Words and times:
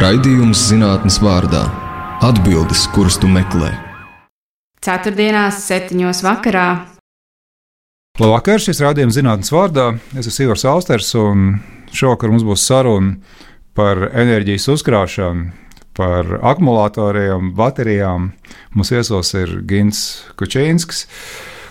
Raidījums 0.00 0.56
zinātnes 0.70 1.18
vārdā- 1.20 1.66
atbildes, 2.28 2.86
kuras 2.94 3.18
tu 3.20 3.28
meklē. 3.28 3.68
Ceturtdienās, 4.80 5.58
septiņos 5.60 6.22
vakarā. 6.24 6.86
Labvakar, 8.16 8.62
šis 8.64 8.80
rādījums 8.80 9.18
zinātnes 9.18 9.52
vārdā. 9.52 9.98
Es 10.16 10.26
esmu 10.26 10.46
Ivars 10.46 10.64
Austers, 10.64 11.14
un 11.14 11.60
šovakar 11.92 12.32
mums 12.32 12.46
būs 12.48 12.64
saruna 12.64 13.18
par 13.74 14.08
enerģijas 14.14 14.70
uzkrāšanu, 14.72 15.52
par 15.92 16.24
akumulatoriem, 16.48 17.52
baterijām. 17.52 18.32
Mums 18.72 18.90
viesos 18.90 19.34
ir 19.34 19.60
Gins 19.68 20.24
Kučīnskis. 20.34 21.04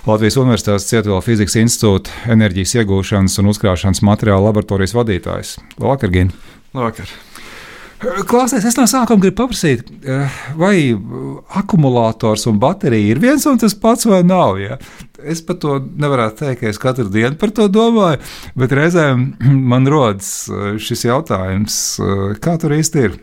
Latvijas 0.05 0.37
Universitātes 0.37 0.85
Cietuvela 0.85 1.25
fizikas 1.25 1.57
institūta 1.57 2.13
enerģijas 2.29 2.75
iegūšanas 2.75 3.39
un 3.39 3.49
uzkrāšanas 3.49 4.03
materiāla 4.05 4.51
laboratorijas 4.51 4.93
vadītājs. 4.93 5.57
Labvakar, 5.79 6.13
Gin! 6.13 6.31
Labvakar! 6.75 7.09
Klausies, 7.99 8.63
es 8.63 8.77
no 8.79 8.85
sākuma 8.87 9.19
gribu 9.25 9.41
paprasīt, 9.41 9.89
vai 10.55 10.93
akumulators 11.59 12.45
un 12.47 12.59
baterija 12.61 13.11
ir 13.11 13.19
viens 13.19 13.43
un 13.49 13.59
tas 13.59 13.75
pats 13.75 14.07
vai 14.07 14.21
nav. 14.23 14.55
Ja? 14.61 14.77
Es 15.19 15.41
par 15.43 15.57
to 15.59 15.75
nevaru 15.83 16.29
teikt, 16.39 16.61
ka 16.61 16.69
es 16.71 16.79
katru 16.79 17.09
dienu 17.11 17.35
par 17.39 17.51
to 17.55 17.67
domāju, 17.67 18.21
bet 18.59 18.75
reizēm 18.79 19.25
man 19.73 19.89
rodas 19.91 20.31
šis 20.79 21.09
jautājums, 21.09 21.81
kā 22.39 22.55
tur 22.61 22.77
īsti 22.77 23.03
ir. 23.03 23.19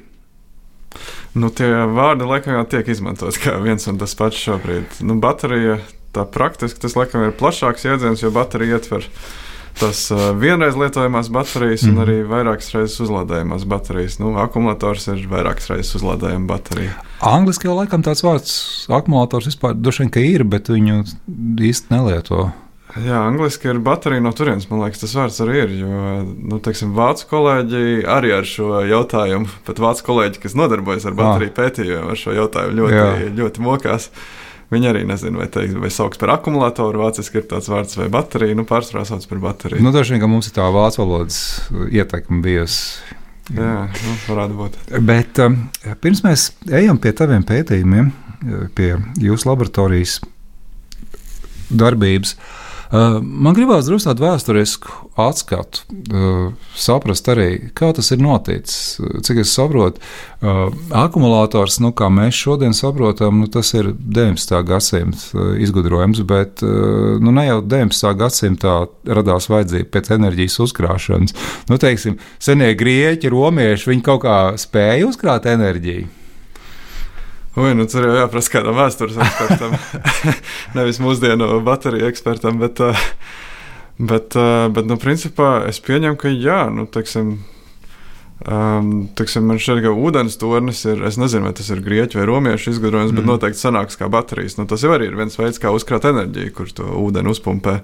Nu, 1.36 1.48
tie 1.52 1.68
vārdi 1.92 2.28
laikam 2.28 2.56
jau 2.56 2.68
tiek 2.76 2.86
izmantot 2.92 3.36
kā 3.40 3.56
viens 3.60 3.84
un 3.88 3.98
tas 4.00 4.14
pats 4.16 4.38
šobrīd. 4.44 5.00
Nu, 5.04 5.16
baterija 5.20 5.80
tā 6.16 6.24
praktiski 6.32 6.80
tas 6.84 6.96
laikam 6.96 7.24
ir 7.26 7.36
plašāks 7.36 7.84
jēdziens, 7.88 8.22
jo 8.24 8.32
baterija 8.32 8.78
ietver 8.78 9.08
tas 9.80 10.02
uh, 10.14 10.28
vienreiz 10.38 10.76
lietojamās 10.78 11.30
baterijas 11.32 11.86
mm. 11.86 11.92
un 11.92 12.04
arī 12.04 12.18
vairākas 12.28 12.72
reizes 12.74 13.00
uzlādējamās 13.06 13.66
baterijas. 13.68 14.18
Nu, 14.22 14.34
akumulators 14.42 15.08
ir 15.12 15.24
vairākas 15.30 15.70
reizes 15.72 15.98
uzlādējama 16.00 16.48
baterija. 16.50 16.94
Angliski 17.24 17.68
jau 17.68 17.78
laikam 17.78 18.04
tāds 18.04 18.24
vārds 18.24 18.54
akumulators 18.92 19.48
vispār 19.50 19.76
droši 19.76 20.06
vien 20.06 20.14
ir, 20.24 20.46
bet 20.48 20.70
viņu 20.72 21.02
īsti 21.70 21.94
nelieto. 21.94 22.48
Jā, 22.96 23.18
angliski 23.26 23.68
ir 23.68 23.80
baterija 23.84 24.22
no 24.24 24.30
turienes. 24.36 24.68
Man 24.70 24.80
liekas, 24.80 25.02
tas 25.02 25.12
vārds 25.18 25.36
arī 25.44 25.58
ir. 25.64 25.72
Jo, 25.82 26.00
nu, 26.24 26.60
teiksim, 26.64 26.94
vācu 26.96 27.26
kolēģi 27.28 28.06
arī 28.08 28.32
ar 28.38 28.48
šo 28.48 28.80
jautājumu, 28.88 29.50
pat 29.66 29.82
vācu 29.82 30.06
kolēģi, 30.06 30.40
kas 30.44 30.56
nodarbojas 30.56 31.04
ar 31.08 31.16
bateriju 31.18 31.52
ah. 31.52 31.56
pētījumu, 31.58 32.12
ar 32.14 32.20
šo 32.20 32.36
jautājumu 32.38 32.78
ļoti, 32.80 32.96
Jā. 32.96 33.08
ļoti 33.36 33.64
mokās. 33.66 34.08
Viņi 34.72 34.88
arī 34.90 35.04
nezina, 35.06 35.38
vai, 35.38 35.46
teikt, 35.52 35.76
vai 35.78 35.90
sauc 35.94 36.16
par 36.18 36.32
akumulātoru, 36.34 37.04
vāciski 37.04 37.38
ir 37.38 37.46
tāds 37.50 37.68
vārds, 37.70 37.94
vai 38.00 38.08
baterija. 38.10 38.56
Nu, 38.58 38.64
pārsvarā 38.66 39.04
sauc 39.06 39.22
par 39.30 39.42
bateriju. 39.44 39.84
Nu, 39.84 39.92
Dažkārt 39.94 40.26
mums 40.26 40.50
ir 40.50 40.56
tā 40.56 40.66
vācu 40.74 41.04
valodas 41.04 41.38
ietekme 41.86 42.40
bijusi. 42.42 43.14
Jā, 43.54 43.86
nu, 43.86 44.16
varētu 44.26 44.58
būt. 44.58 44.78
Bet 45.06 45.38
um, 45.44 45.60
pirms 46.02 46.24
mēs 46.26 46.48
ejam 46.66 46.98
pie 46.98 47.14
taviem 47.14 47.46
pētījumiem, 47.46 48.10
pie 48.74 48.90
jūsu 49.22 49.52
laboratorijas 49.52 50.18
darbības, 51.70 52.34
Uh, 52.34 52.65
man 52.92 53.56
gribās 53.56 53.88
drusku 53.88 54.14
vēsturisku 54.20 54.92
atskatu, 55.20 55.84
uh, 56.12 56.52
saprast 56.76 57.28
arī, 57.32 57.70
kā 57.76 57.92
tas 57.96 58.12
ir 58.14 58.20
noticis. 58.22 58.98
Cik 59.26 59.40
es 59.42 59.54
saprotu, 59.56 60.02
uh, 60.42 60.66
akumulators, 61.04 61.78
nu, 61.82 61.92
kā 61.96 62.10
mēs 62.12 62.36
šodien 62.38 62.76
saprotam, 62.76 63.40
nu, 63.42 63.50
tas 63.52 63.72
ir 63.74 63.92
19. 63.96 64.56
gadsimta 64.66 65.46
izgudrojums, 65.62 66.20
bet 66.26 66.62
nu, 66.62 67.32
ne 67.32 67.46
jau 67.46 67.60
19. 67.64 68.12
gadsimtā 68.20 68.76
radās 69.18 69.48
vajadzība 69.50 69.90
pēc 69.94 70.12
enerģijas 70.16 70.60
uzkrāšanas. 70.66 71.36
Nu, 71.70 71.80
teiksim, 71.80 72.20
senie 72.42 72.72
grieķi, 72.78 73.32
romieši, 73.32 73.90
viņi 73.92 74.06
kaut 74.06 74.24
kā 74.26 74.38
spēja 74.60 75.08
uzkrāt 75.08 75.48
enerģiju. 75.50 76.15
Ui, 77.56 77.72
nu, 77.72 77.86
tur 77.88 78.04
jau 78.04 78.14
jāprasa 78.18 78.52
kādam 78.52 78.76
vēstures 78.76 79.16
ekspertam, 79.16 79.76
nevis 80.76 81.00
mūsdienu 81.00 81.62
bateriju 81.64 82.10
ekspertam. 82.10 82.60
Bet, 82.60 82.82
eh, 82.84 83.04
bet, 83.96 84.36
eh, 84.36 84.68
bet 84.76 84.88
nu, 84.88 84.98
principā 85.00 85.58
es 85.68 85.80
pieņemu, 85.80 86.18
ka 86.20 86.32
jā, 86.32 86.66
nu, 86.72 86.84
teiksim, 86.84 87.38
Um, 88.44 89.06
tiksim, 89.16 89.46
man 89.48 89.56
šķiet, 89.56 89.78
ka 89.80 89.90
ūdens 89.96 90.34
tornis 90.36 90.82
ir. 90.84 91.00
Es 91.08 91.16
nezinu, 91.16 91.48
vai 91.48 91.54
tas 91.56 91.70
ir 91.72 91.80
grieķu 91.80 92.18
vai 92.20 92.26
romiešu 92.28 92.74
izgudrojums, 92.74 93.14
mm. 93.14 93.16
bet 93.16 93.28
noteikti 93.30 93.62
sanāks 93.62 93.96
kā 93.96 94.10
baterijas. 94.12 94.58
Nu, 94.58 94.66
tas 94.68 94.84
jau 94.84 94.92
arī 94.92 95.08
ir 95.08 95.16
viens 95.16 95.38
veids, 95.40 95.56
kā 95.62 95.72
uzkrāt 95.72 96.04
enerģiju, 96.10 96.52
kur 96.54 96.68
to 96.76 96.84
ūdeni 97.00 97.32
uzpumpē 97.32 97.78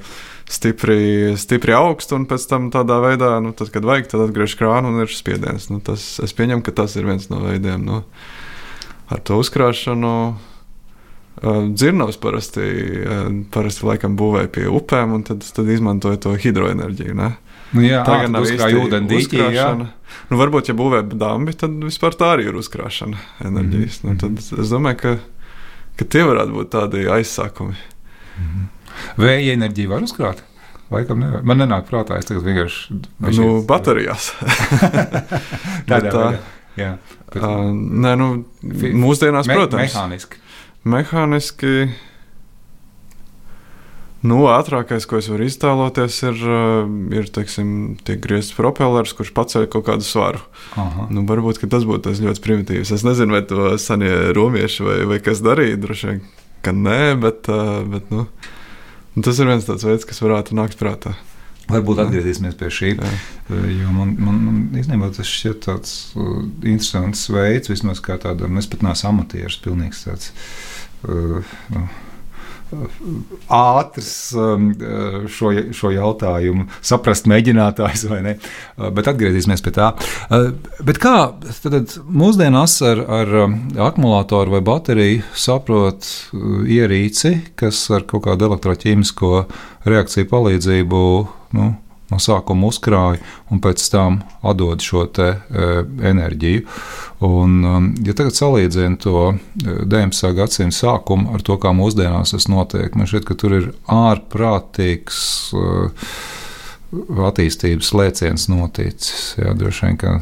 stipri, 0.52 1.32
stipri 1.40 1.72
augstu, 1.72 2.18
un 2.20 2.28
pēc 2.28 2.44
tam 2.50 2.68
tādā 2.74 3.00
veidā, 3.00 3.32
nu, 3.40 3.54
tad, 3.56 3.72
kad 3.72 3.88
vajag, 3.88 4.12
tad 4.12 4.26
atgriež 4.26 4.58
krānu 4.60 4.92
un 4.92 5.06
ir 5.06 5.16
spiediens. 5.16 5.70
Nu, 5.72 5.80
tas, 5.80 6.04
es 6.20 6.36
pieņemu, 6.36 6.62
ka 6.68 6.76
tas 6.84 7.00
ir 7.00 7.08
viens 7.08 7.30
no 7.32 7.40
veidiem. 7.46 7.88
Nu 7.88 8.02
ar 9.12 9.20
to 9.20 9.38
uzkrāšanu. 9.42 10.14
Dzirnavs 11.42 12.18
parasti, 12.22 12.66
parasti 13.50 13.86
laikam 13.88 14.14
būvēja 14.20 14.50
pie 14.52 14.66
upēm, 14.70 15.14
un 15.16 15.24
tad, 15.26 15.42
tad 15.56 15.70
izmantoja 15.72 16.20
to 16.22 16.34
hidroenerģiju. 16.38 17.16
Ne? 17.18 17.32
Nu, 17.72 17.82
jā, 17.86 18.02
tā 18.04 18.18
gan 18.24 18.34
nav 18.36 18.46
īsti 18.46 18.68
ūdens 18.78 19.08
dīķi. 19.10 19.40
Nu, 20.28 20.38
varbūt, 20.38 20.68
ja 20.70 20.76
būvē 20.76 21.02
dambi, 21.08 21.54
tad 21.56 21.74
vispār 21.82 22.16
tā 22.20 22.34
arī 22.36 22.50
ir 22.50 22.58
uzkrāšana 22.60 23.20
enerģijas. 23.48 24.02
Mm 24.02 24.10
-hmm. 24.10 24.12
nu, 24.12 24.38
tad 24.44 24.60
es 24.64 24.72
domāju, 24.74 24.98
ka, 25.00 25.16
ka 25.96 26.04
tie 26.04 26.24
varētu 26.28 26.52
būt 26.58 26.70
tādi 26.76 27.08
aizsākumi. 27.08 27.74
Mm 28.38 28.44
-hmm. 28.44 28.66
Vēja 29.16 29.52
enerģija 29.52 29.88
var 29.88 30.02
uzkrāt? 30.02 30.42
Laikam 30.90 31.20
nevar. 31.20 31.42
Man 31.42 31.58
nenāk 31.58 31.88
prātā, 31.88 32.18
es 32.18 32.24
tagad 32.24 32.44
vienkārši. 32.44 33.00
Nu, 33.18 33.62
baterijās. 33.62 34.34
Tādā 35.88 36.12
veidā. 36.12 36.38
Jā, 36.78 36.94
bet, 37.26 37.42
uh, 37.42 37.68
nē, 37.72 38.14
nu, 38.20 38.30
mūsdienās, 38.62 39.50
me, 39.50 39.58
protams, 39.58 39.92
mehāniski. 39.92 40.40
Mehāniski. 40.88 41.76
Nu, 44.22 44.44
ātrākais, 44.46 45.02
ko 45.10 45.18
es 45.18 45.26
varu 45.26 45.48
iztēloties, 45.48 46.20
ir, 46.28 46.42
ir 47.18 47.30
teiksim, 47.34 47.72
griezts 48.06 48.54
propellers, 48.54 49.16
kurš 49.18 49.32
paceļ 49.34 49.66
kaut 49.72 49.88
kādu 49.88 50.06
svaru. 50.06 50.44
Aha. 50.78 51.08
Nu, 51.10 51.24
varbūt 51.26 51.58
tas 51.66 51.82
būtu 51.88 52.04
tas 52.06 52.22
ļoti 52.22 52.44
primitīvs. 52.44 52.94
Es 52.94 53.02
nezinu, 53.02 53.34
vai 53.34 53.42
to 53.50 53.72
senie 53.82 54.30
romieši 54.36 54.86
vai, 54.86 55.00
vai 55.10 55.18
kas 55.24 55.42
darīja. 55.42 55.80
Droši 55.82 56.10
vien, 56.12 56.22
ka 56.62 56.70
nē, 56.70 57.00
bet, 57.18 57.50
bet 57.90 58.14
nu, 58.14 58.28
tas 59.18 59.42
ir 59.42 59.50
viens 59.50 59.66
tāds 59.66 59.82
veids, 59.90 60.06
kas 60.06 60.22
varētu 60.22 60.54
nākt 60.54 60.78
prātā. 60.78 61.16
Varbūt 61.70 62.00
atgriezīsimies 62.02 62.56
pie 62.58 62.70
šī. 62.74 62.92
Jā. 62.96 63.10
Jo 63.70 63.92
man, 63.94 64.14
man, 64.18 64.38
man 64.46 64.62
īstenībā 64.80 65.10
tas 65.14 65.28
šķiet 65.28 65.60
tāds 65.66 65.92
uh, 66.16 66.40
interesants 66.62 67.26
veids, 67.32 67.70
vismaz 67.70 68.02
kā 68.02 68.18
tādam, 68.22 68.58
es 68.58 68.68
pat 68.70 68.82
neesmu 68.86 69.12
amatieris, 69.12 69.60
pilnīgs 69.62 70.06
tāds. 70.06 70.32
Uh, 71.02 71.42
uh, 71.76 72.01
ātrs 73.52 74.12
um, 74.38 74.70
šo, 75.30 75.52
šo 75.74 75.92
jautājumu 75.94 76.66
saprast, 76.80 77.28
mēģinātājs 77.30 78.06
vai 78.10 78.20
ne. 78.24 78.34
Bet 78.96 79.10
atgriezīsimies 79.12 79.64
pie 79.64 79.74
tā. 79.76 79.90
Bet 80.84 81.00
kā 81.02 81.16
tad 81.64 81.96
mūsdienās 82.08 82.78
ar, 82.88 83.04
ar 83.20 83.36
um, 83.44 83.58
akumulātoru 83.90 84.56
vai 84.56 84.62
bateriju 84.66 85.22
saprot 85.38 86.08
ierīci, 86.32 87.34
kas 87.58 87.84
ar 87.94 88.06
kaut 88.08 88.26
kādu 88.28 88.50
elektroķīmisko 88.50 89.32
reakciju 89.88 90.28
palīdzību 90.30 91.02
nu, 91.58 91.72
no 92.12 92.20
sākuma 92.22 92.68
uzkrāja 92.70 93.20
un 93.52 93.62
pēc 93.64 93.84
tam 93.92 94.20
atdod 94.46 94.84
šo 94.84 95.06
te, 95.14 95.28
e, 95.32 95.70
enerģiju. 96.12 96.64
Un, 97.26 97.58
um, 97.64 97.88
ja 98.04 98.14
tagad 98.18 98.36
salīdzinu 98.36 98.98
to 99.02 99.24
19. 99.62 100.28
E, 100.28 100.34
gadsimta 100.36 100.78
sākumu 100.78 101.34
ar 101.36 101.44
to, 101.46 101.58
kā 101.62 101.74
mūsdienās 101.76 102.34
tas 102.34 102.48
notiek, 102.52 102.94
man 102.98 103.10
šķiet, 103.10 103.28
ka 103.28 103.38
tur 103.38 103.56
ir 103.60 103.70
ārprātīgs 103.90 105.22
e, 105.56 105.70
attīstības 107.30 107.94
lēciens 107.96 108.50
noticis. 108.52 109.32
Jā, 109.40 109.56
droši 109.56 109.88
vien, 109.88 109.98
ka 110.02 110.20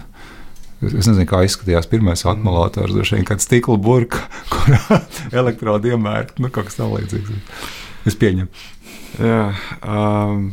Es 0.80 1.04
nezinu, 1.04 1.26
kā 1.28 1.42
izskatījās 1.44 1.88
pirmais 1.90 2.22
akumulators. 2.24 2.94
Droši 2.96 3.18
vien 3.18 3.26
kāda 3.28 3.44
stikla 3.44 3.76
burka, 3.76 4.22
kurā 4.52 5.02
elektrodi 5.42 5.92
iemērta. 5.92 6.40
Nu, 6.40 6.48
kaut 6.48 6.70
kas 6.70 6.78
tamlīdzīgs. 6.78 7.34
Es 8.08 8.16
pieņemu. 8.16 8.48
Jā, 9.20 9.42
um, 9.84 10.46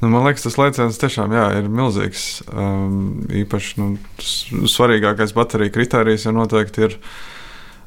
Nu, 0.00 0.10
man 0.12 0.26
liekas, 0.26 0.44
tas 0.44 0.58
lēciens 0.60 0.98
tiešām 1.00 1.32
jā, 1.32 1.46
ir 1.60 1.70
milzīgs. 1.72 2.26
Um, 2.50 3.24
īpaši 3.32 3.80
nu, 3.80 3.88
svarīgākais 4.68 5.32
bateriju 5.36 5.72
kritērijs 5.72 6.26
jau 6.26 6.34
noteikti 6.36 6.84
ir 6.88 6.98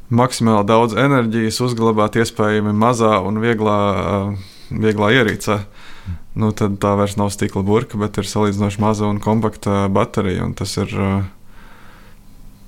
maksimāli 0.10 0.66
daudz 0.70 0.98
enerģijas 0.98 1.60
uzglabāt 1.68 2.18
iespējami 2.18 2.74
mazā 2.74 3.20
un 3.26 3.38
vieglā, 3.44 3.80
uh, 4.00 4.56
vieglā 4.74 5.12
ierīcē. 5.20 5.60
Nu, 6.40 6.54
tad 6.56 6.80
tā 6.82 6.96
vairs 6.98 7.18
nav 7.20 7.30
stikla 7.36 7.62
burka, 7.66 8.00
bet 8.02 8.18
ir 8.18 8.30
salīdzinoši 8.30 8.82
maza 8.82 9.10
un 9.10 9.22
kompakta 9.22 9.86
baterija. 9.94 10.48
Un 10.48 10.58
tas 10.58 10.74
ir, 10.82 10.94
uh, 10.98 11.24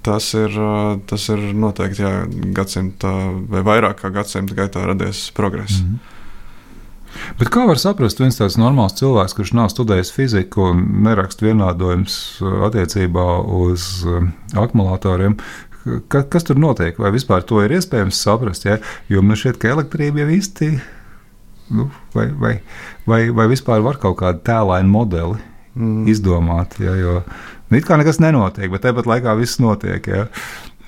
tas 0.05 0.31
ir, 0.37 0.53
uh, 0.53 0.95
tas 1.09 1.29
ir 1.33 1.45
noteikti 1.57 2.05
jā, 2.05 2.15
gadsimta 2.57 3.13
vai 3.49 3.65
vairāk 3.65 4.03
kā 4.03 4.13
gadsimta 4.13 4.57
gaitā 4.57 4.85
radies 4.85 5.29
progress. 5.33 5.81
Mm 5.81 5.87
-hmm. 5.87 6.20
Bet 7.39 7.49
kā 7.53 7.65
var 7.67 7.79
saprast, 7.81 8.19
viens 8.21 8.37
tāds 8.39 8.57
normāls 8.59 8.95
cilvēks, 8.99 9.35
kurš 9.37 9.53
nav 9.57 9.71
studējis 9.73 10.13
fiziku 10.15 10.69
un 10.71 10.83
neraksta 11.05 11.47
vienādojums 11.47 12.15
attiecībā 12.67 13.25
uz 13.61 13.87
akumulatoriem, 14.57 15.37
ka, 16.11 16.23
kas 16.31 16.47
tur 16.47 16.59
notiek? 16.61 16.99
Vai 17.01 17.13
vispār 17.15 17.45
to 17.47 17.61
ir 17.65 17.75
iespējams 17.77 18.21
saprast? 18.23 18.67
Ja? 18.67 18.79
Jo 19.11 19.23
man 19.25 19.39
šķiet, 19.39 19.59
ka 19.61 19.73
elektrība 19.75 20.23
jau 20.23 20.31
īsti. 20.37 20.73
Nu, 21.71 21.87
vai, 22.15 22.27
vai, 22.35 22.55
vai, 23.07 23.21
vai 23.35 23.47
vispār 23.51 23.83
var 23.85 23.99
kaut 24.01 24.19
kādu 24.19 24.43
tēlainu 24.47 24.91
modeli 24.91 25.39
mm. 25.75 26.03
izdomāt? 26.11 26.75
Ja? 26.83 26.97
Jo 26.99 27.21
nu, 27.23 27.79
it 27.79 27.87
kā 27.87 27.99
nekas 27.99 28.19
nenotiek, 28.23 28.71
bet 28.73 28.83
tāpat 28.87 29.07
laikā 29.07 29.37
viss 29.39 29.61
notiek. 29.63 30.11
Ja? 30.11 30.27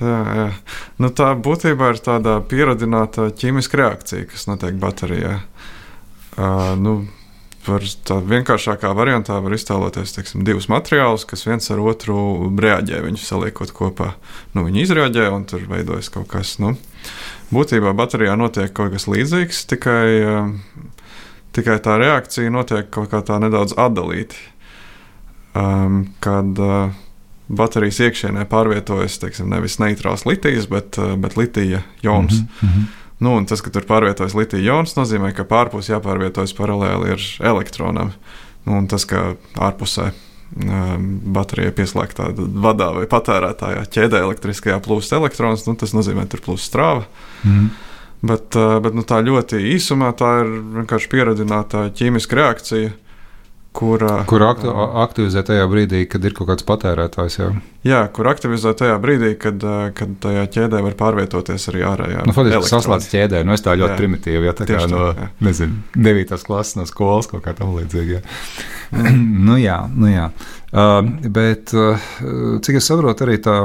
Jā, 0.03 0.19
jā. 0.39 0.49
Nu, 0.99 1.13
tā 1.15 1.29
būtībā 1.39 1.93
ir 1.93 2.01
tāda 2.03 2.39
pieradināta 2.49 3.29
ķīmiska 3.39 3.79
reakcija, 3.79 4.27
kas 4.27 4.49
notiek 4.49 4.75
baterijā. 4.81 5.37
Uh, 5.37 5.69
nu, 6.37 7.01
Par 7.63 7.83
tā 8.03 8.17
vienkāršākā 8.19 8.89
variantā 8.91 9.37
var 9.39 9.53
iztēloties 9.55 10.11
teiksim, 10.17 10.41
divus 10.43 10.65
materiālus, 10.67 11.23
kas 11.27 11.45
viens 11.47 11.69
ar 11.71 11.79
otru 11.79 12.49
reaģē. 12.59 12.99
Viņus 13.05 13.27
saliekot 13.29 13.71
kopā, 13.75 14.09
nu, 14.51 14.65
viņi 14.67 14.83
izreaģē 14.83 15.29
un 15.31 15.45
tur 15.47 15.63
veidojas 15.69 16.11
kaut 16.11 16.27
kas. 16.33 16.57
Nu, 16.59 16.73
būtībā 17.55 17.93
baterijā 17.95 18.35
notiek 18.39 18.73
kaut 18.75 18.91
kas 18.97 19.07
līdzīgs, 19.07 19.63
tikai, 19.71 20.07
tikai 21.55 21.77
tā 21.85 21.95
reakcija 22.03 22.51
notiek 22.51 22.91
kaut 22.91 23.13
kā 23.13 23.23
tā 23.23 23.39
nedaudz 23.39 23.77
atdalīti. 23.79 24.35
Um, 25.53 26.09
kad 26.19 26.59
uh, 26.59 26.91
baterijas 27.47 28.01
iekšienē 28.03 28.43
pārvietojas 28.51 29.21
teiksim, 29.21 29.53
nevis 29.53 29.77
neitrāls 29.79 30.25
litijas, 30.27 30.67
bet, 30.67 30.99
bet 31.21 31.37
litija 31.39 31.83
jons. 32.03 32.41
Mm 32.41 32.67
-hmm. 32.67 32.91
Nu, 33.23 33.37
tas, 33.47 33.61
ka 33.63 33.71
tur 33.71 33.85
pārvietojas 33.87 34.35
litija 34.35 34.63
jons, 34.63 34.95
nozīmē, 34.97 35.31
ka 35.37 35.45
pārpus 35.47 35.91
jāpārvietojas 35.91 36.55
paralēli 36.57 37.13
ar 37.15 37.25
elektronam. 37.53 38.11
Nu, 38.65 38.77
un 38.81 38.87
tas, 38.91 39.05
ka 39.07 39.33
ārpusē 39.63 40.09
um, 40.11 41.07
baterijai 41.35 41.73
pieslēgtā 41.77 42.31
vadā 42.35 42.89
vai 42.97 43.05
patērētājā 43.11 43.85
ķēdē 43.95 44.23
elektriskajā 44.25 44.79
plūst 44.83 45.15
elektrons, 45.15 45.65
nu, 45.69 45.77
tas 45.79 45.95
nozīmē, 45.95 46.27
ka 46.27 46.35
tur 46.35 46.45
plūst 46.49 46.71
strāva. 46.71 47.05
Mm. 47.47 47.71
Bet, 48.23 48.55
uh, 48.59 48.77
bet 48.83 48.95
nu, 48.95 49.05
tā 49.07 49.19
ļoti 49.23 49.59
īsumā 49.73 50.13
tā 50.19 50.33
ir 50.43 50.51
vienkārši 50.79 51.11
pieredzināta 51.11 51.87
ķīmiska 51.95 52.39
reakcija, 52.39 52.91
Kur, 53.73 54.03
kur 54.29 54.43
aktu, 54.45 54.69
aktivizē 55.01 55.41
tajā 55.47 55.63
brīdī, 55.65 56.03
kad 56.05 56.21
ir 56.21 56.35
kaut 56.37 56.51
kāds 56.51 56.65
patērētājs? 56.67 57.37
Jā, 57.39 57.47
jā 57.89 58.01
kur 58.13 58.27
aktivizē 58.29 58.75
tajā 58.77 58.99
brīdī, 59.01 59.31
kad, 59.41 59.65
kad 59.97 60.11
tajā 60.21 60.43
ķēdē 60.53 60.81
var 60.85 60.93
pārvietoties 60.99 61.65
arī 61.71 61.81
ārējā. 61.89 62.27
Nu, 62.29 62.35
Faktiski 62.37 62.69
saslēdz 62.69 63.09
ķēdē, 63.15 63.41
nu 63.49 63.55
es 63.57 63.65
tā 63.65 63.73
ļoti 63.73 63.95
jā. 63.95 63.97
primitīvi, 63.97 64.45
ja 64.45 64.53
tā 64.59 64.69
kā 64.69 64.83
no, 64.91 65.07
tā, 65.17 65.31
nezinu, 65.41 65.81
9. 65.97 66.35
klases 66.45 66.77
no 66.77 66.85
skolas 66.89 67.31
kaut 67.31 67.41
kā 67.47 67.55
tam 67.57 67.73
līdzīga. 67.79 68.21
nu 69.49 69.57
jā, 69.57 69.79
nu 69.89 70.13
jā. 70.13 70.29
Uh, 70.69 71.01
bet, 71.33 71.73
uh, 71.73 72.13
cik 72.61 72.77
es 72.77 72.93
saprotu, 72.93 73.25
arī 73.25 73.41
tā 73.41 73.57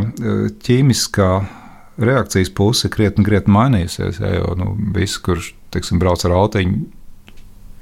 ķīmiskā 0.65 1.33
reakcijas 1.99 2.51
puse 2.57 2.89
krietni, 2.93 3.29
krietni 3.29 3.53
mainījusies. 3.55 4.23
Jā, 4.23 4.39
jo 4.41 4.57
nu, 4.57 4.73
viss, 4.97 5.21
kurš 5.21 5.53
teiksim, 5.75 6.01
brauc 6.01 6.25
ar 6.25 6.37
autiņu, 6.39 6.87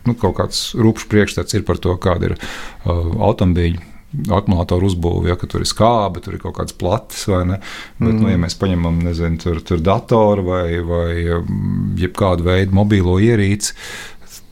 nu, 0.08 0.16
kaut 0.18 0.38
kāds 0.40 0.70
rupšs 0.78 1.10
priekšstats 1.12 1.58
ir 1.58 1.66
par 1.68 1.82
to, 1.82 1.94
kāda 2.00 2.32
ir 2.32 2.38
uh, 2.38 3.12
automobīļa 3.28 3.92
akumulātoru 4.32 4.88
uzbūve, 4.88 5.30
ja 5.30 5.36
tur 5.40 5.62
ir 5.62 5.68
skābe, 5.68 6.22
tur 6.24 6.36
ir 6.36 6.42
kaut 6.42 6.56
kāds 6.58 6.76
platis 6.78 7.26
vai 7.30 7.42
ne. 7.50 7.60
Bet, 7.98 8.14
mm. 8.14 8.20
nu, 8.22 8.32
ja 8.32 8.40
mēs 8.40 8.58
paņemam 8.60 9.00
nezinu, 9.04 9.40
tur, 9.42 9.62
tur 9.66 9.82
datoru 9.84 10.46
vai, 10.46 10.66
vai 10.86 11.08
um, 11.36 11.94
jebkādu 11.98 12.46
veidu 12.46 12.76
mobīlo 12.76 13.18
ierīci, 13.22 13.74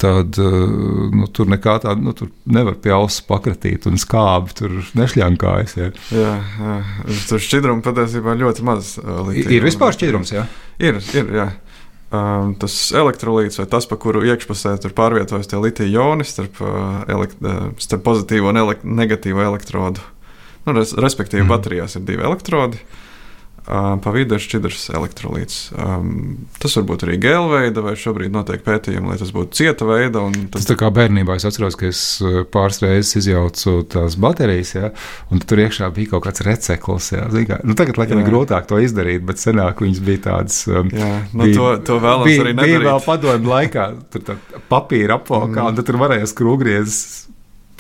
tad 0.03 0.37
uh, 0.43 0.69
nu, 1.15 1.29
tur 1.33 1.49
nekā 1.49 1.79
tāda 1.87 2.03
nu, 2.03 2.13
nevar 2.51 2.77
pie 2.83 2.93
auss 2.97 3.23
pakratīt, 3.25 3.87
un 3.89 4.01
skābi 4.01 4.57
tur 4.59 4.79
nešļankājas. 4.99 5.77
Ja. 5.81 5.91
Jā, 6.13 6.35
jā. 6.59 6.79
tur 7.31 7.43
šķidruma 7.47 7.85
patiesībā 7.87 8.37
ļoti 8.43 8.67
maz. 8.67 8.97
Uh, 9.01 9.23
Litīgi, 9.31 9.61
ir 9.61 9.69
vispār 9.71 9.97
šķidrums, 9.97 10.35
jā? 10.35 10.49
Ir, 10.83 10.99
ir, 11.15 11.31
jā 11.39 11.53
um, 12.15 12.55
tas 12.61 12.75
elektrolīts 12.97 13.61
vai 13.61 13.69
tas, 13.71 13.89
pa 13.91 13.99
kuru 14.01 14.25
iekšpusē 14.31 14.77
pārvietojas 14.97 15.51
tie 15.51 15.61
litija 15.61 15.91
joni 15.91 16.27
starp, 16.29 16.61
uh, 16.63 17.03
elekt, 17.11 17.41
uh, 17.43 17.73
starp 17.83 18.07
pozitīvo 18.07 18.53
un 18.55 18.63
elekt, 18.65 18.87
negatīvo 18.87 19.43
elektrodu. 19.45 20.03
Nu, 20.65 20.73
res, 20.79 20.95
respektīvi, 20.97 21.45
mm. 21.45 21.51
baterijās 21.53 21.99
ir 21.99 22.07
divi 22.09 22.25
elektrodi. 22.25 22.81
Uh, 22.81 23.04
Pa 23.65 24.13
vidu 24.13 24.37
ir 24.37 24.43
šķidrs 24.45 24.91
elektrolīts. 24.93 25.59
Um, 25.73 26.49
tas 26.61 26.75
var 26.77 26.85
būt 26.91 27.07
arī 27.07 27.15
gēla 27.23 27.47
veida, 27.49 27.81
vai 27.87 27.95
šobrīd 27.97 28.35
notiek 28.35 28.61
pētījumi, 28.65 29.09
lai 29.09 29.17
tas 29.17 29.31
būtu 29.33 29.57
cieta 29.57 29.89
veida. 29.89 30.27
Tas... 30.53 30.59
tas 30.59 30.69
tā 30.69 30.77
kā 30.83 30.91
bērnībā 30.93 31.39
es 31.39 31.47
atceros, 31.49 31.79
ka 31.81 31.89
es 31.89 32.03
pāris 32.53 32.83
reizes 32.85 33.17
izjaucu 33.23 33.79
tās 33.89 34.19
baterijas, 34.21 34.75
ja, 34.77 34.91
un 35.33 35.41
tur 35.41 35.65
iekšā 35.65 35.89
bija 35.97 36.13
kaut 36.13 36.27
kāds 36.27 36.45
recekls. 36.45 37.09
Ja, 37.17 37.25
kā, 37.33 37.63
nu, 37.65 37.73
tagad, 37.79 37.97
laikam, 38.03 38.21
ir 38.21 38.29
grūtāk 38.29 38.69
to 38.69 38.83
izdarīt, 38.85 39.25
bet 39.25 39.41
senāk 39.41 39.81
viņas 39.81 40.05
bija 40.05 40.25
tādas. 40.29 40.61
Um, 40.69 40.93
jā, 40.93 41.11
nu, 41.33 41.49
bija, 41.49 41.57
to, 41.57 41.73
to 41.89 41.99
vēlams 42.05 42.29
bija, 42.29 42.45
arī 42.45 42.57
nedarīt. 42.59 42.77
Bija 42.85 42.87
vēl 42.91 43.05
padomju 43.09 43.55
laikā, 43.55 43.91
tur 44.13 44.29
tā 44.29 44.39
papīra 44.69 45.17
apvalkā, 45.17 45.57
mm. 45.63 45.73
un 45.73 45.81
tad 45.81 45.89
tur 45.89 46.03
varēja 46.05 46.29
skrūgriezes 46.35 47.03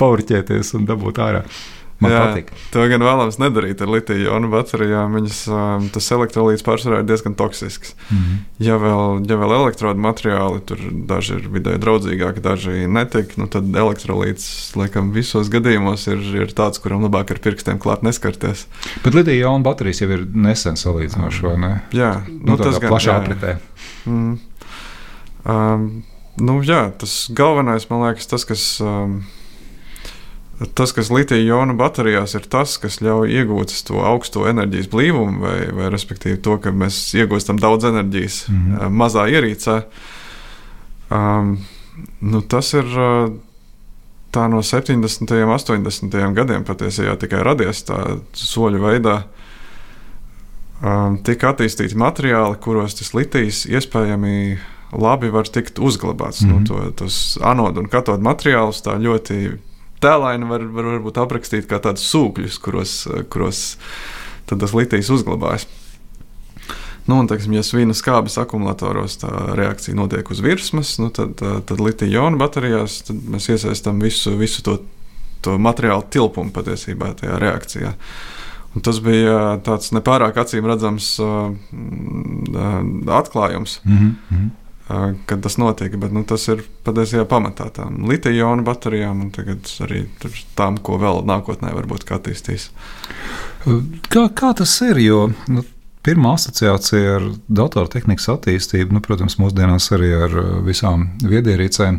paurķēties 0.00 0.74
un 0.78 0.88
dabūt 0.88 1.20
ārā. 1.28 1.44
Man 2.02 2.10
Jā, 2.10 2.22
patīk. 2.26 2.48
To 2.74 2.84
gan 2.90 3.04
vēlams 3.06 3.36
nedarīt 3.38 3.82
ar 3.84 3.90
litiju-ionu 3.92 4.48
baterijām. 4.50 5.14
Viņas, 5.14 5.40
um, 5.48 5.84
tas 5.94 6.08
elektrolīts 6.16 6.64
pārsvarā 6.66 7.00
ir 7.00 7.06
diezgan 7.06 7.36
toksisks. 7.38 7.94
Mm 8.08 8.16
-hmm. 8.16 8.40
ja, 8.66 8.78
vēl, 8.82 9.20
ja 9.30 9.38
vēl 9.38 9.54
elektrodu 9.60 10.02
materiāli 10.02 10.62
tur 10.66 10.82
daži 11.10 11.38
ir 11.38 11.46
vidē 11.54 11.76
draudzīgāki, 11.78 12.42
daži 12.42 12.88
netik, 12.90 13.36
nu 13.38 13.46
tad 13.46 13.70
elektrolīts, 13.70 14.74
laikam, 14.76 15.12
visos 15.14 15.50
gadījumos 15.54 16.08
ir, 16.10 16.24
ir 16.42 16.56
tāds, 16.56 16.82
kuram 16.82 17.06
labāk 17.06 17.30
ar 17.30 17.38
pirkstiem 17.38 17.78
klāt 17.78 18.02
neskarties. 18.02 18.66
Bet 19.04 19.14
litiju-ionu 19.14 19.62
baterijas 19.62 20.02
jau 20.02 20.10
ir 20.10 20.26
nesen 20.34 20.76
salīdzinoši, 20.80 21.46
vai 21.46 21.54
ne? 21.58 21.72
Jā, 21.92 22.24
nu, 22.26 22.56
nu, 22.56 22.58
tas 22.58 22.82
gan 22.82 22.90
plašā 22.90 23.20
apritē. 23.22 23.56
Mm. 24.04 24.38
Um, 25.44 25.88
nu, 26.40 26.58
jā, 26.62 26.90
tas 26.98 27.30
galvenais, 27.30 27.86
man 27.90 28.02
liekas, 28.08 28.26
tas, 28.26 28.44
kas. 28.44 28.66
Um, 28.82 29.22
Tas, 30.74 30.92
kas 30.94 31.10
litija-ionu 31.10 31.74
baterijās 31.76 32.36
ir 32.38 32.44
tas, 32.50 32.76
kas 32.78 33.00
ļauj 33.02 33.32
iegūt 33.40 33.74
to 33.88 34.00
augsto 34.06 34.46
enerģijas 34.48 34.90
blīvumu, 34.92 35.40
vai, 35.42 35.56
vai 35.74 35.88
respektīvi 35.92 36.38
to, 36.44 36.58
ka 36.62 36.70
mēs 36.70 36.98
iegūstam 37.18 37.58
daudz 37.60 37.84
enerģijas 37.90 38.44
mm 38.48 38.60
-hmm. 38.60 39.00
mazā 39.02 39.26
ierīcē. 39.28 39.82
Um, 41.10 41.58
nu, 42.20 42.40
tas 42.40 42.72
ir 42.74 42.84
tā 44.34 44.48
no 44.50 44.62
70. 44.62 45.30
un 45.44 45.54
80. 45.54 46.34
gadiem 46.34 46.64
patiesībā 46.64 47.16
tikai 47.16 47.42
radies 47.42 47.84
tā 47.84 48.18
soļu 48.32 48.82
veidā. 48.82 49.22
Um, 50.84 51.18
tika 51.24 51.52
attīstīti 51.52 51.96
materiāli, 51.96 52.58
kuros 52.60 52.94
tas 52.94 53.14
litijs 53.14 53.64
iespējami 53.66 54.58
labi 54.92 55.30
var 55.30 55.48
tikt 55.48 55.78
uzglabāts. 55.78 56.42
Mm 56.42 56.50
-hmm. 56.50 56.52
nu, 56.52 56.56
mhm. 56.56 56.64
to, 56.64 56.90
tos 57.04 57.38
anodu 57.42 57.80
un 57.80 57.88
katodu 57.88 58.22
materiālus 58.22 58.82
tā 58.82 58.98
ļoti 58.98 59.58
tēlaini 60.04 60.48
var, 60.48 60.66
var 60.76 60.90
varbūt 60.94 61.22
aprakstīt 61.22 61.68
kā 61.70 61.80
tādus 61.82 62.06
sūkļus, 62.12 62.60
kuros, 62.62 62.98
kuros 63.32 63.64
tas 64.50 64.76
litijs 64.76 65.10
uzglabājas. 65.14 65.66
Nu, 67.04 67.18
un, 67.18 67.28
teiksim, 67.28 67.52
ja 67.52 67.62
svina 67.64 67.92
skābes 67.96 68.38
akumulatoros 68.40 69.18
tā 69.20 69.30
reakcija 69.58 69.96
notiek 69.96 70.30
uz 70.32 70.40
virsmas, 70.44 70.94
nu, 71.02 71.10
tad, 71.12 71.36
tad 71.36 71.82
litija-ionu 71.82 72.40
baterijās 72.40 73.02
mēs 73.12 73.50
iesaistām 73.52 74.00
visu, 74.00 74.32
visu 74.40 74.64
to, 74.64 74.78
to 75.44 75.58
materiālu 75.60 76.06
tilpumu 76.08 76.54
patiesībā 76.54 77.12
tajā 77.20 77.36
reakcijā. 77.42 77.92
Un 78.74 78.82
tas 78.82 78.98
bija 79.04 79.58
tāds 79.62 79.92
nepārāk 79.94 80.40
acīm 80.40 80.66
redzams 80.66 81.12
uh, 81.22 81.52
atklājums. 83.20 83.80
Mm 83.84 83.98
-hmm 84.00 84.52
kad 84.88 85.42
tas 85.44 85.58
notika. 85.60 85.98
Bet 86.00 86.12
nu, 86.12 86.24
tas 86.28 86.44
ir 86.52 86.64
patiesībā 86.84 87.24
pamatā 87.30 87.70
tām 87.74 88.02
litija-ionu 88.10 88.66
baterijām 88.66 89.22
un 89.26 89.30
arī 89.86 90.04
tām, 90.58 90.80
ko 90.84 90.98
vēl 91.00 91.22
nākotnē 91.28 91.72
varbūt 91.76 92.08
attīstīs. 92.12 92.70
Kā, 93.64 94.28
kā 94.36 94.52
tas 94.56 94.74
ir? 94.84 95.00
Jo, 95.00 95.28
nu, 95.48 95.64
Pirmā 96.04 96.34
asociācija 96.36 97.14
ar 97.16 97.26
datortehnikas 97.48 98.26
attīstību, 98.28 98.92
nu, 98.92 99.00
protams, 99.00 99.38
mūsdienās 99.40 99.86
arī 99.96 100.10
ar 100.26 100.34
visām 100.66 101.06
viedierīcēm, 101.24 101.96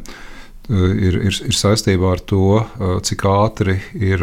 ir, 0.70 1.18
ir, 1.26 1.40
ir 1.50 1.58
saistībā 1.58 2.12
ar 2.14 2.22
to, 2.30 2.60
cik 3.08 3.26
ātri 3.26 3.80
ir 3.98 4.22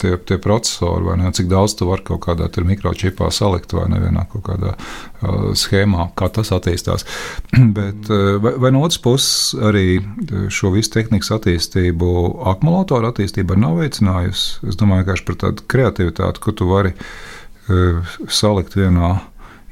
tie, 0.00 0.16
tie 0.26 0.38
procesori, 0.40 1.04
vai 1.04 1.16
ne, 1.20 1.30
cik 1.36 1.48
daudz 1.50 1.74
tu 1.78 1.88
vari 1.88 2.04
kaut 2.06 2.22
kādā 2.24 2.48
mikročipā 2.64 3.30
salikt, 3.34 3.74
vai 3.76 3.86
nevienā 3.92 4.26
kaut 4.32 4.44
kādā 4.48 4.74
uh, 4.74 5.50
schēmā, 5.56 6.10
kā 6.18 6.30
tas 6.32 6.52
attīstās. 6.56 7.06
Bet, 7.76 8.08
uh, 8.08 8.38
vai, 8.42 8.54
vai 8.62 8.72
no 8.74 8.84
otras 8.86 9.00
puses 9.02 9.56
arī 9.56 10.00
šo 10.52 10.72
visu 10.76 10.94
tehnikas 10.96 11.32
attīstību, 11.36 12.12
akumulātoru 12.54 13.10
attīstība 13.10 13.58
nav 13.60 13.80
veicinājusi? 13.82 14.62
Es 14.70 14.80
domāju, 14.80 15.10
ka 15.10 15.18
par 15.28 15.42
tādu 15.44 15.68
kreativitāti, 15.70 16.44
ko 16.44 16.56
tu 16.56 16.70
vari 16.70 16.94
uh, 16.94 18.16
salikt 18.28 18.78
vienā 18.78 19.18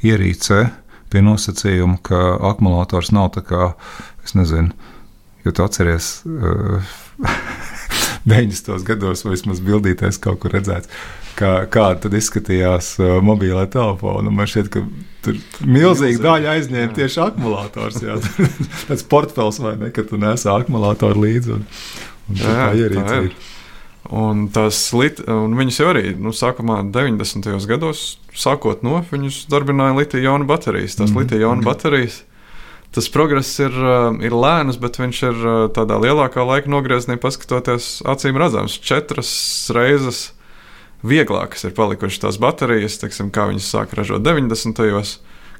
ierīcē, 0.04 0.60
pie 1.08 1.24
nosacījuma, 1.24 2.02
ka 2.04 2.22
akumulators 2.50 3.10
nav 3.16 3.32
tā 3.38 3.46
kā, 3.48 3.72
es 4.26 4.36
nezinu, 4.36 4.76
Jo 5.48 5.52
tu 5.52 5.62
atceries, 5.64 6.24
uh, 6.26 6.82
90. 8.28 8.84
gados, 8.86 9.24
vai 9.24 9.34
vismaz 9.34 9.62
bildīties 9.64 10.20
kaut 10.22 10.40
kur 10.42 10.52
redzēts, 10.56 10.90
kā, 11.38 11.52
kā 11.72 11.88
tad 12.02 12.16
izskatījās 12.18 12.94
uh, 13.00 13.18
mobilā 13.24 13.66
telefona. 13.72 14.32
Man 14.34 14.50
šķiet, 14.50 14.70
ka 14.74 14.84
tur 15.24 15.38
milzīga 15.64 16.24
daļa 16.24 16.56
aizņēma 16.56 16.96
tieši 16.98 17.22
akumulators. 17.24 18.00
Jā, 18.04 18.18
tāds 18.88 19.06
portfels 19.08 19.60
vai 19.64 19.76
ne, 19.80 19.92
ka 19.94 20.04
tu 20.08 20.20
nesi 20.20 20.50
akumulātoru 20.52 21.24
līdzi. 21.26 21.56
Un, 21.56 21.68
un 22.28 22.42
jā, 22.42 22.56
tā 22.56 22.72
ierīcība. 22.84 23.54
Un 24.18 24.46
tas 24.54 24.76
lit, 24.96 25.18
un 25.28 25.52
viņas 25.58 25.82
jau 25.82 25.90
arī, 25.90 26.14
nu, 26.16 26.30
sākumā 26.32 26.78
90. 26.94 27.50
gados, 27.68 28.06
sākot 28.32 28.80
no, 28.86 29.02
viņus 29.10 29.42
darbināja 29.52 29.98
litija-ionu 29.98 30.48
baterijas. 30.48 30.96
Tas 30.96 31.10
mm 31.10 31.16
-hmm. 31.16 31.26
litija-ionu 31.26 31.66
baterijas 31.66 32.22
tas 32.94 33.08
progress 33.12 33.52
ir, 33.60 33.74
uh, 33.74 34.10
ir 34.24 34.34
lēns, 34.34 34.78
bet 34.80 34.98
viņš 35.00 35.22
ir 35.28 35.38
uh, 35.44 35.60
tādā 35.74 35.98
lielākā 36.00 36.44
laika 36.46 36.70
nogriezienī, 36.72 37.18
paskatoties 37.20 37.98
acīm 38.08 38.38
redzams, 38.40 38.78
četras 38.80 39.30
reizes 39.74 40.28
vieglākas 41.06 41.66
ir 41.68 41.76
palikušas 41.76 42.24
tās 42.24 42.38
baterijas, 42.42 42.98
teiksim, 43.02 43.30
kā 43.34 43.48
viņas 43.50 43.70
sāka 43.74 44.00
ražot 44.00 44.24
90. 44.24 44.80
gados, 44.88 45.18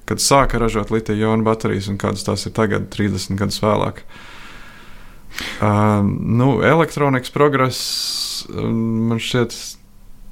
kad 0.08 0.22
sāka 0.24 0.58
ražot 0.58 0.90
litija-ionu 0.94 1.44
baterijas 1.46 1.90
un 1.92 1.98
kādas 2.00 2.24
tās 2.26 2.46
ir 2.48 2.54
tagad, 2.56 2.88
30 2.94 3.38
gadus 3.38 3.60
vēlāk. 3.62 4.02
Uh, 5.60 6.02
nu, 6.08 6.58
elektronikas 6.64 7.30
progress 7.30 8.46
um, 8.48 9.10
man 9.10 9.20
šķiet. 9.22 9.58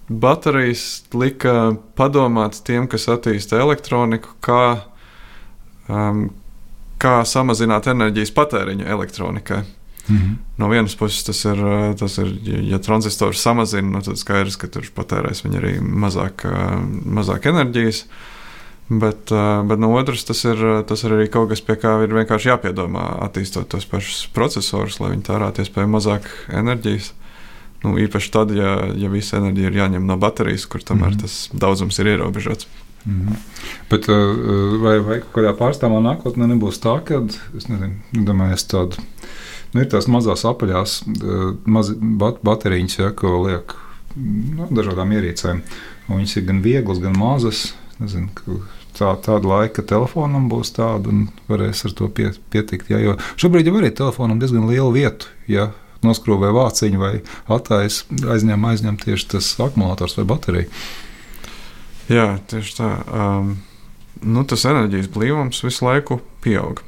Baterijas 0.07 1.03
lika 1.19 1.75
padomāt 1.99 2.61
tiem, 2.63 2.85
kas 2.87 3.09
attīsta 3.11 3.59
elektroniku, 3.59 4.37
kā 4.39 4.87
um, 5.91 6.29
kā 6.99 7.25
samazināt 7.25 7.89
enerģijas 7.93 8.33
patēriņu 8.37 8.87
elektronikai. 8.87 9.63
Mm 10.09 10.17
-hmm. 10.17 10.37
No 10.57 10.69
vienas 10.69 10.95
puses, 10.97 11.25
tas 11.25 11.45
ir, 11.45 11.59
tas 11.99 12.19
ir 12.19 12.39
ja 12.71 12.79
tranzistors 12.79 13.43
samazina, 13.43 13.89
nu, 13.91 14.03
tad 14.03 14.19
skaidrs, 14.19 14.57
ka 14.57 14.67
tur 14.67 14.83
patērēs 14.95 15.45
viņi 15.45 15.59
arī 15.59 15.81
mazāk, 15.81 16.47
mazāk 17.05 17.47
enerģijas. 17.47 18.07
Bet, 18.89 19.31
bet 19.67 19.79
no 19.79 19.95
otras, 19.95 20.25
tas 20.25 20.45
ir, 20.45 20.85
tas 20.87 21.03
ir 21.05 21.11
arī 21.11 21.29
kaut 21.31 21.49
kas, 21.49 21.61
pie 21.61 21.75
kā 21.75 22.05
ir 22.05 22.15
vienkārši 22.15 22.49
jāpiedomā, 22.49 23.19
attīstot 23.27 23.69
tos 23.69 23.87
pašus 23.87 24.29
procesorus, 24.35 25.01
lai 25.01 25.11
viņi 25.11 25.23
tērētu 25.23 25.61
iespējami 25.61 25.93
mazāk 25.93 26.29
enerģijas. 26.49 27.13
Nu, 27.83 27.99
īpaši 27.99 28.31
tad, 28.31 28.51
ja, 28.55 28.87
ja 28.95 29.09
visa 29.09 29.37
enerģija 29.37 29.67
ir 29.67 29.77
jāņem 29.81 30.07
no 30.07 30.17
baterijas, 30.17 30.67
kur 30.67 30.81
tomēr 30.81 31.11
mm 31.11 31.17
-hmm. 31.17 31.21
tas 31.21 31.51
daudzums 31.53 31.99
ir 31.99 32.07
ierobežots. 32.07 32.67
Mm 33.07 33.27
-hmm. 33.29 33.37
Bet 33.91 34.09
uh, 34.09 34.17
vai, 34.83 34.99
vai 34.99 35.21
kādā 35.35 35.53
pārstāvā 35.55 36.01
nākotnē 36.03 36.47
nebūs 36.51 36.81
tā, 36.83 36.99
ka 37.05 37.23
es 37.57 37.69
nezinu, 37.69 37.95
domāju, 38.13 38.57
tādu, 38.69 38.97
nu, 39.73 39.81
ir 39.81 39.89
tās 39.91 40.09
mazās 40.09 40.45
apaļās 40.45 41.03
uh, 41.07 41.57
maz, 41.65 41.93
bat, 42.01 42.43
baterijas, 42.43 42.99
ja, 42.99 43.11
ko 43.11 43.47
liek 43.47 43.75
nu, 44.17 44.67
dažādām 44.71 45.13
ierīcēm. 45.13 45.63
Un 46.09 46.17
viņas 46.17 46.37
ir 46.37 46.47
gan 46.49 46.63
vieglas, 46.63 46.99
gan 46.99 47.17
mazas. 47.19 47.75
Nezinu, 47.99 48.29
tā, 48.99 49.15
tāda 49.25 49.49
laika 49.49 49.83
telefonam 49.83 50.51
būs 50.53 50.75
tāda, 50.77 51.09
un 51.09 51.29
varēs 51.49 51.85
ar 51.89 51.95
to 51.97 52.09
pie, 52.09 52.31
pietikt. 52.51 52.91
Ja, 52.91 52.99
jo 52.99 53.17
šobrīd 53.41 53.67
jau 53.67 53.79
arī 53.79 53.91
telefonam 53.91 54.39
diezgan 54.39 54.69
liela 54.69 54.93
vieta. 54.93 55.33
Ja, 55.49 55.71
Noskrūvē 56.05 56.51
vāciņu 56.53 57.01
vai 57.01 57.13
attājas 57.49 58.05
aizņem, 58.11 58.65
aizņem 58.69 58.99
tieši 59.01 59.29
tas 59.33 59.49
akumulators 59.63 60.19
vai 60.19 60.27
baterija. 60.29 60.69
Jā, 62.13 62.37
tieši 62.51 62.77
tā. 62.79 62.91
Um, 63.11 63.57
nu, 64.23 64.45
tas 64.49 64.67
enerģijas 64.69 65.09
blīvums 65.13 65.65
visu 65.65 65.87
laiku 65.87 66.21
pieaug. 66.45 66.83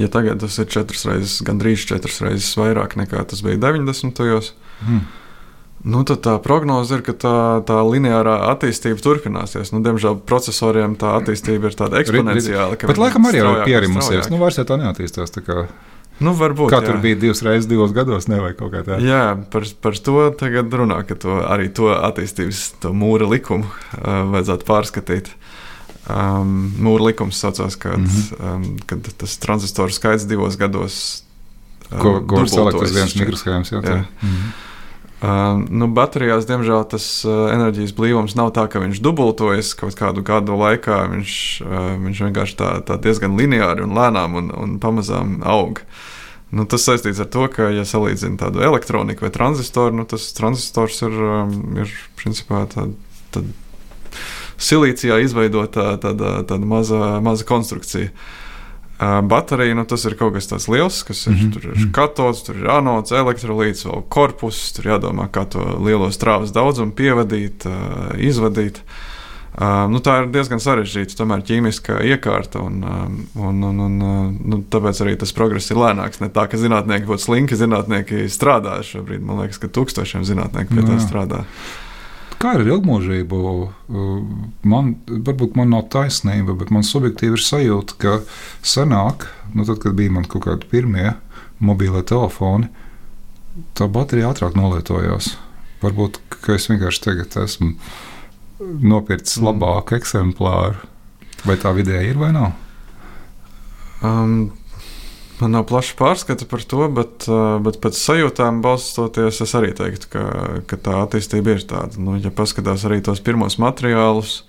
Ja 0.00 0.08
tagad 0.12 0.40
tas 0.42 0.56
ir 0.58 0.68
četras 0.72 1.04
reizes, 1.06 1.40
gandrīz 1.46 1.84
četras 1.86 2.20
reizes 2.24 2.52
vairāk 2.58 2.96
nekā 2.98 3.22
tas 3.28 3.42
bija 3.44 3.60
90. 3.62 4.18
gados, 4.18 4.50
hmm. 4.80 5.04
nu, 5.92 6.02
tad 6.08 6.24
tā 6.24 6.34
prognoze 6.42 6.98
ir, 6.98 7.04
ka 7.06 7.14
tā, 7.14 7.36
tā 7.68 7.78
lineārā 7.86 8.38
attīstība 8.50 9.04
turpināsies. 9.04 9.70
Nu, 9.74 9.82
diemžēl 9.84 10.18
procesoriem 10.26 10.96
tā 10.98 11.14
attīstība 11.20 11.70
ir 11.70 11.78
tāda 11.78 12.02
eksponenciāla. 12.02 12.80
Bet 12.82 13.00
laikam 13.00 13.30
arī 13.30 13.44
ir 13.44 13.64
pierimusies. 13.68 14.32
Nu, 14.32 14.40
vairs 14.42 14.58
tā 14.58 14.80
neattīstās. 14.80 15.34
Tā 15.36 15.44
kā... 15.46 15.66
Nu, 16.22 16.34
varbūt, 16.38 16.70
kā 16.72 16.80
jā. 16.80 16.88
tur 16.90 17.00
bija 17.02 17.18
divas 17.18 17.42
reizes, 17.44 17.68
divos 17.70 17.92
gados, 17.96 18.28
nevajag 18.30 18.58
kaut 18.60 18.72
kā 18.74 18.82
tādu. 18.86 19.06
Jā, 19.06 19.22
par, 19.52 19.66
par 19.84 19.98
to 20.06 20.28
tagad 20.38 20.74
runā, 20.82 21.00
ka 21.08 21.16
to, 21.18 21.40
arī 21.44 21.68
to 21.74 21.90
attīstības 21.94 22.64
to 22.82 22.92
mūra 22.96 23.28
likumu 23.30 23.66
uh, 23.66 24.22
vajadzētu 24.32 24.68
pārskatīt. 24.68 25.32
Um, 26.10 26.72
mūra 26.82 27.12
likums 27.12 27.38
saucās, 27.38 27.76
kad, 27.78 27.98
mm 27.98 28.06
-hmm. 28.06 28.54
um, 28.54 28.78
kad 28.86 29.06
tas 29.18 29.36
transistoru 29.38 29.94
skaits 29.94 30.26
divos 30.26 30.58
gados. 30.58 31.22
Um, 31.90 31.98
ko 31.98 32.20
ko 32.26 32.42
var 32.42 32.48
salikt 32.48 32.82
uz 32.82 32.94
vienas 32.94 33.14
mikroshēmas? 33.14 33.72
Jā, 33.72 33.82
jā. 33.82 33.96
Mm 33.96 34.28
-hmm. 34.28 34.71
Uh, 35.22 35.60
nu, 35.70 35.86
baterijās, 35.94 36.48
diemžēl, 36.48 36.80
tas 36.90 37.04
uh, 37.22 37.44
enerģijas 37.52 37.92
blīvums 37.94 38.32
nav 38.34 38.48
tā, 38.56 38.64
ka 38.66 38.80
viņš 38.82 38.98
dubultojas 39.04 39.70
kaut 39.78 39.94
kādu 39.94 40.24
gadu 40.26 40.56
laikā. 40.58 40.96
Viņš, 41.12 41.34
uh, 41.62 41.92
viņš 42.08 42.22
vienkārši 42.26 42.56
tā, 42.58 42.70
tā 42.88 42.96
diezgan 42.98 43.36
lineāri 43.38 43.86
un 43.86 43.94
lēnām 43.94 44.34
un, 44.40 44.50
un 44.50 44.74
pamazām 44.82 45.38
aug. 45.46 45.84
Nu, 46.50 46.66
tas 46.66 46.82
saistīts 46.88 47.22
ar 47.22 47.30
to, 47.30 47.46
ka, 47.54 47.70
ja 47.70 47.86
salīdzina 47.86 48.40
tādu 48.42 48.66
elektroniku 48.66 49.28
vai 49.28 49.30
transistoru, 49.32 49.94
nu, 50.02 50.08
tas 50.10 50.26
transistors 50.34 50.98
ir, 51.06 51.14
um, 51.14 51.56
ir 51.84 51.94
principā 52.18 52.66
tāda. 52.74 52.90
Tā, 53.32 53.46
Silīcijā 54.62 55.16
izveidota 55.22 55.94
tāda, 56.02 56.40
tāda 56.46 56.66
maza, 56.68 56.98
maza 57.22 57.46
konstrukcija. 57.46 58.10
Uh, 58.10 58.42
baterija 59.22 59.74
nu, 59.74 59.84
tas 59.88 60.04
ir 60.08 60.16
kaut 60.18 60.34
kas 60.36 60.50
tāds 60.50 60.68
liels, 60.72 61.02
kas 61.06 61.26
ir. 61.26 61.32
Mm 61.32 61.38
-hmm. 61.38 61.52
Tur 61.52 61.64
ir 61.64 61.76
mhm. 61.76 61.92
katods, 61.92 62.42
tur 62.42 62.56
ir 62.56 62.70
anods, 62.70 63.12
elektrolīts, 63.12 63.86
vēl 63.86 64.02
korpus. 64.08 64.72
Tur 64.72 64.84
jādomā, 64.84 65.28
kā 65.28 65.48
to 65.48 65.78
lielo 65.84 66.10
strāvas 66.10 66.52
daudzumu 66.52 66.92
pievadīt, 66.92 67.66
izvadīt. 68.16 68.82
Nu, 69.88 70.00
tā 70.00 70.22
ir 70.22 70.30
diezgan 70.32 70.60
sarežģīta 70.60 71.16
tomēr 71.16 71.42
ķīmiskā 71.44 71.98
iekārta, 72.08 72.58
un, 72.58 72.84
un, 73.36 73.62
un, 73.62 73.80
un 73.80 73.98
nu, 74.44 74.64
tāpēc 74.70 75.02
arī 75.04 75.16
tas 75.20 75.32
progress 75.32 75.70
ir 75.70 75.76
lēnāks. 75.76 76.20
Ne 76.20 76.28
tā, 76.32 76.46
ka 76.48 76.56
zinātnieki 76.56 77.04
būtu 77.04 77.22
slinki, 77.26 77.58
zinātnieki 77.60 78.28
strādā 78.32 78.80
šobrīd. 78.82 79.20
Man 79.20 79.42
liekas, 79.42 79.58
ka 79.58 79.68
tūkstošiem 79.68 80.24
zinātnieku 80.24 80.72
pie 80.72 80.86
tā 80.86 80.96
nu 80.96 81.04
strādā. 81.04 81.44
Kā 82.42 82.56
ar 82.58 82.66
ilgmūžību? 82.66 83.40
Man, 84.66 84.94
varbūt 85.06 85.54
man 85.58 85.70
nav 85.70 85.84
taisnība, 85.94 86.56
bet 86.58 86.72
man 86.74 86.82
subjektīvi 86.86 87.38
ir 87.38 87.44
sajūta, 87.44 87.98
ka 88.02 88.14
senāk, 88.66 89.28
nu, 89.54 89.66
tad, 89.68 89.78
kad 89.84 89.94
bija 89.98 90.10
man 90.16 90.26
kaut 90.26 90.48
kādi 90.48 90.66
pirmie 90.72 91.12
mobīlie 91.62 92.02
telefoni, 92.08 92.66
tā 93.78 93.86
baterija 93.86 94.32
ātrāk 94.32 94.58
nolietojās. 94.58 95.36
Varbūt 95.84 96.18
es 96.56 96.66
vienkārši 96.70 97.04
tagad 97.04 97.36
esmu 97.44 97.76
nopircis 98.82 99.38
mm. 99.38 99.46
labāku 99.46 99.96
eksemplāru. 99.98 100.90
Vai 101.46 101.56
tā 101.62 101.72
vidēji 101.74 102.12
ir 102.12 102.18
vai 102.18 102.30
nav? 102.34 102.52
Um, 104.02 104.52
man 105.42 105.56
nav 105.56 105.66
plaša 105.66 105.96
pārskata 105.98 106.46
par 106.48 106.62
to, 106.68 106.86
bet, 106.94 107.26
uh, 107.30 107.58
bet 107.64 107.80
pēc 107.82 107.98
sajūtām 107.98 108.62
balstoties, 108.64 109.42
es 109.42 109.54
arī 109.58 109.72
teiktu, 109.76 110.08
ka, 110.12 110.24
ka 110.70 110.78
tā 110.78 110.96
attīstība 111.02 111.56
ir 111.56 111.66
tāda. 111.68 111.98
Nu, 111.98 112.16
ja 112.22 112.30
paskatās 112.34 112.86
arī 112.86 113.00
tos 113.04 113.22
pirmos 113.24 113.58
materiālus, 113.62 114.42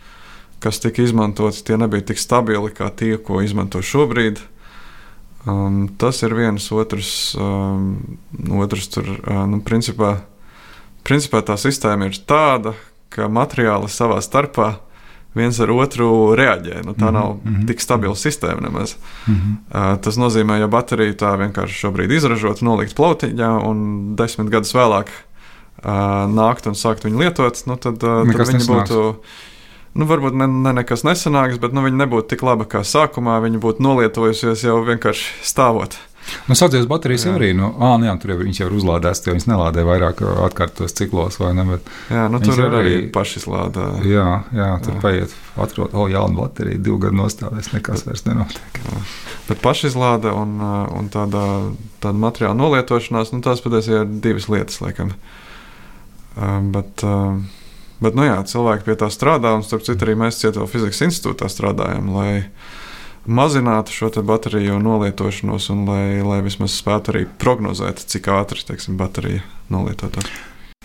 kas 0.63 0.79
tika 0.83 1.03
izmantoti, 1.03 1.63
tie 1.65 1.79
nebija 1.81 2.05
tik 2.11 2.21
stabili 2.21 2.71
kā 2.75 2.91
tie, 2.93 3.17
ko 3.17 3.41
izmanto 3.43 3.81
šobrīd. 3.83 4.43
Um, 5.49 5.89
tas 5.99 6.21
ir 6.23 6.37
viens 6.37 6.69
otrs, 6.71 7.33
um, 7.35 7.97
otrs 8.63 8.87
tur, 8.93 9.09
uh, 9.17 9.43
nu, 9.49 9.59
principā, 9.65 10.15
principā 11.03 11.41
tā 11.43 11.57
sistēma 11.59 12.07
ir 12.07 12.21
tāda, 12.29 12.77
ka 13.11 13.27
materiāli 13.27 13.89
savā 13.91 14.21
starpā 14.23 14.75
viens 15.35 15.59
ar 15.59 15.71
otru 15.73 16.07
reaģē. 16.37 16.83
Nu, 16.85 16.93
tā 16.93 17.09
mm 17.09 17.09
-hmm. 17.09 17.13
nav 17.13 17.37
mhm. 17.43 17.65
tik 17.67 17.81
stabila 17.81 18.15
sistēma 18.15 18.61
nemaz. 18.61 18.95
Mm 19.27 19.35
-hmm. 19.35 19.93
uh, 19.93 19.99
tas 20.01 20.17
nozīmē, 20.17 20.59
ja 20.59 20.67
baterija 20.67 21.13
tā 21.13 21.37
vienkārši 21.37 21.79
šobrīd 21.85 22.11
izražot, 22.11 22.61
nolikt 22.61 22.95
plautiņā 22.95 23.67
un 23.69 24.15
desmit 24.15 24.49
gadus 24.49 24.73
vēlāk 24.75 25.07
uh, 25.85 25.91
nākt 26.29 26.67
un 26.67 26.73
sākt 26.73 27.05
viņu 27.05 27.19
lietot, 27.19 27.63
nu, 27.65 27.75
tad, 27.75 27.93
uh, 27.93 27.99
tad 27.99 28.47
viņi 28.47 28.53
nesanāks. 28.53 28.89
būtu. 28.89 29.15
Nu, 29.93 30.05
varbūt 30.05 30.33
ne, 30.33 30.47
ne 30.47 30.73
nekas 30.73 31.03
nesanāks, 31.03 31.59
bet 31.61 31.73
nu, 31.73 31.81
viņi 31.81 31.97
nebūtu 31.97 32.27
tik 32.33 32.41
labi 32.41 32.65
kā 32.65 32.81
sākumā. 32.81 33.37
Viņi 33.43 33.59
būtu 33.61 33.83
nolietojusies 33.85 34.63
jau 34.63 34.79
vienkārši 34.85 35.25
stāvot. 35.45 35.97
Nu, 36.47 36.55
Saucies 36.57 36.87
baterijas 36.89 37.25
jā. 37.27 37.33
arī, 37.37 37.51
nu, 37.55 37.69
ā, 37.79 37.93
nu, 37.99 38.07
jā, 38.07 38.13
tur 38.19 38.33
jau 38.33 38.37
viņš 38.41 38.59
jau 38.61 38.67
ir 38.69 38.75
uzlādēts, 38.77 39.21
jo 39.25 39.35
viņas 39.35 39.47
nelādē 39.49 39.85
vairāk 39.87 40.23
atkārtos 40.47 40.95
ciklos, 40.97 41.37
vai 41.39 41.53
ne? 41.57 41.65
Jā, 42.11 42.25
nu, 42.31 42.41
tur 42.43 42.59
ir 42.59 42.77
arī 42.79 42.95
pašizlādā. 43.13 43.87
Jā, 44.07 44.27
jā, 44.55 44.69
tur 44.83 44.97
jā. 44.97 45.01
paiet, 45.03 45.35
atrod, 45.65 45.95
o, 45.95 46.07
jauna 46.11 46.39
baterija, 46.41 46.81
divu 46.83 46.99
gadu 47.05 47.19
nostāvēs, 47.21 47.71
nekas 47.75 48.05
vairs 48.07 48.25
nenotiek. 48.27 48.81
Jā. 48.83 49.01
Bet 49.49 49.63
pašizlāde 49.63 50.33
un, 50.35 50.55
un 50.99 51.09
tāda, 51.13 51.43
tāda 52.03 52.23
materiāla 52.25 52.57
nolietošanās, 52.59 53.33
nu, 53.35 53.43
tās 53.45 53.63
patiesībā 53.63 54.03
ir 54.03 54.15
divas 54.23 54.49
lietas, 54.51 54.79
laikam. 54.83 55.13
Bet, 56.73 57.03
bet, 58.01 58.15
nu 58.17 58.25
jā, 58.25 58.39
cilvēki 58.49 58.87
pie 58.87 58.97
tā 58.99 59.11
strādā, 59.13 59.53
un 59.57 59.65
starp 59.65 59.85
citu 59.85 60.07
arī 60.07 60.17
mēs 60.23 60.39
Cieto 60.41 60.65
fizikas 60.69 61.03
institūtā 61.05 61.51
strādājam, 61.51 62.09
lai 62.15 62.31
mazinātu 63.25 63.91
šo 63.91 64.09
bateriju 64.23 64.79
nolietošanos 64.79 65.69
un 65.73 65.85
lai, 65.87 66.21
lai 66.25 66.41
vismaz 66.45 66.75
spētu 66.75 67.13
arī 67.13 67.25
prognozēt, 67.39 68.03
cik 68.11 68.27
ātri 68.33 68.63
teiksim, 68.67 68.97
baterija 68.99 69.43
nolietotos. 69.71 70.27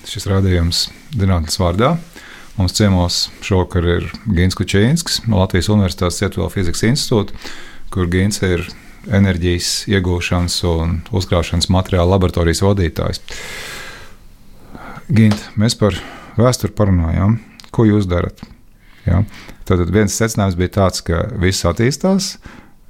Šis 0.08 0.28
rādījums 0.30 0.86
zinātnes 1.16 1.58
vārdā. 1.60 1.96
Mums 2.58 2.74
ciemos 2.74 3.16
šovakar 3.44 3.86
ir 3.86 4.06
Gins 4.26 4.56
Kučīnskis 4.58 5.22
no 5.30 5.38
Latvijas 5.42 5.68
Universitātes 5.70 6.18
Cietuvela 6.18 6.50
fizikas 6.50 6.82
institūta, 6.88 7.34
kur 7.94 8.08
Gins 8.10 8.42
ir 8.42 8.64
enerģijas 9.14 9.86
iegūšanas 9.90 10.56
un 10.66 10.96
uzkrāšanas 11.14 11.70
materiāla 11.70 12.16
laboratorijas 12.16 12.64
vadītājs. 12.66 13.22
Gint, 15.08 15.38
mēs 15.56 15.78
par 15.78 15.96
vēsturi 16.38 16.74
parunājām. 16.76 17.38
Ko 17.72 17.86
jūs 17.88 18.08
darat? 18.10 18.42
Ja? 19.06 19.22
Tad 19.68 19.90
viens 19.92 20.14
secinājums 20.16 20.56
bija 20.56 20.74
tāds, 20.78 21.02
ka 21.04 21.26
viss 21.40 21.66
attīstās, 21.68 22.36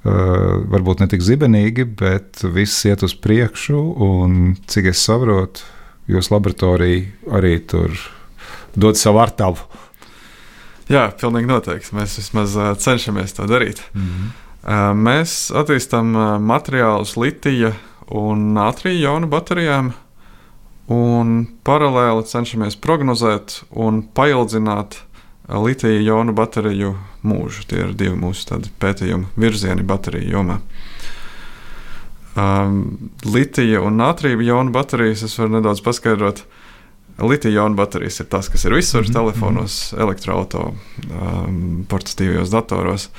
varbūt 0.05 1.03
ne 1.03 1.09
tik 1.11 1.23
zibenīgi, 1.25 1.83
bet 1.99 2.39
viss 2.55 2.85
iet 2.87 3.03
uz 3.03 3.15
priekšu. 3.19 3.81
Un, 4.05 4.55
cik 4.71 4.93
es 4.93 5.03
saprotu, 5.03 5.65
jūs 6.07 6.31
laboratorija 6.31 7.35
arī 7.35 7.57
tur 7.67 7.99
dod 8.79 8.99
savu 8.99 9.19
artavu. 9.19 9.67
Jā, 10.89 11.09
pilnīgi 11.19 11.49
noteikti. 11.49 11.93
Mēs 11.97 12.15
vismaz 12.17 12.55
cenšamies 12.81 13.35
to 13.37 13.45
darīt. 13.49 13.83
Mm 13.93 14.07
-hmm. 14.07 14.95
mēs 15.03 15.51
attīstām 15.53 16.15
materiālus 16.41 17.17
litija 17.17 17.73
un 18.07 18.53
nātrija 18.53 19.01
jaunu 19.01 19.27
baterijām, 19.27 19.93
un 20.87 21.47
paralēli 21.63 22.25
cenšamies 22.25 22.75
prognozēt 22.75 23.61
un 23.69 24.01
paildzināt 24.13 24.97
litija 25.49 26.01
jonu 26.01 26.33
bateriju 26.33 26.93
mūžu. 27.25 27.65
Tie 27.69 27.81
ir 27.83 27.93
divi 27.97 28.15
mūsu 28.19 28.59
pētījumu 28.79 29.31
virzieni 29.39 29.85
bateriju 29.87 30.37
jomā. 30.37 30.59
Um, 32.39 33.09
litija 33.25 33.81
un 33.81 33.97
nātrija 33.99 34.37
jonu 34.45 34.71
baterijas 34.71 35.25
es 35.25 35.35
varu 35.39 35.57
nedaudz 35.57 35.81
paskaidrot. 35.83 36.43
Litija 37.19 37.51
jonu 37.51 37.75
baterijas 37.75 38.21
ir 38.21 38.29
tas, 38.31 38.47
kas 38.47 38.63
ir 38.65 38.77
visur, 38.77 39.01
mm 39.01 39.09
-hmm. 39.09 39.13
telefonos, 39.13 39.93
elektroautorātos, 39.97 40.73
um, 41.09 41.85
portatīvajos 41.89 42.51
datoros. 42.51 43.09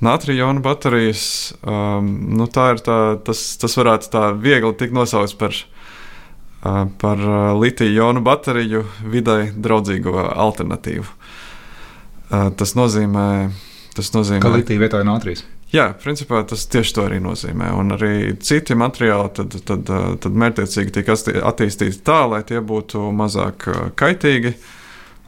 Nātrija 0.00 0.38
jonu 0.46 0.60
baterijas, 0.60 1.54
um, 1.62 2.36
nu 2.38 2.46
tā 2.46 2.70
ir 2.72 2.80
tā, 2.80 3.18
tas, 3.24 3.56
tas 3.56 3.76
varētu 3.76 4.08
tā 4.08 4.32
viegli 4.32 4.72
tikt 4.72 4.92
nosaukts 4.92 5.34
par, 5.34 5.52
uh, 6.64 6.86
par 6.98 7.18
uh, 7.18 7.60
litija 7.60 7.90
jonu 7.90 8.20
bateriju 8.20 8.84
vidai 9.04 9.52
draudzīgo 9.56 10.30
alternatīvu. 10.36 11.19
Tas 12.30 12.76
nozīmē, 12.78 13.28
tas 13.96 14.12
nozīmē 14.14 14.44
ka 14.44 14.52
litija 14.54 14.82
vietā 14.82 15.02
ir 15.02 15.08
nātrijas. 15.08 15.42
Jā, 15.70 15.92
principā 16.02 16.42
tas 16.50 16.64
tieši 16.66 16.94
to 16.96 17.04
arī 17.06 17.20
nozīmē. 17.22 17.70
Un 17.78 17.94
arī 17.94 18.34
citi 18.42 18.74
materiāli 18.78 19.30
tad, 19.36 19.54
tad, 19.66 19.92
tad 20.22 20.38
mērķiecīgi 20.42 20.94
tiek 20.96 21.10
attīstīti 21.14 22.02
tā, 22.06 22.24
lai 22.30 22.42
tie 22.46 22.58
būtu 22.58 23.04
mazāk 23.14 23.68
kaitīgi, 23.98 24.56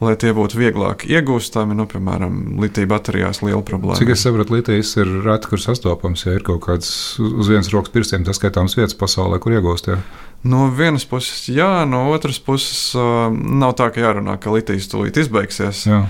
lai 0.03 0.17
tie 0.19 0.33
būtu 0.35 0.59
vieglāk 0.59 1.05
iegūstami. 1.07 1.77
Nu, 1.79 1.85
piemēram, 1.91 2.41
litija 2.59 2.91
baterijās 2.91 3.39
liela 3.43 3.63
problēma. 3.63 3.99
Cik 4.01 4.11
es 4.17 4.25
saprotu, 4.27 4.57
litijas 4.57 4.91
ir 4.99 5.13
reti, 5.23 5.47
kur 5.51 5.63
sastopams, 5.63 6.25
ja 6.27 6.35
ir 6.35 6.43
kaut 6.43 6.65
kāds 6.67 6.91
uz 7.23 7.51
vienas 7.51 7.71
rokas 7.71 7.95
pirkstiem, 7.95 8.27
tas 8.27 8.39
skaitāms 8.39 8.75
vietas 8.79 8.99
pasaulē, 8.99 9.39
kur 9.43 9.55
iegūst. 9.55 9.93
Ja? 9.93 10.01
No 10.43 10.67
vienas 10.75 11.07
puses, 11.07 11.47
jā, 11.47 11.71
no 11.87 12.09
otras 12.11 12.43
puses, 12.43 12.89
nav 13.31 13.77
tā, 13.79 13.87
ka 13.95 14.03
jārunā, 14.03 14.35
ka 14.43 14.51
litijas 14.51 14.91
tūlīt 14.91 15.23
izbeigsies. 15.23 15.87
Jā 15.87 16.03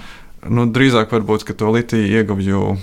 nu, 0.49 0.67
drīzāk 0.71 1.13
varbūt 1.13 1.47
to 1.57 1.71
litiju 1.73 2.19
ieguvju 2.19 2.61
uh, 2.73 2.79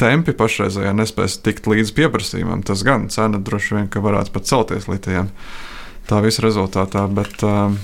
tempi 0.00 0.34
pašreizējā 0.36 0.94
nespēs 0.96 1.38
tikt 1.44 1.68
līdz 1.70 1.94
pieprasījumam. 1.96 2.64
Tas 2.66 2.84
gan 2.86 3.08
cena 3.12 3.38
droši 3.38 3.78
vien 3.78 3.90
varētu 3.92 4.34
pat 4.34 4.48
celties 4.50 4.88
litijam 4.90 5.30
tā 6.08 6.22
visa 6.24 6.44
rezultātā. 6.44 7.06
Bet, 7.12 7.42
uh, 7.46 7.74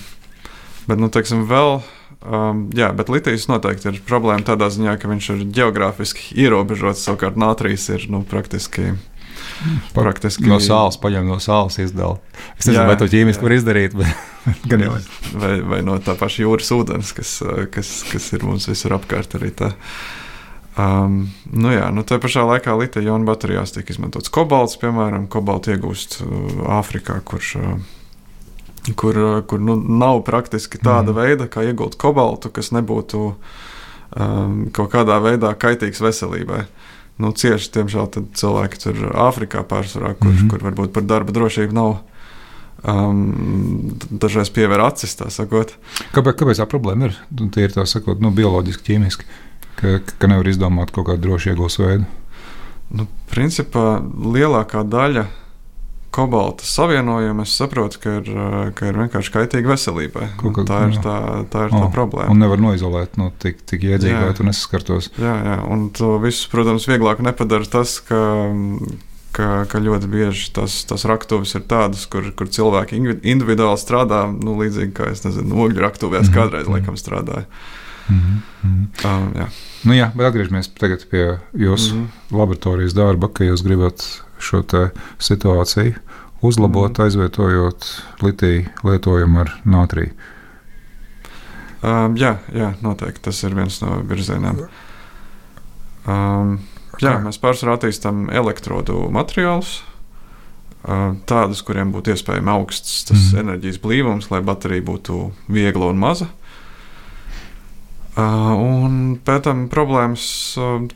bet 0.89 1.03
nu, 1.03 1.11
teiksim, 1.13 1.47
vēl. 1.51 1.83
Um, 2.25 2.71
jā, 2.73 2.89
bet 2.97 3.11
litijas 3.13 3.51
noteikti 3.51 3.91
ir 3.91 3.99
problēma 4.09 4.47
tādā 4.47 4.71
ziņā, 4.73 4.95
ka 4.97 5.11
viņš 5.11 5.27
ir 5.35 5.43
geogrāfiski 5.59 6.39
ierobežots. 6.41 7.03
Savukārt 7.05 7.37
nātrijas 7.37 7.85
ir 7.93 8.07
nu, 8.09 8.23
praktiski 8.25 8.95
Praktiski 9.95 10.49
no 10.51 10.59
sāls 10.63 10.99
paņem 11.01 11.29
no 11.29 11.39
sāls 11.43 11.79
izdala. 11.83 12.19
Es 12.59 12.67
nezinu, 12.67 12.81
jā, 12.81 12.89
vai 12.91 12.97
to 13.01 13.09
ķīmiski 13.11 13.47
var 13.47 13.55
izdarīt, 13.57 13.97
bet 13.99 14.61
gan 14.71 14.85
jau. 14.85 14.97
Vai, 15.41 15.55
vai 15.65 15.81
no 15.87 15.97
tā 16.05 16.17
paša 16.19 16.45
jūras 16.45 16.71
ūdens, 16.75 17.15
kas, 17.17 17.39
kas, 17.75 17.95
kas 18.11 18.29
ir 18.37 18.45
mums 18.47 18.69
visur 18.71 18.97
apkārt 18.99 19.37
arī 19.39 19.53
tā. 19.57 19.73
Um, 20.75 21.29
nu 21.55 21.71
jā, 21.71 21.87
nu 21.95 22.03
tā 22.03 22.19
pašā 22.19 22.43
laikā 22.49 22.75
litija-ionu 22.75 23.29
baterijās 23.29 23.77
tiek 23.77 23.93
izmantots 23.95 24.33
kobalts, 24.35 24.75
piemēram, 24.83 25.29
kobaltu 25.31 25.71
iegūst 25.77 26.19
uh, 26.25 26.65
Āfrikā, 26.81 27.21
kurš, 27.23 27.53
uh, 27.61 28.89
kur, 28.99 29.21
uh, 29.21 29.37
kur 29.47 29.63
nu, 29.63 29.79
nav 29.79 30.25
praktiski 30.27 30.83
tāda 30.83 31.15
mm. 31.15 31.21
veida, 31.21 31.47
kā 31.47 31.63
iegūt 31.69 31.95
kobaltu, 32.01 32.51
kas 32.51 32.73
nebūtu 32.75 33.23
um, 33.31 34.59
kaut 34.75 34.91
kādā 34.97 35.21
veidā 35.23 35.55
kaitīgs 35.55 36.03
veselībai. 36.03 36.65
Uh, 36.67 36.91
nu, 37.23 37.31
cieši, 37.33 37.71
diemžēl, 37.77 38.11
cilvēki 38.35 38.81
tur 38.83 39.05
Āfrikā 39.27 39.63
pārsvarā, 39.69 40.15
kur, 40.19 40.33
mm 40.33 40.37
-hmm. 40.39 40.51
kur 40.51 40.67
varbūt 40.67 40.93
par 40.97 41.07
darba 41.07 41.33
drošību 41.33 41.77
nav. 41.77 41.97
Um, 42.85 43.97
dažreiz 44.11 44.51
pievēr 44.53 44.83
acis, 44.85 45.15
tā 45.17 45.31
sakot. 45.33 45.73
Kāpēc, 46.13 46.37
kāpēc 46.37 46.61
tā 46.61 46.67
problēma 46.69 47.09
ir? 47.09 47.15
Nu, 47.31 47.49
tie 47.49 47.65
ir 47.65 47.73
tā 47.73 47.87
sakot, 47.89 48.21
nu, 48.21 48.31
bioloģiski, 48.31 48.85
ķīmiski, 48.91 49.25
ka, 49.79 50.01
ka 50.19 50.29
nevar 50.29 50.49
izdomāt 50.49 50.93
kaut 50.93 51.07
kādu 51.07 51.23
drošu 51.23 51.55
iegūstu 51.55 51.87
veidu. 51.87 52.05
Nu, 52.93 53.07
principā 53.31 54.03
lielākā 54.05 54.85
daļa 54.85 55.25
kobalta 56.15 56.67
savienojumu, 56.67 57.43
es 57.43 57.55
saprotu, 57.59 57.99
ka 58.03 58.19
ir, 58.21 58.29
ka 58.79 58.91
ir 58.91 58.99
vienkārši 59.03 59.33
kaitīgi 59.35 59.71
veselībai. 59.71 60.29
Kā, 60.39 60.53
tā 60.69 60.83
ir, 60.87 60.95
jā. 60.95 61.03
tā, 61.03 61.17
tā, 61.51 61.65
ir 61.67 61.75
oh, 61.75 61.87
tā 61.87 61.89
problēma. 61.95 62.31
Un 62.31 62.43
nevar 62.43 62.63
noizolēt 62.63 63.19
no 63.21 63.33
tik, 63.43 63.65
tik 63.67 63.83
iedzīga, 63.89 64.29
lai 64.29 64.37
tu 64.39 64.47
nesaskartos. 64.47 65.11
Jā, 65.19 65.35
jā, 65.49 65.57
un 65.75 65.89
to 65.97 66.15
visu, 66.23 66.47
protams, 66.53 66.87
vieglāk 66.91 67.25
nepadara 67.25 67.69
tas, 67.79 67.99
ka. 68.05 68.21
Ka, 69.35 69.65
ka 69.67 69.81
ļoti 69.83 70.07
bieži 70.07 70.53
tas, 70.55 70.77
tas 70.87 71.03
raktuves 71.11 71.57
ir 71.59 71.65
tādas, 71.67 72.05
kur, 72.07 72.29
kur 72.39 72.47
cilvēki 72.55 73.01
individuāli 73.27 73.81
strādā, 73.83 74.21
nu, 74.31 74.53
līdzīgi 74.61 74.95
kā 74.95 75.09
es 75.11 75.25
nezinu, 75.25 75.57
ogļu 75.65 75.83
raktuvēs 75.83 76.29
mm 76.29 76.29
-hmm. 76.29 76.37
kādreiz 76.39 76.71
laikam 76.71 76.95
strādāja. 76.95 77.43
Mm 78.07 78.21
-hmm. 78.21 78.85
um, 79.11 79.27
jā. 79.35 79.49
Nu 79.83 79.97
jā, 79.99 80.07
bet 80.15 80.27
atgriežamies 80.27 80.71
pie 81.11 81.41
jūsu 81.51 81.95
mm 81.95 82.05
-hmm. 82.05 82.39
laboratorijas 82.39 82.95
darba, 82.95 83.29
ka 83.29 83.45
jūs 83.45 83.65
gribat 83.67 84.07
šo 84.39 84.63
situāciju 85.19 85.95
uzlabot, 86.45 86.93
mm. 86.93 87.05
aizvietojot 87.05 87.89
litiju 88.23 88.69
lietojumu 88.85 89.41
ar 89.45 89.53
nātriju. 89.65 90.13
Um, 91.85 92.15
jā, 92.17 92.39
jā, 92.57 92.71
noteikti 92.85 93.27
tas 93.27 93.43
ir 93.45 93.57
viens 93.57 93.77
no 93.83 93.99
virzieniem. 94.09 94.63
Um, 96.09 96.55
jā, 97.03 97.19
mēs 97.25 97.41
pārsvarā 97.41 97.77
attīstām 97.77 98.31
elektrodu 98.33 99.03
materiālus, 99.13 99.83
uh, 100.87 101.13
tādus, 101.29 101.61
kuriem 101.67 101.93
būtu 101.93 102.15
iespējams 102.15 102.55
augsts 102.55 103.05
mm. 103.13 103.43
enerģijas 103.45 103.83
blīvums, 103.85 104.31
lai 104.33 104.41
baterija 104.45 104.85
būtu 104.85 105.27
viegla 105.53 105.93
un 105.93 106.01
maza. 106.01 106.31
Un 108.15 109.17
pētām 109.27 109.65
problēmas, 109.73 110.25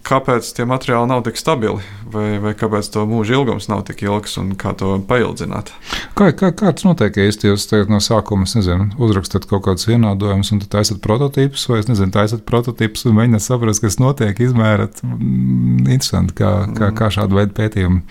kāpēc 0.07 0.53
tie 0.55 0.63
materiāli 0.71 1.09
nav 1.11 1.25
tik 1.27 1.41
stabili, 1.41 1.83
vai, 2.07 2.37
vai 2.39 2.53
kāpēc 2.55 2.93
to 2.95 3.03
mūža 3.11 3.35
ilgums 3.35 3.67
nav 3.67 3.83
tik 3.89 4.05
ilgs 4.07 4.37
un 4.39 4.53
kā 4.59 4.71
to 4.79 4.93
paildzināt. 5.09 5.73
Kā, 6.15 6.29
kā, 6.31 6.53
kā 6.55 6.71
tas 6.71 6.87
notiek, 6.87 7.19
ja 7.19 7.27
jūs 7.27 7.67
no 7.91 7.99
sākuma 8.05 8.47
nezinu, 8.47 8.93
uzrakstat 9.03 9.49
kaut 9.51 9.67
kādus 9.67 9.89
vienādojumus, 9.91 10.53
un 10.55 10.63
tad 10.63 10.71
taisat 10.77 11.03
prototīpus, 11.03 11.67
vai 11.73 11.81
es 11.83 11.91
nezinu, 11.91 12.15
taisat 12.15 12.47
prototīpus 12.47 13.09
un 13.11 13.19
mēģināt 13.19 13.49
saprast, 13.49 13.83
kas 13.83 13.99
notiek, 13.99 14.39
izmērat. 14.39 15.03
Mm, 15.03 15.91
interesanti, 15.91 16.39
kā, 16.39 16.55
kā, 16.79 16.93
kā 16.95 17.11
šāda 17.19 17.41
veida 17.41 17.57
pētījumi 17.59 18.05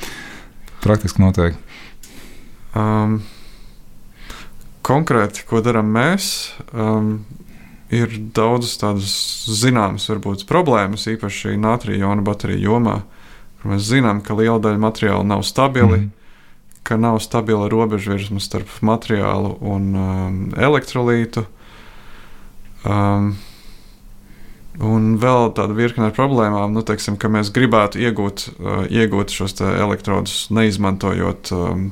praktiski 0.84 1.24
notiek. 1.24 1.56
Um, 2.76 3.22
konkrēti, 4.84 5.48
ko 5.48 5.63
darām 5.63 5.96
mēs? 5.96 6.32
Um, 6.76 7.22
ir 7.93 8.12
daudzas 8.36 8.76
tādas 8.82 9.13
zināmas 9.47 10.08
varbūt, 10.12 10.45
problēmas, 10.50 11.08
īpaši 11.12 11.56
nātrija 11.62 12.04
jona 12.04 12.26
bateriju 12.26 12.71
jomā. 12.71 13.02
Mēs 13.67 13.88
zinām, 13.89 14.21
ka 14.23 14.36
liela 14.38 14.60
daļa 14.63 14.80
materiāla 14.80 15.26
nav 15.28 15.43
stabili, 15.47 16.06
mm. 16.06 16.12
ka 16.88 16.95
nav 17.00 17.19
stabila 17.23 17.67
robežvirsma 17.71 18.39
starp 18.43 18.71
materiālu 18.86 19.58
un 19.60 19.89
um, 19.97 20.38
elektrolītu. 20.56 21.43
Um, 22.88 23.34
un 24.80 25.10
vēl 25.19 25.52
tāda 25.58 25.76
virkne 25.76 26.08
ar 26.08 26.15
problēmām, 26.15 26.76
nu, 26.76 26.84
teiksim, 26.86 27.17
ka 27.19 27.32
mēs 27.34 27.52
gribētu 27.56 28.00
iegūt, 28.04 28.47
uh, 28.56 28.86
iegūt 28.88 29.34
šos 29.36 29.58
elektrodus, 29.67 30.45
neizmantojot 30.54 31.52
um, 31.58 31.89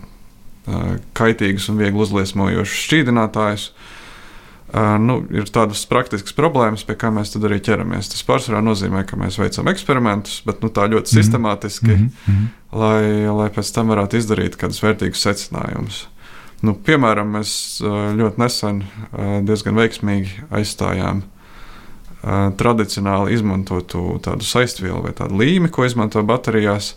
uh, 0.70 0.96
kaitīgus 1.18 1.68
un 1.74 1.82
viegli 1.82 2.06
uzliesmojošus 2.06 2.88
šķīdinātājus. 2.88 3.72
Uh, 3.72 3.92
nu, 5.00 5.20
ir 5.32 5.48
tādas 5.54 5.86
praktiskas 5.88 6.36
problēmas, 6.36 6.84
pie 6.88 6.98
kā 7.00 7.12
mēs 7.14 7.36
arī 7.38 7.62
ķeramies. 7.64 8.10
Tas 8.12 8.26
pārsvarā 8.28 8.60
nozīmē, 8.66 9.06
ka 9.08 9.20
mēs 9.20 9.38
veicam 9.40 9.70
eksperimentus, 9.72 10.42
bet 10.48 10.64
nu, 10.66 10.72
tā 10.74 10.90
ļoti 10.92 11.16
sistemātiski, 11.16 11.94
mm 11.94 12.10
-hmm. 12.26 12.48
lai, 12.82 13.04
lai 13.30 13.50
pēc 13.56 13.72
tam 13.76 13.94
varētu 13.94 14.18
izdarīt 14.20 14.58
kādus 14.60 14.84
vērtīgus 14.84 15.24
secinājumus. 15.28 16.08
Nu, 16.62 16.74
piemēram, 16.74 17.32
mēs 17.38 17.82
ļoti 18.18 18.42
nesen 18.42 18.84
diezgan 19.46 19.76
veiksmīgi 19.76 20.48
aizstājām 20.52 21.24
tradicionāli 22.58 23.34
izmantotu 23.34 24.20
tādu 24.26 24.44
saistvielu 24.44 25.04
vai 25.04 25.14
tādu 25.14 25.38
līmi, 25.38 25.70
ko 25.70 25.86
izmanto 25.86 26.24
baterijās, 26.24 26.96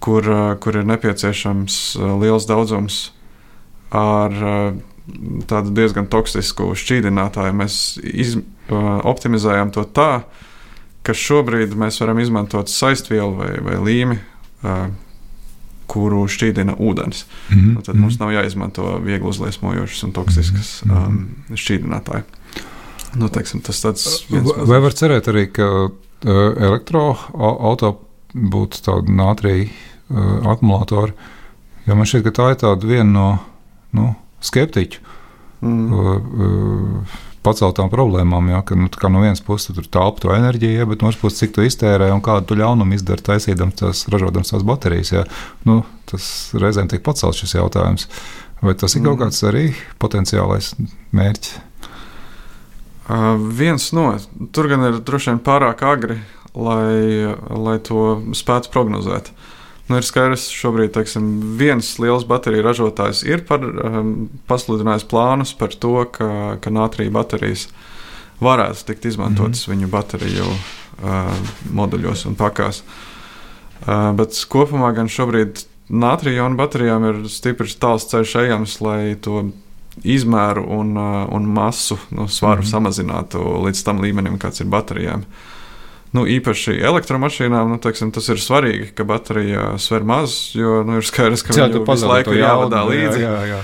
kur, 0.00 0.26
kur 0.60 0.76
ir 0.76 0.88
nepieciešams 0.90 1.96
liels 2.20 2.48
daudzums 2.50 3.12
ar 3.90 4.32
tādu 5.50 5.74
diezgan 5.76 6.08
toksisku 6.10 6.70
šķīdinātāju. 6.78 7.56
Mēs 7.56 7.76
iz, 8.02 8.38
optimizējam 8.70 9.72
to 9.74 9.84
tā, 9.84 10.10
ka 11.06 11.16
šobrīd 11.16 11.76
mēs 11.78 12.00
varam 12.02 12.20
izmantot 12.22 12.70
saistvielu 12.72 13.32
vai, 13.38 13.52
vai 13.64 13.78
līmi, 13.84 14.18
kuru 15.90 16.26
šķīdina 16.30 16.76
ūdens. 16.78 17.24
Mm 17.50 17.56
-hmm. 17.56 17.84
Tad 17.86 17.96
mums 17.98 18.18
nav 18.20 18.32
jāizmanto 18.32 18.98
viegli 19.04 19.28
uzliesmojošas 19.28 20.04
un 20.04 20.12
toksiskas 20.12 20.82
mm 20.84 20.90
-hmm. 20.90 21.56
šķīdinātāji. 21.56 22.22
Nu, 23.14 23.28
teiksim, 23.28 23.60
tas 23.60 23.82
tāds 23.82 24.06
vai 24.70 24.80
var 24.80 24.94
cerēt 24.94 25.28
arī, 25.28 25.48
ka 25.52 25.66
uh, 25.84 25.90
elektroautorāta 26.56 27.94
būtu 28.34 28.82
tāda 28.86 29.10
nātrija 29.10 29.66
uh, 29.66 30.46
akumulātora? 30.52 31.12
Jo 31.86 31.94
man 31.94 32.06
šķiet, 32.06 32.22
ka 32.22 32.30
tā 32.30 32.50
ir 32.50 32.60
tāda 32.60 32.86
viena 32.86 33.10
no 33.10 33.38
nu, 33.92 34.14
skeptiķu 34.44 35.02
mm. 35.64 37.04
paceltām 37.44 37.90
problēmām. 37.92 38.50
Ja, 38.52 38.60
ka, 38.66 38.76
nu, 38.78 38.88
no 38.88 39.22
vienas 39.22 39.42
puses 39.44 39.76
tur 39.76 39.86
taupa 39.86 40.24
to 40.24 40.34
enerģiju, 40.34 40.82
ja, 40.82 40.88
bet 40.88 41.02
no 41.02 41.10
otras 41.10 41.20
puses, 41.20 41.40
cik 41.42 41.54
tu 41.56 41.64
iztērē 41.66 42.10
un 42.14 42.22
kādu 42.24 42.58
ļaunumu 42.60 42.96
izdara 42.96 43.24
taisīdams 43.30 43.80
tās, 43.80 44.04
ražodams 44.12 44.52
tās 44.52 44.66
baterijas. 44.66 45.14
Ja. 45.14 45.24
Nu, 45.68 45.82
tas 46.10 46.24
reizēm 46.56 46.90
tiek 46.90 47.04
pacelts 47.06 47.42
šis 47.42 47.58
jautājums. 47.58 48.08
Vai 48.60 48.76
tas 48.76 48.94
ir 48.94 49.02
mm. 49.02 49.08
kaut 49.08 49.22
kāds 49.22 49.44
arī 49.48 49.70
potenciālais 50.02 50.74
mērķis? 51.16 51.58
Uh, 53.10 53.34
viens 53.58 53.88
no 53.96 54.12
tur 54.54 54.68
gan 54.70 54.84
ir 54.86 55.00
droši 55.02 55.32
vien 55.32 55.40
pārāk 55.42 55.80
agri, 55.82 56.20
lai, 56.54 57.32
lai 57.58 57.80
to 57.82 58.20
spētu 58.38 58.70
prognozēt. 58.70 59.32
Uh, 59.32 59.48
Nu, 59.90 59.98
ir 59.98 60.06
skaidrs, 60.06 60.44
ka 60.46 60.54
šobrīd 60.54 60.92
teiksim, 60.94 61.24
viens 61.58 61.88
liels 61.98 62.22
bateriju 62.28 62.62
ražotājs 62.62 63.24
ir 63.26 63.40
par, 63.48 63.64
um, 63.64 64.28
pasludinājis 64.46 65.06
plānus 65.10 65.50
par 65.58 65.74
to, 65.74 66.04
ka, 66.14 66.28
ka 66.62 66.70
nātrija 66.70 67.10
baterijas 67.10 67.66
varētu 68.38 68.86
tikt 68.86 69.08
izmantotas 69.10 69.64
mm 69.66 69.72
-hmm. 69.72 69.80
viņu 69.80 69.90
bateriju 69.90 70.46
uh, 70.46 71.50
moduļos 71.74 72.24
un 72.30 72.38
pakās. 72.38 72.84
Uh, 73.82 74.12
bet 74.14 74.38
kopumā 74.48 74.92
gan 74.94 75.10
šobrīd 75.10 75.64
nātrija 75.88 76.48
baterijām 76.54 77.04
ir 77.10 77.28
stiprs 77.28 77.74
tāls 77.74 78.06
ceļš 78.06 78.34
ejams, 78.44 78.80
lai 78.80 79.16
to 79.20 79.50
izmēru 80.04 80.68
un, 80.68 80.96
uh, 80.96 81.26
un 81.34 81.50
masu 81.50 81.98
nu, 82.10 82.28
svaru 82.28 82.60
mm 82.60 82.64
-hmm. 82.64 82.70
samazinātu 82.70 83.38
līdz 83.66 83.84
tam 83.84 84.00
līmenim, 84.00 84.38
kāds 84.38 84.60
ir 84.60 84.66
baterijām. 84.66 85.20
Uh, 85.20 85.59
Nu, 86.10 86.24
īpaši 86.26 86.74
elektromašīnām 86.82 87.70
nu, 87.70 87.76
teiksim, 87.82 88.10
tas 88.10 88.26
ir 88.32 88.40
svarīgi, 88.42 88.88
ka 88.98 89.06
baterija 89.06 89.76
sver 89.78 90.02
maz, 90.02 90.50
jo 90.58 90.80
nu, 90.86 90.98
ir 90.98 91.06
skaidrs, 91.06 91.44
ka 91.46 91.54
viņu 91.54 91.84
visu 91.86 92.08
laiku 92.10 92.34
ir 92.34 92.42
jāvadā 92.42 92.82
līdzi. 92.88 93.20
Jā, 93.22 93.36
jā, 93.36 93.44
jā. 93.54 93.60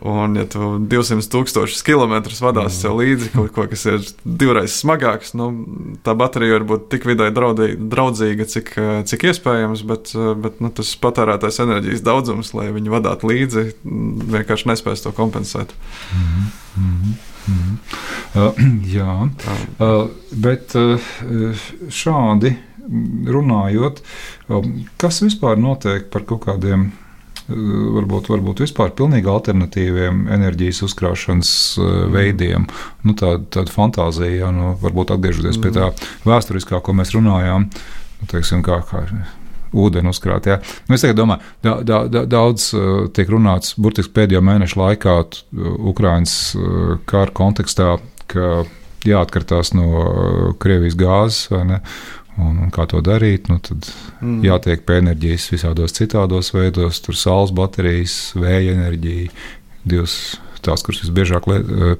Un, 0.00 0.32
ja 0.38 0.46
tu 0.48 0.78
200 0.88 1.28
tūkstošus 1.28 1.82
kilometrus 1.84 2.38
vadās 2.40 2.78
sev 2.80 2.94
līdzi 2.96 3.34
kaut 3.34 3.50
ko, 3.52 3.66
kas 3.68 3.82
ir 3.84 4.06
divreiz 4.24 4.72
smagāks, 4.80 5.34
nu, 5.36 5.50
tā 6.06 6.14
baterija 6.16 6.56
var 6.56 6.64
būt 6.70 6.86
tik 6.94 7.04
vidē 7.10 7.28
draudzīga, 7.34 8.46
cik, 8.48 8.72
cik 9.10 9.26
iespējams, 9.28 9.84
bet, 9.90 10.14
bet 10.40 10.62
nu, 10.64 10.72
tas 10.72 10.94
patērētais 11.04 11.60
enerģijas 11.66 12.04
daudzums, 12.06 12.54
lai 12.56 12.70
viņi 12.72 12.94
vadātu 12.96 13.28
līdzi, 13.28 13.66
vienkārši 14.38 14.72
nespēs 14.72 15.04
to 15.04 15.12
kompensēt. 15.12 15.76
Mm 16.16 16.24
-hmm. 16.24 16.48
Mm 16.80 16.96
-hmm. 17.04 17.99
Uh, 18.34 18.64
jā, 18.96 19.16
uh, 19.26 20.00
bet 20.32 20.74
uh, 20.78 21.12
šādi 21.90 22.56
runājot, 23.30 24.02
uh, 24.02 24.72
kas 25.00 25.22
vispār 25.26 25.60
notiek 25.60 26.10
par 26.10 26.26
kaut 26.28 26.46
kādiem 26.48 26.90
varbūt, 27.50 28.28
varbūt 28.30 28.62
vispār 28.64 28.92
pilnīgi 28.96 29.30
alternatīviem 29.30 30.26
enerģijas 30.32 30.82
uzkrāšanas 30.86 31.52
uh, 31.80 31.90
veidiem. 32.12 32.66
Nu, 33.06 33.14
tāda, 33.18 33.42
tāda 33.58 33.74
fantāzija, 33.74 34.44
jā, 34.44 34.52
nu, 34.54 34.74
varbūt 34.80 35.14
atgriežoties 35.16 35.58
mm. 35.58 35.64
pie 35.64 35.74
tā 35.74 35.90
vēsturiskā, 36.28 36.80
ko 36.84 36.94
mēs 36.96 37.14
runājām, 37.16 37.68
nu, 37.70 38.30
teiksim, 38.30 38.62
kā, 38.66 38.80
kā 38.86 39.04
ūdeni 39.70 40.10
uzkrāt. 40.10 40.48
Ja. 40.50 40.58
Nu, 40.88 40.96
es 40.96 41.04
domāju, 41.16 41.42
da, 41.64 41.76
da, 41.86 42.02
da, 42.10 42.24
daudz 42.28 42.70
uh, 42.74 43.08
tiek 43.14 43.30
runāts 43.30 43.76
burtiski 43.80 44.14
pēdējo 44.18 44.42
mēnešu 44.46 44.80
laikā 44.80 45.16
Ukraiņas 45.92 46.36
uh, 46.58 46.96
kara 47.10 47.34
kontekstā, 47.34 47.96
ka 48.30 48.62
jāatkartās 49.06 49.74
no 49.76 49.88
uh, 49.90 50.46
Krievijas 50.62 50.98
gāzes. 51.00 51.42
Un, 51.56 51.76
un 52.40 52.70
kā 52.74 52.86
to 52.90 53.02
darīt? 53.04 53.50
Nu, 53.52 53.58
tad 53.64 53.88
mm. 54.20 54.40
jātiek 54.46 54.86
pie 54.88 55.00
enerģijas 55.02 55.50
visādos 55.52 55.96
citādos 55.96 56.52
veidos, 56.56 57.02
tur 57.04 57.18
saules 57.18 57.52
baterijas, 57.56 58.16
vēja 58.38 58.78
enerģija, 58.78 59.34
divas 59.84 60.16
tās, 60.64 60.84
kuras 60.84 61.02
visbiežāk 61.04 61.48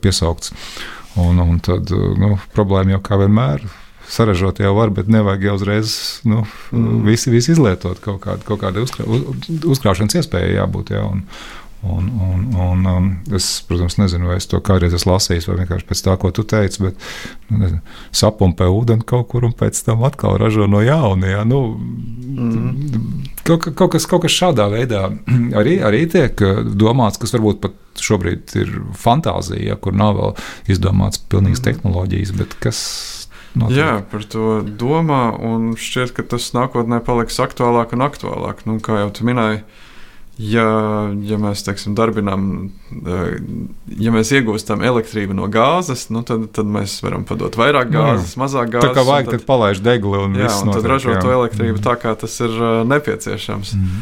piesauktas. 0.05 0.55
Un, 1.21 1.41
un 1.43 1.59
tad 1.65 1.91
nu, 1.91 2.37
problēma 2.55 2.95
jau 2.95 3.05
kā 3.05 3.19
vienmēr 3.21 3.65
saražot 4.11 4.59
jau 4.61 4.73
var, 4.75 4.91
bet 4.95 5.09
nevajag 5.11 5.47
jau 5.47 5.55
uzreiz 5.59 5.95
nu, 6.27 6.43
mm. 6.73 7.03
visi, 7.07 7.31
visi 7.31 7.55
izlietot. 7.55 8.01
Kaut 8.03 8.21
kāda, 8.25 8.43
kaut 8.47 8.63
kāda 8.63 8.83
uzkrā, 8.85 9.07
uz, 9.07 9.49
uzkrāšanas 9.75 10.19
iespēja 10.21 10.61
jābūt. 10.61 10.95
Jā, 10.97 11.05
un, 11.07 11.23
Un, 11.83 12.11
un, 12.21 12.41
un, 12.61 12.87
um, 12.87 13.07
es, 13.33 13.47
protams, 13.65 13.95
nezinu, 13.97 14.29
vai 14.29 14.35
es 14.37 14.45
to 14.51 14.59
kādreiz 14.61 14.93
esmu 14.99 15.15
lasījis, 15.15 15.47
vai 15.49 15.63
vienkārši 15.63 15.87
pēc 15.89 16.03
tā, 16.05 16.17
ko 16.21 16.29
tu 16.37 16.45
teici, 16.45 16.83
bet 16.85 17.07
nu, 17.49 17.61
nezinu, 17.63 17.81
sapumpē 18.21 18.69
ūdeni 18.69 19.07
kaut 19.09 19.31
kur 19.31 19.47
un 19.49 19.55
pēc 19.57 19.81
tam 19.87 20.05
atkal 20.05 20.37
ražo 20.43 20.69
no 20.69 20.83
jauna. 20.85 21.31
Jā, 21.31 21.47
nu, 21.49 21.63
mm. 22.37 22.99
kaut, 23.49 23.71
kaut, 23.71 23.95
kas, 23.95 24.05
kaut 24.11 24.27
kas 24.27 24.37
šādā 24.37 24.69
veidā 24.75 25.07
arī, 25.61 25.79
arī 25.87 26.05
tiek 26.13 26.45
uh, 26.45 26.61
domāts, 26.69 27.21
kas 27.23 27.33
varbūt 27.39 27.65
pat 27.65 28.05
šobrīd 28.05 28.53
ir 28.61 28.77
fantāzija, 29.01 29.73
ja, 29.73 29.81
kur 29.81 29.97
nav 29.97 30.21
vēl 30.21 30.37
izdomāts 30.77 31.25
pilnīgas 31.33 31.65
mm. 31.65 31.71
tehnoloģijas, 31.71 32.37
bet 32.43 32.61
kas 32.61 32.85
Notiek. 33.51 33.81
Jā, 33.81 33.95
par 34.07 34.23
to 34.31 34.61
domā, 34.63 35.33
un 35.35 35.73
šķiet, 35.75 36.13
ka 36.15 36.23
tas 36.37 36.53
nākotnē 36.55 37.01
paliks 37.03 37.41
aktuālāk 37.43 37.97
un 37.97 38.05
aktuālāk. 38.07 38.63
Nu, 38.69 38.77
kā 38.85 39.01
jau 39.01 39.09
tu 39.11 39.27
minēji, 39.27 39.65
ja, 40.41 40.67
ja 41.27 41.39
mēs 41.41 41.65
teiksim, 41.67 41.95
darbinām, 41.99 42.45
eh, 43.01 43.41
ja 44.01 44.13
mēs 44.15 44.31
iegūstam 44.37 44.85
elektrību 44.87 45.37
no 45.37 45.49
gāzes, 45.53 46.07
nu, 46.15 46.23
tad, 46.27 46.47
tad 46.57 46.71
mēs 46.71 46.97
varam 47.05 47.27
padot 47.29 47.59
vairāk 47.61 47.91
gāzes, 47.93 48.37
jā. 48.37 48.43
mazāk 48.45 48.73
gāzes. 48.77 48.89
Tā 48.89 48.97
kā 48.97 49.05
vajag, 49.07 49.29
tad, 49.29 49.43
tad 49.43 49.49
palaiž 49.51 49.83
degli 49.85 50.23
un, 50.23 50.39
jā, 50.41 50.53
un 50.63 50.73
tad 50.73 50.89
ražot 50.89 51.21
to 51.21 51.35
elektrību 51.35 51.77
mm. 51.77 51.85
tā, 51.85 51.97
kā 52.01 52.15
tas 52.19 52.39
ir 52.41 52.57
uh, 52.57 52.71
nepieciešams. 52.89 53.75
Mm. 53.77 54.01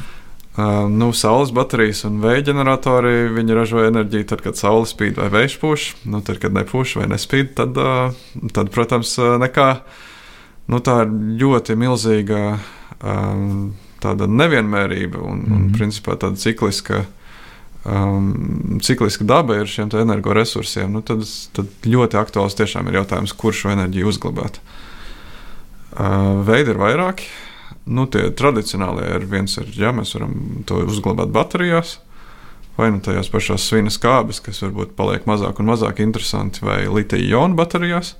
Uh, 0.58 0.86
nu, 0.90 1.12
saules 1.14 1.52
baterijas 1.54 2.02
un 2.08 2.18
vēja 2.22 2.48
ģeneratori 2.50 3.28
viņi 3.34 3.58
ražo 3.58 3.82
enerģiju 3.86 4.26
tad, 4.32 4.42
kad 4.42 4.58
saule 4.58 4.86
spīd 4.90 5.18
vai 5.20 5.28
vējš 5.34 5.58
pūš. 5.62 5.88
Nu, 6.10 6.22
tad, 6.26 6.40
kad 6.42 6.54
nepūš 6.54 6.96
vai 6.98 7.10
nespīd, 7.14 7.52
tad, 7.58 7.78
uh, 7.78 8.14
tad 8.54 8.70
protams, 8.74 9.16
nekā. 9.42 9.68
Nu, 10.68 10.82
tā 10.84 11.00
ir 11.06 11.12
ļoti 11.40 11.78
milzīga 11.80 12.40
um, 13.00 13.70
nevienmērība 14.04 15.20
un, 15.20 15.40
mm. 15.42 15.52
un 15.52 15.62
mhm. 15.62 15.72
principā 15.78 16.18
tāda 16.20 16.40
cikliska. 16.40 17.04
Um, 17.88 18.80
cikliska 18.84 19.24
daba 19.24 19.60
ir 19.60 19.68
šiem 19.70 19.88
energoresursiem, 19.96 20.90
nu, 20.92 21.00
tad, 21.06 21.22
tad 21.56 21.86
ļoti 21.86 22.18
aktuāls 22.20 22.58
tiešām 22.58 22.90
ir 22.90 22.98
jautājums, 22.98 23.32
kur 23.38 23.54
šo 23.56 23.70
enerģiju 23.72 24.10
uzglabāt. 24.10 24.58
Uh, 25.94 26.42
veidi 26.44 26.74
ir 26.74 26.80
vairāki. 26.82 27.28
Uh, 27.28 27.48
nu, 27.88 28.04
tie 28.10 28.28
tradicionālie 28.36 29.08
ir 29.16 29.24
viens, 29.28 29.56
ir, 29.60 29.70
ja 29.76 29.92
mēs 29.96 30.14
varam 30.16 30.34
to 30.68 30.82
uzglabāt 30.86 31.32
baterijās, 31.34 31.96
vai 32.78 32.90
nu 32.94 33.02
tajās 33.04 33.30
pašās 33.32 33.66
svina 33.70 33.92
skābes, 33.92 34.42
kas 34.44 34.60
varbūt 34.62 34.94
paliek 34.98 35.26
mazāk 35.28 35.60
un 35.60 35.70
mazāk 35.72 36.02
interesanti, 36.04 36.62
vai 36.66 36.84
litija-ionu 36.86 37.58
baterijās. 37.58 38.14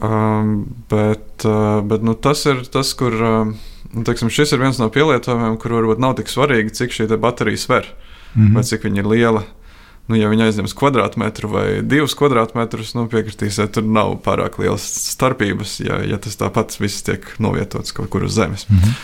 Um, 0.00 0.64
bet 0.88 1.44
uh, 1.44 1.82
bet 1.84 2.02
nu, 2.02 2.14
tas 2.16 2.46
ir 2.48 2.62
tas, 2.72 2.94
kur 2.96 3.12
uh, 3.12 3.50
teiksim, 4.06 4.30
šis 4.32 4.54
ir 4.54 4.62
viens 4.62 4.78
no 4.80 4.88
pielietojumiem, 4.92 5.58
kur 5.60 5.74
varbūt 5.76 6.00
nav 6.00 6.14
tik 6.16 6.30
svarīgi, 6.32 6.72
cik 6.78 6.94
šī 6.96 7.08
baterija 7.20 7.60
sver 7.60 7.90
mm 8.34 8.46
-hmm. 8.46 8.54
vai 8.54 8.64
cik 8.64 8.84
viņa 8.84 9.02
ir 9.02 9.06
liela. 9.06 9.42
Nu, 10.08 10.16
ja 10.16 10.28
viņi 10.28 10.42
aizņems 10.42 10.74
kvadrātmetru 10.74 11.48
vai 11.48 11.82
divus 11.82 12.16
kvadrātmetrus, 12.18 12.94
nu, 12.94 13.06
piekritīsiet, 13.06 13.70
tur 13.70 13.84
nav 13.84 14.16
pārāk 14.24 14.58
lielas 14.58 14.82
starpības, 15.12 15.80
ja, 15.80 16.00
ja 16.02 16.18
tas 16.18 16.36
tāpat 16.36 16.80
viss 16.80 17.02
tiek 17.02 17.26
novietots 17.38 17.92
kaut 17.92 18.08
kur 18.10 18.24
uz 18.24 18.32
zemes. 18.34 18.66
Mm 18.68 18.76
-hmm. 18.76 18.94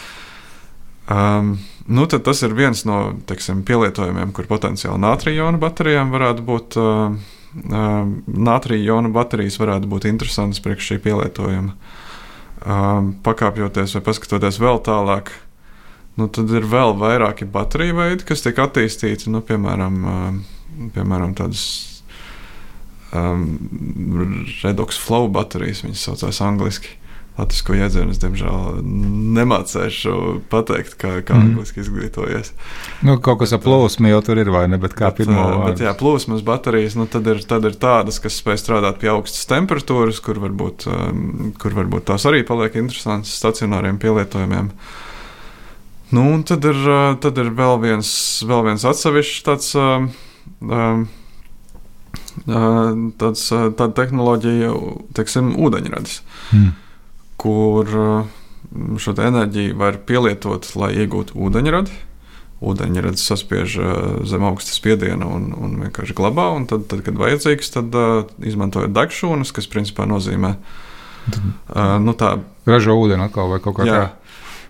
Um, 1.38 1.58
nu, 1.86 2.06
tas 2.06 2.42
ir 2.42 2.54
viens 2.54 2.84
no 2.84 3.14
teiksim, 3.26 3.62
pielietojumiem, 3.62 4.32
kur 4.32 4.46
potenciāli 4.46 4.98
nātrija 4.98 5.52
baterijām 5.58 6.10
varētu 6.10 6.42
būt 6.42 6.76
uh, 6.76 7.14
Nātrija 7.56 8.84
jona 8.84 9.10
baterijas 9.12 9.56
varētu 9.60 9.88
būt 9.88 10.08
interesantas 10.10 10.60
priekš 10.64 10.90
šī 10.90 10.98
pielietojuma. 11.06 11.72
Pakāpjoties 13.26 13.96
vai 13.96 14.02
paskatoties 14.04 14.58
vēl 14.60 14.80
tālāk, 14.84 15.30
nu, 16.20 16.28
tad 16.28 16.50
ir 16.52 16.66
vēl 16.68 16.96
vairāki 17.00 17.48
bateriju 17.48 17.98
veidi, 18.00 18.26
kas 18.28 18.44
tiek 18.44 18.58
attīstīti. 18.60 19.30
Nu, 19.32 19.40
piemēram, 19.46 19.98
piemēram 20.96 21.36
tādas 21.38 21.64
um, 23.16 23.48
redox 24.62 25.00
flow 25.00 25.30
baterijas, 25.32 25.84
viņas 25.86 26.06
saucās 26.10 26.42
angliski. 26.44 26.96
Latvijas 27.36 27.66
jēdzienu 27.68 28.14
es, 28.14 28.18
diemžēl, 28.22 28.78
nemācīšu 29.36 30.12
pateikt, 30.48 30.94
kā, 30.96 31.18
kā 31.20 31.34
mm. 31.36 31.50
angliski 31.50 31.82
izglītojies. 31.82 32.54
Nu, 33.04 33.18
kaut 33.20 33.42
kas 33.42 33.52
ar 33.52 33.60
plūsmu 33.60 34.08
jau 34.08 34.22
tur 34.24 34.40
ir, 34.40 34.48
vai 34.54 34.64
ne? 34.72 34.78
Bet 34.80 34.94
kā 34.96 35.10
bet, 35.10 35.18
pirmo 35.20 35.42
vārdu? 35.42 35.66
Bet, 35.68 35.82
jā, 35.84 35.92
plūsmas 36.00 36.40
baterijas, 36.46 36.96
nu, 36.96 37.04
tad 37.12 37.28
ir, 37.28 37.42
tad 37.44 37.68
ir 37.68 37.76
tādas, 37.80 38.22
kas 38.24 38.38
spēj 38.40 38.56
strādāt 38.62 39.02
pie 39.02 39.10
augstas 39.12 39.44
temperatūras, 39.50 40.22
kur 40.24 40.40
varbūt, 40.46 40.86
um, 40.88 41.50
kur 41.60 41.76
varbūt 41.76 42.08
tās 42.08 42.24
arī 42.30 42.40
paliek 42.48 42.78
interesantas 42.80 43.36
stacionāriem 43.36 44.00
pielietojumiem. 44.00 44.72
Nu, 46.16 46.24
un 46.38 46.46
tad 46.48 46.64
ir, 46.64 46.80
tad 47.20 47.36
ir 47.42 47.52
vēl 47.52 47.76
viens, 47.84 48.08
vēl 48.48 48.64
viens 48.70 48.88
atsevišķs 48.88 49.44
tāds. 49.44 49.70
Um, 49.76 50.08
um, 50.64 51.06
tāds, 53.20 53.44
tāda 53.52 53.92
tehnoloģija, 54.00 54.72
teiksim, 55.20 55.52
ūdeņradis. 55.68 56.18
Mm 56.54 56.74
kur 57.40 57.88
mm, 57.90 58.98
šo 59.02 59.14
enerģiju 59.20 59.76
var 59.80 60.00
pielietot, 60.08 60.68
lai 60.78 60.92
iegūtu 61.02 61.36
ūdeņradi. 61.46 62.02
Ūdeņrads 62.66 63.20
saspiež 63.28 63.74
zem 64.24 64.44
augsta 64.48 64.72
spiediena 64.72 65.28
un, 65.28 65.50
un 65.52 65.74
vienkārši 65.84 66.16
glabā. 66.16 66.48
Un 66.56 66.64
tad, 66.70 66.86
tad, 66.88 67.02
kad 67.04 67.18
vajadzīgs, 67.20 67.72
tad 67.74 67.96
uh, 68.00 68.24
izmantojot 68.40 68.94
degšūnas, 68.96 69.52
kas 69.52 69.68
principā 69.68 70.08
nozīmē 70.08 70.54
uh, 70.56 71.98
nu, 72.00 72.16
tā. 72.16 72.38
Ražo 72.66 72.96
ūdeni 72.98 73.28
atkal 73.28 73.52
vai 73.52 73.60
kaut 73.62 73.76
kā 73.76 73.84
tāda. 73.86 74.08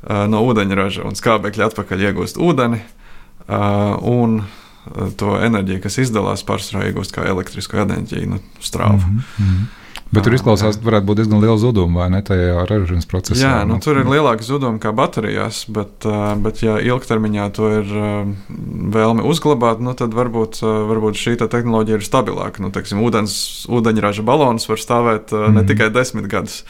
Uh, 0.03 0.27
no 0.29 0.43
ūdeņraža 0.51 1.07
un 1.07 1.15
skābekļa 1.17 1.71
atpakaļ 1.71 2.09
iegūst 2.11 2.43
ūdeni. 2.43 2.83
Uh, 3.47 3.95
un 4.03 4.41
to 5.19 5.37
enerģiju, 5.43 5.81
kas 5.83 5.99
izdalās, 6.03 6.45
pārsvarā 6.47 6.91
iegūst 6.91 7.15
kā 7.15 7.25
elektrisko 7.27 7.81
enerģiju, 7.83 8.29
nu, 8.35 8.39
strāvu. 8.63 9.01
Mm 9.03 9.21
-hmm. 9.39 9.65
Bet 10.15 10.23
tur 10.23 10.37
izklausās, 10.37 10.77
ka 10.79 10.87
varētu 10.87 11.09
būt 11.09 11.19
diezgan 11.19 11.43
liela 11.43 11.57
zuduma 11.59 12.05
vai 12.05 12.07
ne 12.15 12.21
tajā 12.25 12.63
ražošanas 12.69 13.09
procesā. 13.11 13.41
Jā, 13.43 13.55
nu, 13.67 13.81
tur 13.83 13.99
ir 13.99 14.07
lielāka 14.07 14.47
zuduma 14.47 14.79
kā 14.83 14.93
baterijās, 14.95 15.65
bet, 15.73 16.07
bet 16.45 16.63
ja 16.63 16.77
ilgtermiņā 16.79 17.47
to 17.57 17.71
ir 17.81 17.91
vēlme 18.97 19.27
uzglabāt, 19.27 19.83
nu, 19.83 19.97
tad 19.99 20.15
varbūt, 20.15 20.61
varbūt 20.63 21.19
šī 21.19 21.35
tehnoloģija 21.43 21.99
ir 21.99 22.07
stabilāka. 22.07 22.63
Nu, 22.63 22.71
teiksim, 22.75 23.03
ūdens, 23.03 23.39
ūdeņraža 23.67 24.23
balons 24.27 24.69
var 24.71 24.83
stāvēt 24.83 25.35
mm. 25.35 25.49
ne 25.51 25.65
mhm. 25.65 25.71
tikai 25.73 25.91
desmit 25.95 26.31
gadus, 26.31 26.63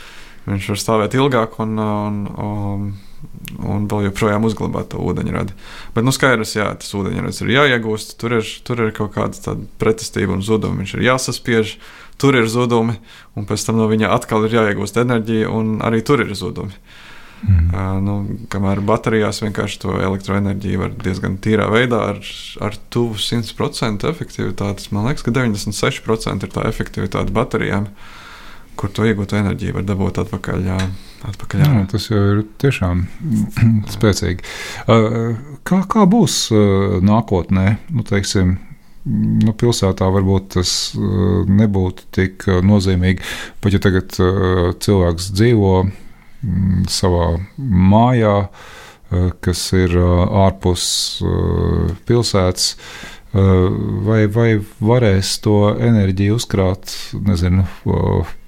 viņš 0.49 0.71
var 0.73 0.81
stāvēt 0.81 1.19
ilgāk 1.21 1.61
un, 1.61 1.77
un, 1.83 2.19
un, 2.41 2.89
un 3.69 3.87
vēl 3.93 4.09
joprojām 4.09 4.49
uzglabāt 4.49 4.95
to 4.95 5.05
ūdeņradi. 5.13 5.59
Bet, 5.93 6.09
nu, 6.09 6.17
skaidrs, 6.17 6.57
jā, 6.57 6.71
tas 6.81 6.97
ūdeņradis 6.97 7.45
ir 7.45 7.53
jāiegūst, 7.59 8.17
tur 8.23 8.41
ir, 8.41 8.51
tur 8.65 8.87
ir 8.89 8.97
kaut 8.97 9.13
kāda 9.19 9.59
pretestība 9.77 10.39
un 10.39 10.45
zuduma, 10.47 10.81
viņš 10.81 10.97
ir 10.97 11.07
jāsaspiež 11.11 11.77
tur 12.21 12.37
ir 12.39 12.49
zudumi, 12.51 12.97
un 13.37 13.49
pēc 13.49 13.67
tam 13.67 13.81
no 13.81 13.89
viņa 13.91 14.13
atkal 14.17 14.47
ir 14.47 14.57
jāiegūst 14.59 15.01
enerģija, 15.03 15.51
un 15.53 15.77
arī 15.85 16.03
tur 16.07 16.25
ir 16.25 16.33
zudumi. 16.39 16.77
Mm. 17.47 17.69
Uh, 17.69 17.97
nu, 18.01 18.15
kamēr 18.51 18.81
baterijās 18.87 19.43
vienkārši 19.45 19.81
to 19.83 19.97
elektroenerģiju 20.01 20.81
var 20.81 20.95
diezgan 21.05 21.37
tīrā 21.45 21.67
veidā, 21.71 22.01
ar, 22.15 22.21
ar 22.65 22.79
tuvu 22.91 23.21
100% 23.21 24.09
efektivitātes. 24.09 24.89
Man 24.95 25.05
liekas, 25.11 25.27
ka 25.27 25.35
96% 25.37 26.49
ir 26.49 26.55
tā 26.55 26.65
efektivitāte 26.71 27.35
baterijām, 27.37 27.91
kur 28.81 28.93
to 28.93 29.05
iegūtu 29.09 29.37
enerģiju 29.39 29.77
var 29.77 29.85
dabūt 29.89 30.23
atpakaļ. 30.25 30.65
Jā, 30.65 30.79
atpakaļ 31.29 31.63
jā. 31.63 31.69
Jā, 31.77 31.85
tas 31.93 32.09
jau 32.09 32.23
ir 32.33 32.43
tiešām 32.65 33.05
spēcīgi. 33.95 34.49
Uh, 34.89 35.37
kā, 35.69 35.83
kā 35.93 36.09
būs 36.09 36.41
uh, 36.57 36.97
nākotnē? 37.05 37.67
Nu, 37.93 38.07
teiksim, 38.09 38.57
nu, 39.07 39.55
pilsētā 39.59 40.09
varbūt 40.13 40.51
tas 40.57 40.73
uh, 40.99 41.45
nebūtu 41.49 42.09
tik 42.15 42.47
uh, 42.51 42.61
nozīmīgi. 42.67 43.25
Pat 43.63 43.77
ja 43.77 43.83
tagad 43.83 44.17
uh, 44.21 44.73
cilvēks 44.83 45.31
dzīvo 45.37 45.75
mm, 45.87 46.87
savā 46.93 47.37
mājā, 47.57 48.39
kas 49.39 49.61
ir 49.79 49.93
ārpus 49.95 50.85
pilsētas, 52.09 52.65
vai, 53.31 54.25
vai 54.35 54.49
varēs 54.83 55.31
to 55.45 55.61
enerģiju 55.71 56.41
uzkrāt, 56.41 56.91
nezinu, 57.29 57.63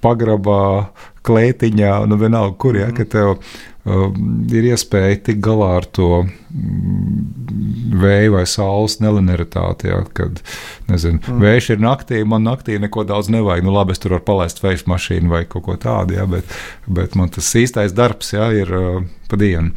pagrabā, 0.03 0.89
klētiņā, 1.23 1.93
nu 2.11 2.19
vienalga, 2.19 2.57
kur, 2.59 2.75
ja, 2.75 2.89
ka 2.91 3.07
tev 3.07 3.37
uh, 3.37 3.55
ir 3.87 4.67
iespēja 4.69 5.19
tikt 5.23 5.39
galā 5.45 5.69
ar 5.79 5.85
to 5.95 6.09
mm, 6.25 7.93
vēja 8.01 8.33
vai 8.33 8.43
saules 8.49 8.99
nelinieritāti. 9.03 9.89
Ja, 9.91 10.01
kad, 10.13 10.41
nezinu, 10.89 11.21
mm. 11.21 11.39
vējš 11.43 11.69
ir 11.75 11.83
naktī, 11.83 12.23
man 12.27 12.45
naktī 12.47 12.79
neko 12.81 13.05
daudz 13.07 13.31
nevajag. 13.33 13.65
Nu, 13.65 13.73
labi, 13.75 13.95
es 13.95 14.03
tur 14.03 14.17
varu 14.17 14.27
palaist 14.27 14.61
vēja 14.63 14.83
mašīnu 14.89 15.31
vai 15.31 15.45
kaut 15.49 15.65
ko 15.67 15.77
tādu, 15.79 16.17
ja, 16.19 16.27
bet, 16.29 16.59
bet 16.87 17.15
man 17.19 17.31
tas 17.33 17.49
īstais 17.55 17.95
darbs 17.95 18.35
ja, 18.35 18.51
ir 18.55 18.75
uh, 18.75 19.01
pa 19.31 19.39
dienu. 19.39 19.73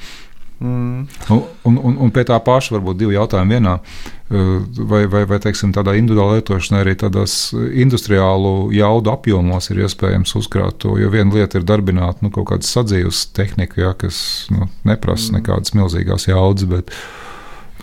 Mm. 0.63 1.07
Un, 1.35 1.79
un, 1.79 1.97
un 2.07 2.13
pie 2.15 2.23
tā 2.27 2.37
paša 2.43 2.77
varbūt 2.77 3.01
divi 3.01 3.17
jautājumi 3.17 3.59
vienā. 3.59 3.79
Uh, 3.79 4.22
vai, 4.33 5.03
vai, 5.11 5.23
vai 5.29 5.39
teiksim, 5.43 5.73
tādā 5.77 5.95
individuālā 5.99 6.39
lietošanā 6.39 6.83
arī 6.83 6.95
tādās 7.01 7.35
industriālu 7.55 8.71
jaudu 8.75 9.13
apjomos 9.13 9.71
ir 9.73 9.83
iespējams 9.85 10.37
uzkrāt 10.41 10.79
to? 10.85 10.95
Jo 11.01 11.11
viena 11.13 11.35
lieta 11.35 11.61
ir 11.61 11.67
darbināt 11.69 12.23
nu, 12.25 12.33
kaut 12.35 12.49
kādu 12.53 12.69
sadzīves 12.69 13.27
tehniku, 13.37 13.83
ja, 13.85 13.93
kas 13.99 14.23
nu, 14.53 14.71
neprasa 14.89 15.31
mm. 15.31 15.41
nekādas 15.41 15.77
milzīgās 15.77 16.29
jaudas. 16.31 16.69
Bet, 16.71 16.95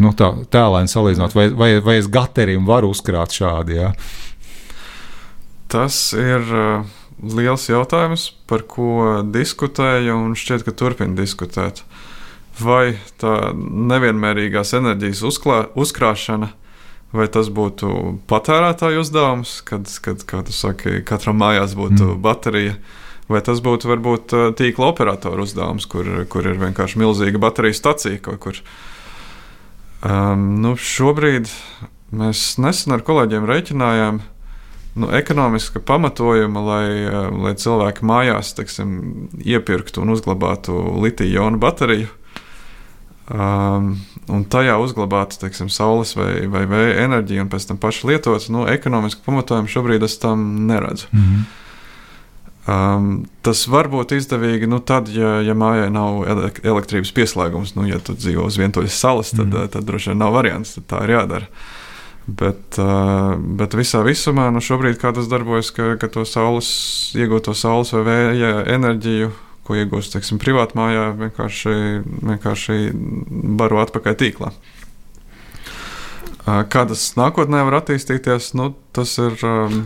nu, 0.04 0.14
tā 0.18 0.32
tēlēni 0.54 0.92
salīdzināt, 0.92 1.36
vai, 1.38 1.50
vai, 1.54 1.72
vai 1.86 2.00
es 2.02 2.10
gaterim 2.12 2.66
varu 2.70 2.94
uzkrāt 2.96 3.36
šādi? 3.36 3.80
Ja? 3.82 3.94
Tas 5.70 6.02
ir 6.18 6.48
liels 7.20 7.68
jautājums, 7.70 8.30
par 8.50 8.64
ko 8.70 9.20
diskutēju 9.28 10.16
un 10.16 10.38
šķiet, 10.40 10.66
ka 10.66 10.74
turpina 10.74 11.18
diskutēt. 11.20 11.84
Uh, 12.60 12.66
vai 12.66 12.84
tā 13.20 13.52
nevienmērīgās 13.56 14.74
enerģijas 14.78 15.24
uzklā, 15.28 15.60
uzkrāšana, 15.80 16.52
vai 17.16 17.28
tas 17.32 17.50
būtu 17.54 18.20
patērētāju 18.30 19.04
uzdevums, 19.04 19.60
kad, 19.66 19.90
kad 20.04 20.24
kā 20.30 20.44
tu 20.46 20.56
saki, 20.56 21.00
katram 21.08 21.40
mājās 21.42 21.76
būtu 21.80 22.14
mm. 22.14 22.18
baterija. 22.26 22.80
Vai 23.30 23.44
tas 23.46 23.60
būtu 23.62 23.86
varbūt 23.86 24.34
tīkla 24.58 24.88
operatora 24.90 25.44
uzdevums, 25.46 25.86
kur, 25.86 26.08
kur 26.34 26.48
ir 26.50 26.58
vienkārši 26.58 26.98
milzīga 26.98 27.38
bateriju 27.38 27.78
stacija 27.78 28.18
kaut 28.26 28.40
kur? 28.42 28.62
Um, 30.02 30.56
nu, 30.64 30.74
šobrīd 30.74 31.52
mēs 32.10 32.56
nesen 32.58 32.96
ar 32.96 33.04
kolēģiem 33.06 33.46
reiķinājām 33.46 34.18
nu, 34.98 35.12
ekonomiska 35.14 35.84
pamatojuma, 35.86 36.64
lai, 36.72 36.88
lai 37.30 37.54
cilvēki 37.54 38.08
mājās 38.10 38.56
teiksim, 38.58 38.98
iepirktu 39.46 40.02
un 40.02 40.16
uzglabātu 40.16 40.80
litiju-jonu 41.06 41.62
bateriju 41.62 42.10
um, 43.30 43.94
un 44.30 44.44
tajā 44.50 44.76
uzglabāt 44.82 45.38
teiksim, 45.42 45.70
saules 45.74 46.16
vai, 46.18 46.48
vai 46.52 46.66
vēja 46.70 47.06
enerģiju, 47.06 47.46
un 47.46 47.52
pēc 47.52 47.70
tam 47.70 47.80
paši 47.82 48.12
lietot, 48.12 48.50
nu, 48.54 48.66
ekonomiski 48.70 49.26
pamatojumu 49.26 49.72
šobrīd 49.72 50.06
es 50.06 50.20
tam 50.22 50.68
neredzu. 50.70 51.08
Mm 51.12 51.24
-hmm. 51.24 51.48
Um, 52.70 53.24
tas 53.42 53.64
var 53.72 53.88
būt 53.90 54.12
izdevīgi 54.14 54.68
nu, 54.70 54.82
tad, 54.86 55.08
ja, 55.10 55.40
ja 55.42 55.56
mājai 55.58 55.90
nav 55.94 56.20
elektrības 56.64 57.12
pieslēgums. 57.16 57.74
Nu, 57.78 57.88
ja 57.88 57.98
tu 58.04 58.14
dzīvo 58.14 58.46
uz 58.46 58.60
vientuļas 58.60 59.00
salas, 59.00 59.32
tad, 59.32 59.48
mm. 59.48 59.72
tad 59.74 59.88
droši 59.88 60.12
vien 60.12 60.20
nav 60.22 60.36
variants, 60.36 60.76
tad 60.76 60.86
tā 60.92 61.04
ir 61.08 61.16
jādara. 61.16 61.48
Bet, 62.28 62.78
uh, 62.78 63.34
bet 63.40 63.74
visā 63.74 64.04
visumā 64.06 64.50
nu, 64.54 64.62
šobrīd 64.62 65.00
tas 65.02 65.30
darbojas, 65.32 65.72
ka, 65.74 65.96
ka 65.98 66.12
to 66.14 66.26
saules, 66.30 66.70
iegūto 67.18 67.56
saules 67.58 67.94
vai 67.96 68.04
vēja 68.06 68.52
enerģiju 68.76 69.32
ko 69.70 69.78
iegūst 69.78 70.16
teiksim, 70.16 70.42
privātmājā, 70.42 71.06
vienkārši, 71.20 71.74
vienkārši 72.26 72.78
baro 73.62 73.84
atpakaļ 73.86 74.18
tīklā. 74.18 74.50
Kā 76.72 76.86
tas 76.88 77.02
nākotnē 77.20 77.64
var 77.68 77.82
attīstīties, 77.82 78.54
nu, 78.58 78.72
tas, 78.96 79.12
ir, 79.22 79.36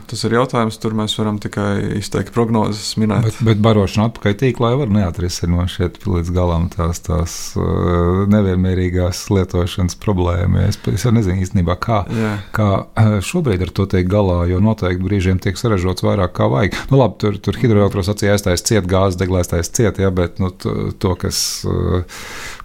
tas 0.09 0.23
ir 0.27 0.35
jautājums. 0.37 0.77
Tur 0.81 0.95
mēs 0.97 1.15
varam 1.19 1.39
tikai 1.41 1.97
izteikt 1.99 2.33
prognozes, 2.35 2.93
minēt. 3.01 3.25
Bet, 3.27 3.39
bet 3.47 3.61
barošana 3.63 4.09
atpakaļ 4.11 4.35
tīklā 4.41 4.73
var 4.79 4.91
neatrisināt 4.93 5.73
šeit 5.73 5.99
līdz 6.07 6.31
galam 6.35 6.69
tās, 6.73 7.01
tās 7.05 7.35
nevienmērīgās 8.33 9.25
lietošanas 9.33 9.97
problēmas. 10.03 10.73
Es, 10.73 10.79
es 10.93 11.07
jau 11.07 11.13
nezinu 11.15 11.43
īstenībā, 11.43 11.77
kā, 11.81 12.03
Jā. 12.13 12.33
kā 12.55 12.69
šobrīd 13.25 13.65
ar 13.67 13.73
to 13.75 13.87
tiek 13.89 14.07
galā, 14.09 14.43
jo 14.51 14.61
noteikti 14.63 15.07
brīžiem 15.07 15.41
tiek 15.43 15.59
saražots 15.59 16.05
vairāk 16.05 16.35
kā 16.37 16.49
vajag. 16.51 16.77
Nu, 16.91 17.01
labi, 17.01 17.19
tur, 17.23 17.39
tur 17.43 17.59
hidroelektrostacijas 17.59 18.43
aiztais 18.43 18.65
ciet, 18.67 18.87
gāzes 18.89 19.19
deglētais 19.19 19.71
ciet, 19.73 19.99
ja, 20.01 20.11
bet 20.13 20.39
nu, 20.43 20.51
to, 20.53 21.15
kas 21.19 21.37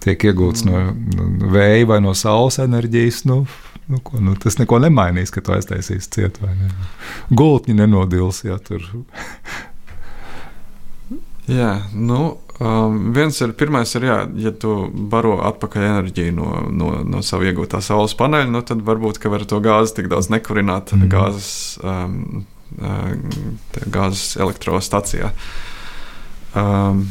tiek 0.03 0.29
iegūts 0.29 0.65
mm. 0.65 0.69
no 0.69 1.49
vēja 1.53 1.87
vai 1.89 1.99
no 2.03 2.15
saules 2.17 2.59
enerģijas, 2.61 3.23
nu, 3.29 3.43
Nu, 3.89 3.97
ko, 4.05 4.19
nu, 4.21 4.35
tas 4.37 4.59
neko 4.59 4.77
nemainīs, 4.83 5.31
ka 5.33 5.41
tu 5.41 5.55
aiztaisīsi 5.55 6.11
ciet 6.13 6.37
vai 6.43 6.51
ne. 6.53 6.69
Gultņi 7.33 7.73
nenodils, 7.79 8.43
ja 8.45 8.59
tur. 8.61 8.83
jā, 11.59 11.71
nu, 11.97 12.19
um, 12.61 12.99
viens 13.15 13.41
ir, 13.41 13.55
pirmais 13.57 13.95
ir, 13.97 14.05
jā, 14.05 14.19
ja 14.45 14.53
tu 14.53 14.75
baro 15.09 15.39
atpakaļ 15.49 15.87
enerģiju 15.87 16.35
no, 16.37 16.51
no, 16.69 16.91
no 17.01 17.23
sava 17.25 17.49
iegūtā 17.49 17.81
saules 17.81 18.13
paneļa, 18.19 18.51
nu, 18.53 18.61
tad 18.69 18.85
varbūt, 18.85 19.17
ka 19.23 19.33
var 19.33 19.47
to 19.49 19.57
gāzi 19.65 19.97
tik 19.97 20.11
daudz 20.13 20.29
nekurināt 20.35 20.93
mm. 20.93 21.09
gāzes, 21.09 21.49
um, 21.81 22.45
uh, 22.77 23.09
gāzes 23.89 24.35
elektrostacijā. 24.37 25.33
Um, 26.53 27.07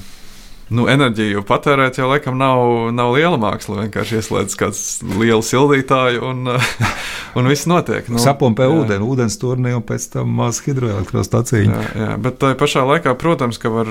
Nu, 0.68 0.84
enerģiju 0.90 1.42
patērēt 1.48 1.96
jau 1.96 2.10
laikam 2.10 2.36
nav, 2.36 2.90
nav 2.92 3.14
liela 3.16 3.38
māksla. 3.40 3.86
Vienkārši 3.86 4.18
ieslēdz 4.20 4.56
kāds 4.60 4.82
liels 5.16 5.48
sildītājs 5.48 6.20
un, 6.24 6.50
un 7.38 7.48
viss 7.48 7.68
notiek. 7.70 8.08
Nu, 8.12 8.20
Sapumpē 8.20 8.66
ūdeni, 8.68 9.04
ūdens 9.04 9.38
turnī 9.40 9.72
un 9.76 9.84
pēc 9.88 10.10
tam 10.12 10.34
maz 10.36 10.60
hidroelektrostaciju. 10.66 11.64
Jā, 11.70 11.84
jā, 12.02 12.10
bet 12.20 12.36
tā 12.42 12.52
pašā 12.58 12.84
laikā, 12.88 13.14
protams, 13.20 13.60
ka 13.62 13.72
var, 13.72 13.88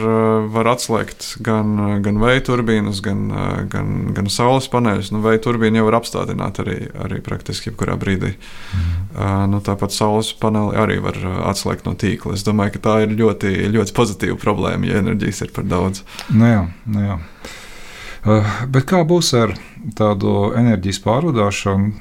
var 0.53 0.69
atslēgt 0.75 1.31
gan, 1.45 1.99
gan 2.05 2.21
vēja 2.21 2.45
turbīnas, 2.51 3.01
gan, 3.05 3.25
gan, 3.73 3.97
gan 4.13 4.29
saules 4.33 4.69
paneļus. 4.73 5.09
Nu, 5.15 5.23
vēja 5.25 5.41
turbīnu 5.47 5.81
jau 5.81 5.89
var 5.89 5.99
apstādināt 6.01 6.61
arī, 6.61 6.77
arī 7.07 7.23
praktiski 7.25 7.71
jebkurā 7.71 7.97
brīdī. 7.97 8.35
Mm. 8.37 8.95
Uh, 9.17 9.43
nu, 9.49 9.63
tāpat 9.65 9.95
saules 9.95 10.29
paneli 10.37 10.77
arī 10.77 11.01
var 11.01 11.17
atslēgt 11.49 11.89
no 11.89 11.97
tīkla. 11.97 12.37
Es 12.37 12.45
domāju, 12.45 12.77
ka 12.77 12.85
tā 12.85 12.97
ir 13.07 13.17
ļoti, 13.17 13.57
ļoti 13.73 13.97
pozitīva 13.97 14.37
problēma, 14.37 14.85
ja 14.85 15.01
enerģijas 15.01 15.47
ir 15.47 15.55
par 15.57 15.65
daudz. 15.65 16.05
Nu, 16.29 16.45
jā. 16.45 16.66
Nu 16.89 17.05
jā. 17.05 17.17
Uh, 18.27 18.43
bet 18.67 18.83
kā 18.89 19.03
būs 19.07 19.29
ar 19.37 19.53
tādu 19.95 20.49
enerģijas 20.57 20.99
pārvadāšanu? 21.05 21.91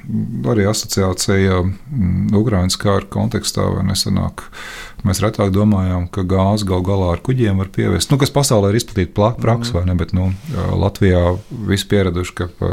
Arī 0.50 0.64
asociācija 0.66 1.60
mm, 1.62 2.34
Ukraiņas 2.34 2.78
kara 2.82 3.06
kontekstā 3.12 3.66
vai 3.76 3.84
nesenāk. 3.86 4.42
Mēs 5.06 5.22
retāk 5.22 5.52
domājām, 5.54 6.08
ka 6.10 6.26
gāzi 6.26 6.66
gal 6.66 6.82
galā 6.86 7.12
ar 7.14 7.22
kuģiem 7.22 7.62
var 7.62 7.70
pievest. 7.70 8.10
Nu, 8.10 8.18
kas 8.18 8.34
pasaulē 8.34 8.72
ir 8.72 8.80
izplatīta 8.80 9.32
praksa, 9.38 9.70
mm. 9.70 9.78
vai 9.78 9.84
ne? 9.86 9.98
Bet 10.00 10.14
nu, 10.16 10.30
Latvijā 10.82 11.22
viss 11.68 11.86
pieraduši, 11.86 12.38
ka 12.40 12.70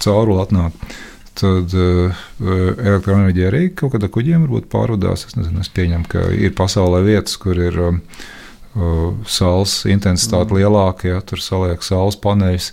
cauruli 0.00 0.46
atnāk. 0.46 0.92
Tad 1.36 1.72
elektroenerģija 1.72 3.50
arī 3.50 3.66
kaut 3.76 3.96
kādā 3.96 4.08
kuģiem 4.12 4.46
varbūt 4.46 4.72
pārvadās. 4.72 5.26
Es, 5.28 5.36
nezinu, 5.36 5.60
es 5.64 5.72
pieņemu, 5.72 6.08
ka 6.08 6.28
ir 6.36 6.54
pasaulē 6.56 7.02
vietas, 7.04 7.36
kur 7.42 7.60
ir. 7.60 7.82
Uh, 7.90 8.30
saules 9.28 9.82
intensitāte 9.90 10.52
mm. 10.52 10.60
lielāka, 10.60 11.08
ja 11.08 11.22
tur 11.24 11.42
saliek 11.42 11.84
saules 11.84 12.16
paneļus, 12.20 12.72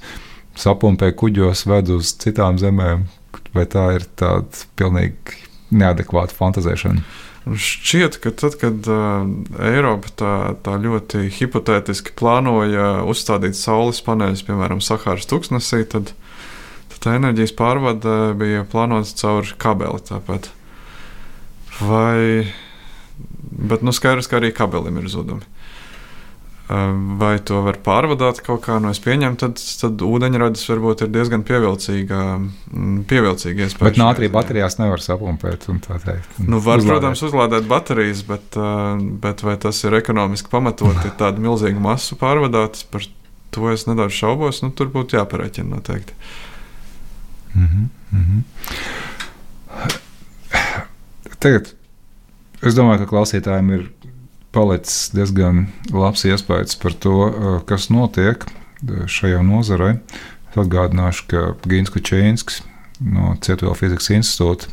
sapumpē 0.59 1.11
kuģos, 1.17 1.65
ved 1.69 1.91
uz 1.95 2.13
citām 2.21 2.59
zemēm. 2.61 3.07
Vai 3.55 3.65
tā 3.65 3.87
ir 3.97 4.05
tāda 4.19 4.67
pilnīgi 4.77 5.39
neadekvāta 5.73 6.35
fantazēšana? 6.37 7.01
Šķiet, 7.49 8.19
ka 8.21 8.31
tad, 8.35 8.59
kad 8.61 8.87
uh, 8.91 9.23
Eiropa 9.65 10.11
tā, 10.19 10.33
tā 10.61 10.75
ļoti 10.81 11.29
hipotētiski 11.33 12.13
plānoja 12.19 12.99
uzstādīt 13.09 13.57
saules 13.57 14.03
paneļus, 14.05 14.43
piemēram, 14.45 14.83
Sahāras 14.85 15.25
tūkstnesī, 15.29 15.81
tad, 15.89 16.11
tad 16.91 16.99
tā 17.05 17.15
enerģijas 17.17 17.55
pārvade 17.57 18.17
bija 18.37 18.67
plānota 18.69 19.15
caur 19.23 19.49
kabeli. 19.61 20.03
Tāpat. 20.11 20.51
Vai, 21.79 22.51
bet 23.49 23.87
nu, 23.87 23.95
skaidrs, 23.95 24.29
ka 24.29 24.37
arī 24.37 24.51
kabelim 24.53 24.99
ir 25.01 25.09
zudumi. 25.09 25.47
Vai 26.69 27.31
to 27.41 27.63
var 27.65 27.79
pārvadāt 27.81 28.43
kaut 28.45 28.61
kā 28.67 28.75
no 28.77 28.91
nu, 28.91 28.93
es 28.93 28.99
pieņemu, 29.01 29.39
tad, 29.41 29.57
tad 29.57 30.03
ūdeņradis 30.05 30.67
varbūt 30.69 31.01
ir 31.01 31.09
diezgan 31.15 31.41
pievilcīga, 31.47 32.19
mm, 32.37 32.99
pievilcīga 33.09 33.65
iespēja. 33.65 33.87
Bet 33.87 33.97
nātrija 33.97 34.33
baterijās 34.35 34.77
nevar 34.77 35.01
sapumpēt. 35.01 35.65
Nu, 36.45 36.59
var, 36.61 36.77
uzlādēt. 36.77 36.91
protams, 36.91 37.23
uzlādēt 37.25 37.65
baterijas, 37.71 38.21
bet, 38.27 38.59
bet 39.23 39.41
vai 39.47 39.55
tas 39.65 39.81
ir 39.81 39.97
ekonomiski 39.97 40.53
pamatoti 40.53 41.09
tādu 41.17 41.41
milzīgu 41.47 41.81
masu 41.81 42.19
pārvadāt, 42.21 42.83
par 42.93 43.09
to 43.49 43.73
es 43.73 43.87
nedaudz 43.89 44.13
šaubos. 44.19 44.61
Nu, 44.61 44.69
tur 44.69 44.93
būtu 44.93 45.17
jāpareiķina 45.17 45.73
noteikti. 45.73 46.13
Mm 47.55 47.65
-hmm, 47.65 47.89
mm 48.11 48.25
-hmm. 48.29 48.41
Tagad 51.39 51.73
es 52.61 52.75
domāju, 52.75 52.99
ka 52.99 53.05
klausītājiem 53.15 53.73
ir 53.73 53.89
palicis 54.55 55.09
diezgan 55.13 55.67
labs 55.93 56.25
iespējas 56.27 56.77
par 56.81 56.95
to, 57.03 57.15
uh, 57.27 57.57
kas 57.69 57.89
notiek 57.93 58.45
uh, 58.45 59.05
šajā 59.09 59.41
nozarē. 59.45 59.97
Es 60.49 60.57
atgādināšu, 60.57 61.27
ka 61.29 61.43
Gins 61.69 61.91
Kučēnskis 61.93 62.63
no 63.05 63.35
Cietuvela 63.43 63.77
fizikas 63.77 64.09
institūta. 64.15 64.71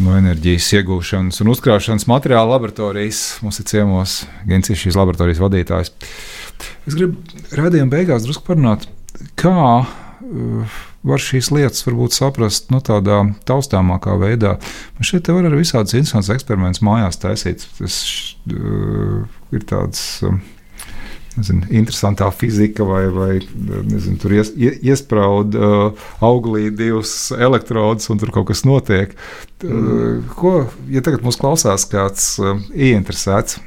No 0.00 0.14
enerģijas 0.16 0.68
iegūšanas 0.78 1.40
un 1.42 1.50
uzkrāšanas 1.52 2.06
materiāla 2.08 2.54
laboratorijas 2.54 3.40
mums 3.44 3.58
ir 3.60 3.66
ciemos 3.68 4.20
Gins, 4.48 4.70
ir 4.70 4.78
šīs 4.78 4.98
laboratorijas 5.00 5.42
vadītājs. 5.42 5.92
Es 6.88 6.96
gribu 6.96 7.18
redzējuma 7.56 7.92
beigās 7.92 8.24
drusku 8.24 8.44
parunāt, 8.46 8.86
kā 9.40 9.56
uh, 9.80 10.78
var 11.06 11.22
šīs 11.22 11.50
lietas 11.54 11.84
varbūt 11.86 12.16
saprast 12.16 12.70
nu, 12.72 12.82
tādā 12.84 13.22
taustāmākā 13.48 14.16
veidā. 14.20 14.56
Man 14.98 15.08
šeit 15.08 15.30
var 15.32 15.48
arī 15.48 15.62
visādas 15.62 15.96
interesantas 15.96 16.32
eksperimentus 16.36 16.84
mājās 16.84 17.20
taisīt. 17.22 17.66
Tas 17.78 18.00
uh, 18.52 19.20
ir 19.54 19.68
tāds. 19.68 20.06
Um, 20.26 20.42
Nezinu, 21.30 21.62
interesantā 21.78 22.26
fizika, 22.34 22.82
vai, 22.84 23.04
vai 23.14 23.36
nezinu, 23.86 24.16
tur 24.18 24.32
ies, 24.34 24.48
iesprāud 24.58 25.54
uh, 25.54 26.08
auglī 26.26 26.72
divus 26.74 27.30
elektrodus, 27.30 28.10
un 28.10 28.18
tur 28.18 28.32
kaut 28.34 28.48
kas 28.48 28.64
notiek. 28.66 29.14
Uh, 29.62 30.26
ko, 30.34 30.56
ja 30.90 31.04
tagad 31.06 31.22
mums 31.22 31.38
klausās 31.40 31.86
kāds 31.88 32.32
uh, 32.42 32.58
ieinteresēts 32.74 33.60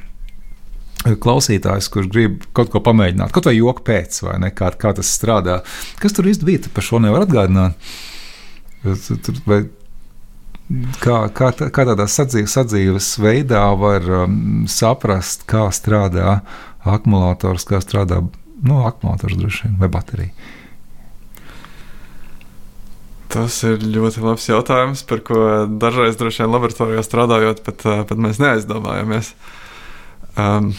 klausītājs, 1.04 1.90
kurš 1.92 2.10
grib 2.12 2.44
kaut 2.56 2.72
ko 2.74 2.82
pamēģināt, 2.84 3.34
kaut 3.36 3.50
vai 3.50 3.56
joku 3.58 3.84
pēc, 3.90 4.22
vai 4.26 4.40
ne, 4.44 4.52
kā, 4.56 4.72
kā 4.80 4.94
tas 4.96 5.12
strādā. 5.12 5.62
Kas 6.02 6.16
tur 6.16 6.30
īsti 6.32 6.48
bija? 6.48 6.74
Par 6.74 6.86
šo 6.86 7.02
nevar 7.04 7.26
atgādināt. 7.28 7.80
Tur, 8.84 9.40
vai, 9.48 9.60
kā, 11.04 11.18
kā, 11.36 11.52
kā 11.52 11.86
tādā 11.92 12.08
sadzīves, 12.10 12.56
sadzīves 12.58 13.14
veidā 13.24 13.66
var 13.80 14.08
um, 14.24 14.66
saprast, 14.72 15.48
kā 15.50 15.68
strādā 15.76 16.40
akumulators, 16.84 17.68
kā 17.68 17.80
strādā 17.84 18.22
nu, 18.64 18.82
akumulators 18.88 19.40
droši 19.40 19.68
vien 19.68 19.80
vai 19.82 19.92
baterija. 19.92 20.52
Tas 23.34 23.56
ir 23.66 23.82
ļoti 23.82 24.22
labs 24.22 24.46
jautājums, 24.46 25.02
par 25.10 25.24
ko 25.26 25.38
dažreiz 25.82 26.20
droši 26.20 26.44
vien 26.44 26.52
laboratorijā 26.54 27.02
strādājot, 27.02 27.64
pat, 27.66 27.86
pat 28.10 28.20
mēs 28.22 28.38
neaizdomājamies. 28.44 29.32
Um, 30.38 30.74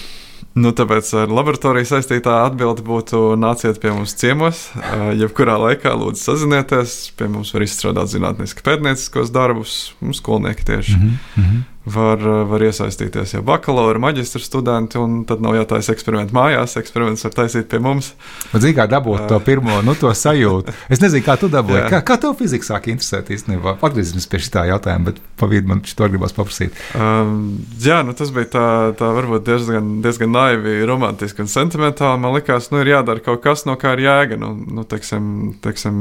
Nu, 0.54 0.70
tāpēc 0.70 1.08
ar 1.18 1.32
laboratoriju 1.34 1.88
saistītā 1.88 2.36
atbilde 2.44 2.84
būtu 2.86 3.32
nāciet 3.42 3.80
pie 3.82 3.90
mums 3.90 4.12
ciemos. 4.14 4.68
Uh, 4.78 5.08
jebkurā 5.18 5.56
laikā 5.58 5.96
lūdzu 5.98 6.22
sazinieties. 6.28 6.94
Pie 7.18 7.26
mums 7.26 7.50
var 7.56 7.64
izstrādāt 7.66 8.12
zinātniski 8.12 8.62
pētnieciskos 8.62 9.34
darbus, 9.34 9.96
mums 9.98 10.22
skolnieki 10.22 10.68
tieši. 10.70 10.94
Mm 10.94 11.16
-hmm 11.34 11.73
var, 11.84 12.20
var 12.48 12.64
iesaistīties 12.64 13.34
jau 13.36 13.42
bakalaura, 13.44 14.00
maģistra 14.00 14.40
studenti, 14.42 14.98
un 15.00 15.22
tad 15.28 15.42
nav 15.44 15.56
jātaisa 15.58 15.92
eksperimenti 15.92 16.34
mājās. 16.36 16.78
Eksperiments 16.80 17.24
var 17.26 17.34
taisīt 17.36 17.68
pie 17.70 17.80
mums. 17.84 18.12
Bet 18.52 18.64
zini, 18.64 18.76
kā 18.78 18.86
dabūt 18.90 19.26
to 19.28 19.38
pirmo 19.44 19.80
nu, 19.84 19.96
to 19.98 20.12
sajūtu? 20.16 20.72
Es 20.92 21.02
nezinu, 21.02 21.24
kā 21.26 21.36
tu 21.40 21.50
dabūji. 21.52 21.84
kā, 21.92 22.00
kā 22.06 22.16
tev 22.20 22.36
fizika 22.38 22.70
sāk 22.72 22.88
interesēt 22.92 23.28
īstenībā? 23.34 23.76
Atgriezīsimies 23.84 24.28
pie 24.30 24.40
šī 24.40 24.64
jautājuma, 24.70 25.10
bet 25.10 25.20
pavīdi 25.40 25.68
man 25.68 25.82
to 25.84 26.08
gribās 26.08 26.34
paprasīt. 26.36 26.76
Um, 26.96 27.60
jā, 27.82 28.00
nu, 28.06 28.14
tas 28.16 28.32
bija 28.34 28.48
tā, 28.54 28.66
tā 28.98 29.10
varbūt 29.16 29.44
diezgan, 29.46 29.90
diezgan 30.04 30.32
naivi, 30.32 30.78
romantiski 30.88 31.44
un 31.44 31.52
sentimentāli. 31.52 32.22
Man 32.22 32.36
liekas, 32.38 32.70
nu, 32.72 32.80
ir 32.80 32.94
jādara 32.94 33.22
kaut 33.24 33.42
kas, 33.44 33.66
no 33.68 33.76
kā 33.80 33.92
ir 33.98 34.04
jēga. 34.06 34.40
Nu, 34.40 34.54
nu, 34.54 34.86
teiksim, 34.88 35.26
teiksim, 35.64 36.00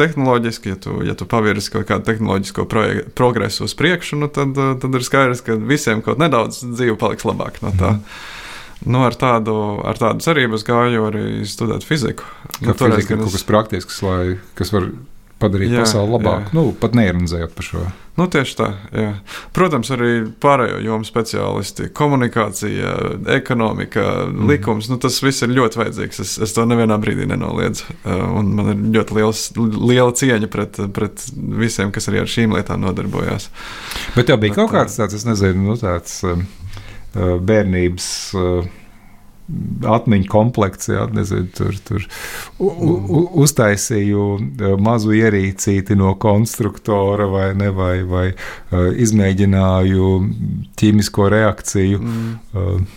tehnoloģiski, 0.00 0.74
ja 0.74 0.80
tu, 0.80 1.00
ja 1.06 1.16
tu 1.16 1.28
pavirzi 1.30 1.72
kaut 1.72 1.88
kādu 1.88 2.06
tehnoloģisko 2.10 2.66
progresu 3.16 3.64
uz 3.68 3.76
priekšu, 3.78 4.20
nu, 4.20 4.30
tad, 4.32 4.58
tad 4.82 4.89
tad 4.90 5.00
ir 5.00 5.06
skaidrs, 5.06 5.42
ka 5.46 5.56
visiem 5.56 6.04
kaut 6.04 6.20
nedaudz 6.20 6.62
dzīve 6.64 6.98
paliks 7.00 7.26
labāk 7.28 7.60
no 7.64 7.72
tā. 7.78 7.96
Mm. 7.96 8.20
Nu, 8.90 9.02
ar, 9.04 9.12
tādu, 9.20 9.54
ar 9.84 9.98
tādu 10.00 10.24
cerību 10.24 10.56
es 10.56 10.64
gāju 10.64 11.04
arī 11.10 11.24
studēt 11.48 11.84
fiziku. 11.84 12.24
Nu, 12.62 12.70
Kā 12.70 12.76
fizika 12.86 13.12
ir 13.12 13.20
kaut 13.20 13.34
kas 13.34 13.44
praktisks, 13.44 13.98
lai, 14.06 14.38
kas 14.56 14.72
var 14.72 14.88
padarīt 15.40 15.72
jā, 15.72 15.84
pasauli 15.84 16.14
labāku. 16.14 16.54
Nu, 16.56 16.70
pat 16.76 16.94
neironizējot 16.98 17.52
par 17.56 17.66
šo. 17.66 17.82
Nu, 18.18 18.26
tieši 18.28 18.56
tā. 18.58 18.66
Jā. 18.92 19.10
Protams, 19.56 19.88
arī 19.94 20.10
pārējo 20.42 20.80
jomu 20.84 21.06
speciālisti, 21.08 21.88
komunikācija, 21.96 22.90
ekonomika, 23.36 24.04
mm. 24.26 24.50
likums. 24.50 24.90
Nu, 24.92 24.98
tas 25.00 25.16
viss 25.24 25.46
ir 25.46 25.54
ļoti 25.56 25.80
vajadzīgs. 25.80 26.20
Es, 26.24 26.34
es 26.44 26.56
to 26.56 26.66
nevienā 26.68 26.98
brīdī 27.00 27.28
nenoliedzu. 27.30 27.96
Un 28.36 28.52
man 28.58 28.72
ir 28.74 28.82
ļoti 28.98 29.16
liels, 29.16 29.44
liela 29.56 30.12
cieņa 30.20 30.50
pret, 30.52 30.82
pret 30.96 31.24
visiem, 31.62 31.94
kas 31.94 32.10
arī 32.10 32.24
ar 32.24 32.30
šīm 32.30 32.58
lietām 32.58 32.84
nodarbojās. 32.84 33.48
Bet 34.18 34.28
tev 34.28 34.42
bija 34.42 34.56
Bet, 34.56 34.60
kaut 34.60 34.74
kāds 34.74 34.98
tāds, 35.00 35.16
es 35.16 35.24
nezinu, 35.28 35.70
nu, 35.70 35.78
tāds 35.80 36.20
bērnības. 37.14 38.12
Uh, 39.50 39.70
atmiņu 39.88 40.28
komplekts, 40.30 40.90
jā, 40.92 41.04
nezinu, 41.14 41.48
tur, 41.56 41.76
tur 41.86 42.04
u, 42.60 42.68
u, 42.68 43.22
uztaisīju 43.44 44.26
mazu 44.82 45.14
ierīcīti 45.16 45.96
no 45.98 46.14
konstruktora 46.20 47.28
vai, 47.30 47.46
ne, 47.58 47.70
vai, 47.74 47.94
vai 48.06 48.26
izmēģināju 49.04 50.08
ķīmisko 50.80 51.28
reakciju. 51.34 52.00
Mm. 52.00 52.88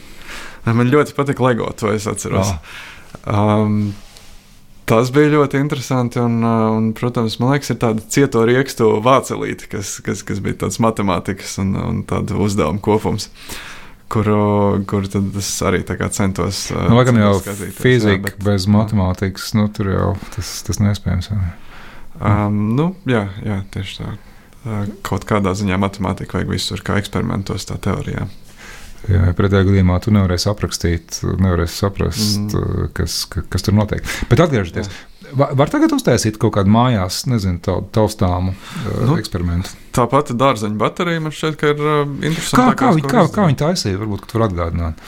Man 0.63 0.93
ļoti 0.93 1.15
patīk 1.17 1.43
LEGO, 1.43 1.73
to 1.79 1.91
es 1.93 2.07
atceros. 2.09 2.53
Ah. 3.23 3.61
Um, 3.63 3.93
Tas 4.83 5.13
bija 5.15 5.29
ļoti 5.31 5.61
interesanti. 5.63 6.19
Un, 6.19 6.41
un, 6.43 6.89
protams, 6.97 7.37
man 7.39 7.53
liekas, 7.53 7.69
ir 7.71 7.77
tāda 7.79 8.03
cieto 8.11 8.41
riekstu 8.43 8.89
vācelīte, 9.05 9.69
kas, 9.71 9.93
kas, 10.03 10.25
kas 10.27 10.41
bija 10.43 10.65
tāds 10.65 10.75
matemātikas 10.83 11.55
un, 11.63 11.71
un 11.79 12.01
tāda 12.09 12.35
uzdevuma 12.35 12.83
kopums. 12.83 13.29
Kuru, 14.13 14.37
kuru 14.89 15.09
es 15.39 15.49
arī 15.65 15.81
centos. 16.13 16.67
Nu, 16.69 16.99
Laikam 16.99 17.17
jau 17.17 17.31
fizika 17.79 18.13
jā, 18.13 18.21
bet, 18.27 18.37
bez 18.45 18.67
matemātikas, 18.69 19.53
nu, 19.57 19.65
tur 19.73 19.89
jau 19.89 20.11
tas, 20.35 20.51
tas 20.67 20.81
neiespējams. 20.83 21.31
Um, 22.21 22.59
nu, 22.77 22.91
jā, 23.09 23.25
jā, 23.41 23.63
tieši 23.73 23.99
tā. 24.03 24.13
Kaut 25.03 25.25
kādā 25.27 25.55
ziņā 25.57 25.79
matemātika 25.81 26.37
vajag 26.37 26.53
visur, 26.53 26.83
kā 26.85 26.99
eksperimentos, 27.01 27.65
tā 27.67 27.79
teorijā. 27.83 28.29
Jā, 29.11 29.33
pretējā 29.35 29.65
gadījumā 29.67 29.97
tu 30.03 30.13
nevarēsi 30.15 30.47
aprakstīt, 30.47 31.17
nevarēsi 31.43 31.75
saprast, 31.81 32.37
mm. 32.39 32.93
kas, 32.95 33.17
kas 33.27 33.65
tur 33.65 33.75
notiek. 33.75 34.05
Bet 34.29 34.45
atgriežoties, 34.45 34.87
var, 35.37 35.53
var 35.57 35.71
tagad 35.71 35.93
uztaisīt 35.95 36.37
kaut 36.41 36.55
kādu 36.57 36.71
mājās, 36.73 37.23
nezinu, 37.29 37.59
tādu 37.63 37.87
taustāmu 37.95 38.53
nu, 38.53 39.17
eksperimentu. 39.19 39.73
Tā 39.95 40.05
pati 40.09 40.35
dārzeņa 40.37 40.79
baterija 40.79 41.21
man 41.23 41.35
šķiet, 41.35 41.59
ka 41.59 41.73
ir 41.73 41.83
uh, 41.83 42.01
interesanti. 42.21 42.77
Kā, 42.79 42.89
kā, 42.95 43.11
kā, 43.11 43.25
kā 43.33 43.47
viņi 43.49 43.59
taisīja? 43.61 43.99
Varbūt 44.01 44.27
tu 44.29 44.39
vari 44.39 44.49
atgādināt. 44.49 45.03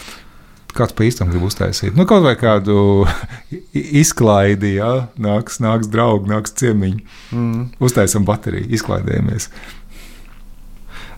Kāds 0.75 0.91
pa 0.95 1.05
īstam 1.07 1.31
grib 1.31 1.45
uztaisīt? 1.47 1.95
Nu, 1.95 2.03
kaut 2.09 2.25
vai 2.25 2.35
kādu 2.39 3.05
izklaidi, 4.01 4.75
jā, 4.81 4.91
nāks, 5.21 5.61
nāks 5.63 5.89
draugi, 5.91 6.29
nāks 6.33 6.53
ciemiņi. 6.59 7.07
Mm. 7.31 7.63
Uztaisam 7.85 8.27
bateriju, 8.27 8.67
izklaidējamies. 8.75 9.49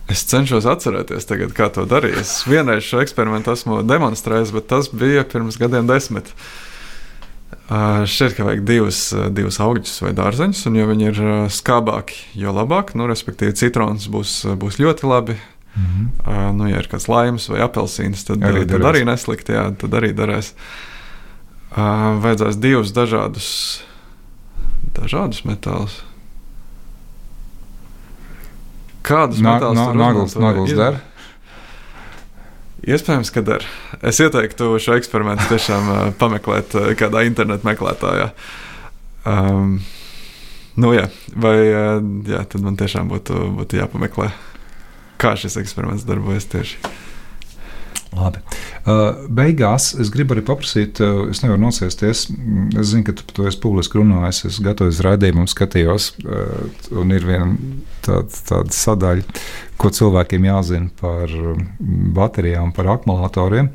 Es 0.08 0.22
cenšos 0.24 0.64
atcerēties, 0.70 1.26
tagad, 1.28 1.50
kā 1.56 1.66
to 1.74 1.82
darīju. 1.88 2.22
Es 2.22 2.38
vienreiz 2.48 2.86
šo 2.86 3.02
eksperimentu 3.02 3.52
esmu 3.52 3.82
demonstrējis, 3.84 4.54
bet 4.54 4.70
tas 4.70 4.88
bija 4.88 5.26
pirms 5.28 5.58
gadiem 5.60 5.90
desmit. 5.90 6.30
Uh, 6.32 6.67
šķiet, 8.08 8.34
ka 8.36 8.46
vajag 8.46 8.64
divus, 8.68 9.00
divus 9.34 9.58
augļus 9.60 9.94
vai 10.04 10.14
dārzeņus, 10.16 10.64
un, 10.68 10.76
ja 10.78 10.88
viņi 10.88 11.08
ir 11.10 11.20
skābāki, 11.52 12.20
jo 12.40 12.52
labāk. 12.56 12.94
Nu, 12.96 13.08
respektīvi, 13.10 13.56
citrons 13.56 14.08
būs, 14.12 14.40
būs 14.60 14.80
ļoti 14.80 15.08
labi. 15.08 15.38
Mm 15.78 15.86
-hmm. 15.86 16.52
nu, 16.56 16.68
ja 16.68 16.80
ir 16.80 16.88
kāds 16.90 17.08
laims 17.08 17.48
vai 17.48 17.60
apelsīns, 17.60 18.24
tad 18.26 18.42
arī, 18.42 18.66
tad 18.66 18.82
arī 18.82 19.04
neslikti, 19.04 19.52
jā, 19.52 19.70
tad 19.78 19.94
arī 19.94 20.12
darēs. 20.16 20.54
Vajadzēs 22.24 22.56
divus 22.56 22.92
dažādus, 22.92 23.82
dažādus 24.96 25.44
metālus. 25.44 26.02
Kādus 29.02 29.38
metālus 29.38 29.94
nagls, 29.94 30.34
nagls 30.36 30.72
der? 30.72 31.00
Iespējams, 32.88 33.30
ka 33.34 33.42
der. 33.44 33.64
Es 34.00 34.20
ieteiktu 34.22 34.70
šo 34.80 34.96
eksperimentu 34.96 35.44
tiešām 35.50 35.88
uh, 35.92 35.98
pameklēt 36.16 36.76
uh, 36.78 36.90
kādā 36.96 37.26
internetu 37.28 37.68
meklētājā. 37.68 38.30
Um, 39.28 39.80
nu, 40.80 40.94
jā, 40.96 41.08
vai 41.36 41.56
uh, 41.66 41.98
jā, 42.28 42.40
tad 42.48 42.64
man 42.64 42.78
tiešām 42.80 43.10
būtu, 43.12 43.42
būtu 43.58 43.82
jāpameklē, 43.82 44.30
kā 45.20 45.34
šis 45.36 45.58
eksperiments 45.60 46.08
darbojas 46.08 46.48
tieši. 46.48 46.80
Labi. 48.16 48.40
Uh, 48.88 49.26
beigās 49.28 49.90
es 50.00 50.08
gribu 50.12 50.32
arī 50.34 50.42
paprasīt, 50.46 51.00
uh, 51.04 51.26
es 51.28 51.42
nevaru 51.42 51.60
nosēsties. 51.66 52.24
Es 52.78 52.90
zinu, 52.92 53.04
ka 53.04 53.14
tu 53.18 53.26
par 53.28 53.36
to 53.36 53.46
esi 53.50 53.60
publiski 53.62 54.00
runājis. 54.00 54.44
Es 54.48 54.60
gatavojos 54.64 55.02
raidījumam, 55.04 55.48
skatījos, 55.50 56.10
uh, 56.24 56.64
un 56.96 57.12
ir 57.12 57.26
viena 57.28 57.50
tāda, 58.06 58.42
tāda 58.48 58.74
sadaļa, 58.74 59.38
ko 59.78 59.92
cilvēkiem 59.94 60.48
jāzina 60.48 60.90
par 61.00 61.34
baterijām, 62.16 62.72
par 62.76 62.94
akumulatoriem. 62.96 63.70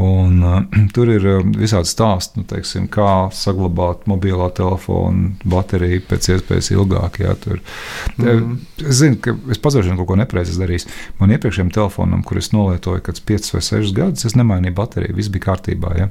Un, 0.00 0.42
uh, 0.42 0.62
tur 0.94 1.10
ir 1.12 1.26
uh, 1.28 1.40
visādi 1.44 1.90
stāsti, 1.90 2.40
nu, 2.40 2.46
teiksim, 2.48 2.86
kā 2.92 3.28
saglabāt 3.36 4.06
mobilo 4.10 4.46
telefonu 4.56 5.34
bateriju 5.44 6.04
pēc 6.08 6.30
iespējas 6.34 6.70
ilgāk. 6.72 7.20
Jā, 7.24 7.34
tur. 7.42 7.60
mm 8.16 8.24
-hmm. 8.24 8.56
Es 8.88 9.02
zinu, 9.02 9.18
ka 9.20 9.36
es 9.50 9.58
pazaudēju 9.58 9.96
kaut 9.96 10.08
ko 10.08 10.16
nepareizi 10.16 10.60
darījis. 10.60 10.86
Man 11.18 11.30
iepriekšējiem 11.30 11.72
telefonam, 11.74 12.22
kur 12.22 12.38
es 12.38 12.52
nolietoju 12.52 13.00
kādus 13.00 13.24
5 13.26 13.52
vai 13.54 13.62
6 13.62 13.92
gadus, 13.94 14.24
es 14.24 14.36
nemainīju 14.36 14.74
bateriju, 14.74 15.16
viss 15.16 15.28
bija 15.28 15.44
kārtībā. 15.50 15.96
Jā. 15.98 16.08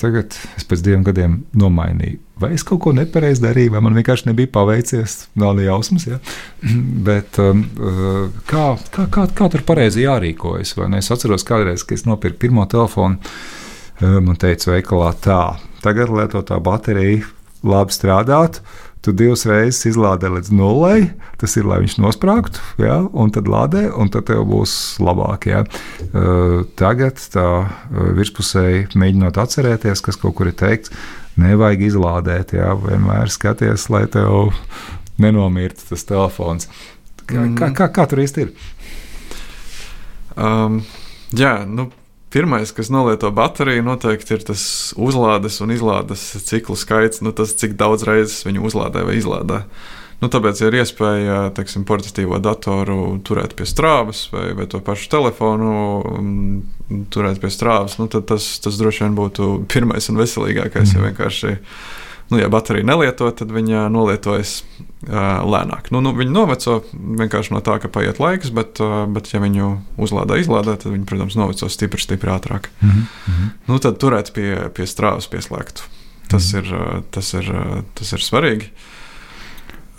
Tagad 0.00 0.36
es 0.56 0.68
pēc 0.68 0.84
diviem 0.84 1.06
gadiem 1.06 1.40
nomainīju 1.56 2.20
vai 2.42 2.52
es 2.56 2.64
kaut 2.66 2.80
ko 2.82 2.92
nepareizi 2.96 3.44
darīju, 3.44 3.72
vai 3.74 3.82
man 3.86 3.96
vienkārši 3.96 4.28
nebija 4.30 4.50
paveicies. 4.52 5.16
Nav 5.38 5.54
ne 5.58 5.66
jausmas, 5.68 6.08
ja? 6.08 6.18
bet 7.08 7.38
um, 7.42 7.64
kā, 8.50 8.64
kā, 8.94 9.06
kā, 9.14 9.26
kā 9.38 9.50
tur 9.52 9.64
pareizi 9.68 10.06
jārīkojas? 10.06 10.74
Es 10.98 11.12
atceros, 11.14 11.46
kādreiz, 11.48 11.86
kad 11.86 12.00
es 12.00 12.06
nopirku 12.08 12.42
pirmo 12.46 12.66
telefonu, 12.70 13.20
man 14.02 14.40
teica, 14.40 14.72
veikalā 14.74 15.12
tā, 15.22 15.42
tagad 15.84 16.10
lietotā 16.10 16.58
baterija 16.62 17.22
labi 17.62 17.94
strādāt. 17.94 18.62
Tu 19.02 19.10
divas 19.18 19.42
reizes 19.48 19.80
izlādē 19.90 20.28
līdz 20.30 20.52
nulei, 20.54 21.08
tas 21.40 21.56
ir, 21.58 21.66
lai 21.66 21.80
viņš 21.82 21.96
nosprāgtu, 21.98 22.62
ja, 22.78 23.00
un 23.10 23.32
tad 23.34 23.48
lādē, 23.50 23.88
un 23.98 24.12
tad 24.14 24.28
tev 24.28 24.44
būs 24.46 24.74
labāk. 25.02 25.48
Ja. 25.50 25.64
Uh, 26.12 26.62
tagad 26.78 27.18
tā 27.34 27.46
uh, 27.64 28.12
virspusēji 28.14 28.92
mēģinot 28.94 29.40
atcerēties, 29.42 30.04
kas 30.06 30.20
kaut 30.22 30.36
kur 30.38 30.52
ir 30.52 30.54
teikts, 30.58 30.94
nevajag 31.40 31.82
izlādēt. 31.88 32.54
Jā, 32.54 32.70
vienmēr 32.78 33.32
skaties, 33.32 33.88
lai 33.90 34.04
tev 34.12 34.52
nenomirtu 35.22 35.90
tas 35.90 36.06
telefons. 36.06 36.70
Kā, 37.26 37.42
mm. 37.42 37.56
kā, 37.58 37.72
kā, 37.74 37.90
kā 37.94 38.06
tur 38.10 38.22
īsti 38.22 38.46
ir? 38.46 38.54
Um, 40.38 40.78
jā, 41.36 41.56
nu, 41.68 41.90
pirmais, 42.32 42.72
kas 42.74 42.90
nolieto 42.92 43.30
bateriju, 43.34 43.84
noteikti 43.86 44.36
ir 44.36 44.46
tas 44.48 44.64
uzlādes 44.96 45.60
un 45.64 45.74
izlādes 45.74 46.24
ciklu 46.48 46.76
skaits, 46.78 47.22
nu, 47.24 47.34
tas, 47.36 47.54
cik 47.58 47.76
daudz 47.80 48.06
reizes 48.08 48.46
viņu 48.48 48.64
uzlādē 48.70 49.04
vai 49.08 49.18
izlādē. 49.20 49.62
Nu, 50.22 50.28
tāpēc 50.30 50.60
ir 50.62 50.76
iespēja 50.78 51.38
teiksim, 51.56 51.82
portatīvo 51.86 52.38
datoru 52.38 53.16
turēt 53.26 53.56
pie 53.58 53.66
strāvas 53.66 54.28
vai, 54.30 54.52
vai 54.54 54.68
to 54.70 54.78
pašu 54.84 55.08
telefonu 55.10 55.72
um, 56.12 56.36
turēt 57.10 57.40
pie 57.42 57.50
strāvas. 57.50 57.96
Nu, 57.98 58.06
tas, 58.06 58.46
tas 58.62 58.78
droši 58.78 59.02
vien 59.02 59.16
būtu 59.18 59.48
pirmais 59.72 60.06
un 60.12 60.20
veselīgākais. 60.22 60.92
Mm. 60.92 60.94
Ja 60.94 61.08
vienkārši 61.08 61.56
nu, 62.32 62.40
ja 62.40 62.48
baterija 62.52 62.86
nelieto, 62.88 63.28
tad 63.36 63.50
viņa 63.52 63.84
nolietojas 63.92 64.54
uh, 64.62 65.42
lēnāk. 65.44 65.90
Nu, 65.92 66.00
nu, 66.04 66.14
viņa 66.16 66.32
noveco 66.32 66.78
vienkārši 66.92 67.52
no 67.52 67.60
tā, 67.64 67.76
ka 67.82 67.90
paiet 67.92 68.20
laiks, 68.22 68.52
bet, 68.56 68.80
uh, 68.80 69.02
bet 69.12 69.28
ja 69.34 69.42
viņu 69.42 69.68
uzlādē, 70.00 70.40
izlādē, 70.40 70.78
tad 70.80 70.94
viņa, 70.94 71.04
protams, 71.08 71.36
noveco 71.38 71.68
stipri, 71.72 72.00
stipri 72.00 72.32
ātrāk. 72.32 72.70
Mm 72.80 72.94
-hmm. 72.94 73.50
nu, 73.68 73.78
tad 73.78 74.00
turēt 74.00 74.32
pie, 74.32 74.56
pie 74.74 74.88
strāvas 74.88 75.28
pieslēgtu. 75.28 75.84
Tas, 76.28 76.52
mm 76.52 76.58
-hmm. 76.58 76.96
ir, 76.96 77.02
tas, 77.10 77.34
ir, 77.34 77.52
tas 77.94 78.12
ir 78.12 78.18
svarīgi. 78.18 78.72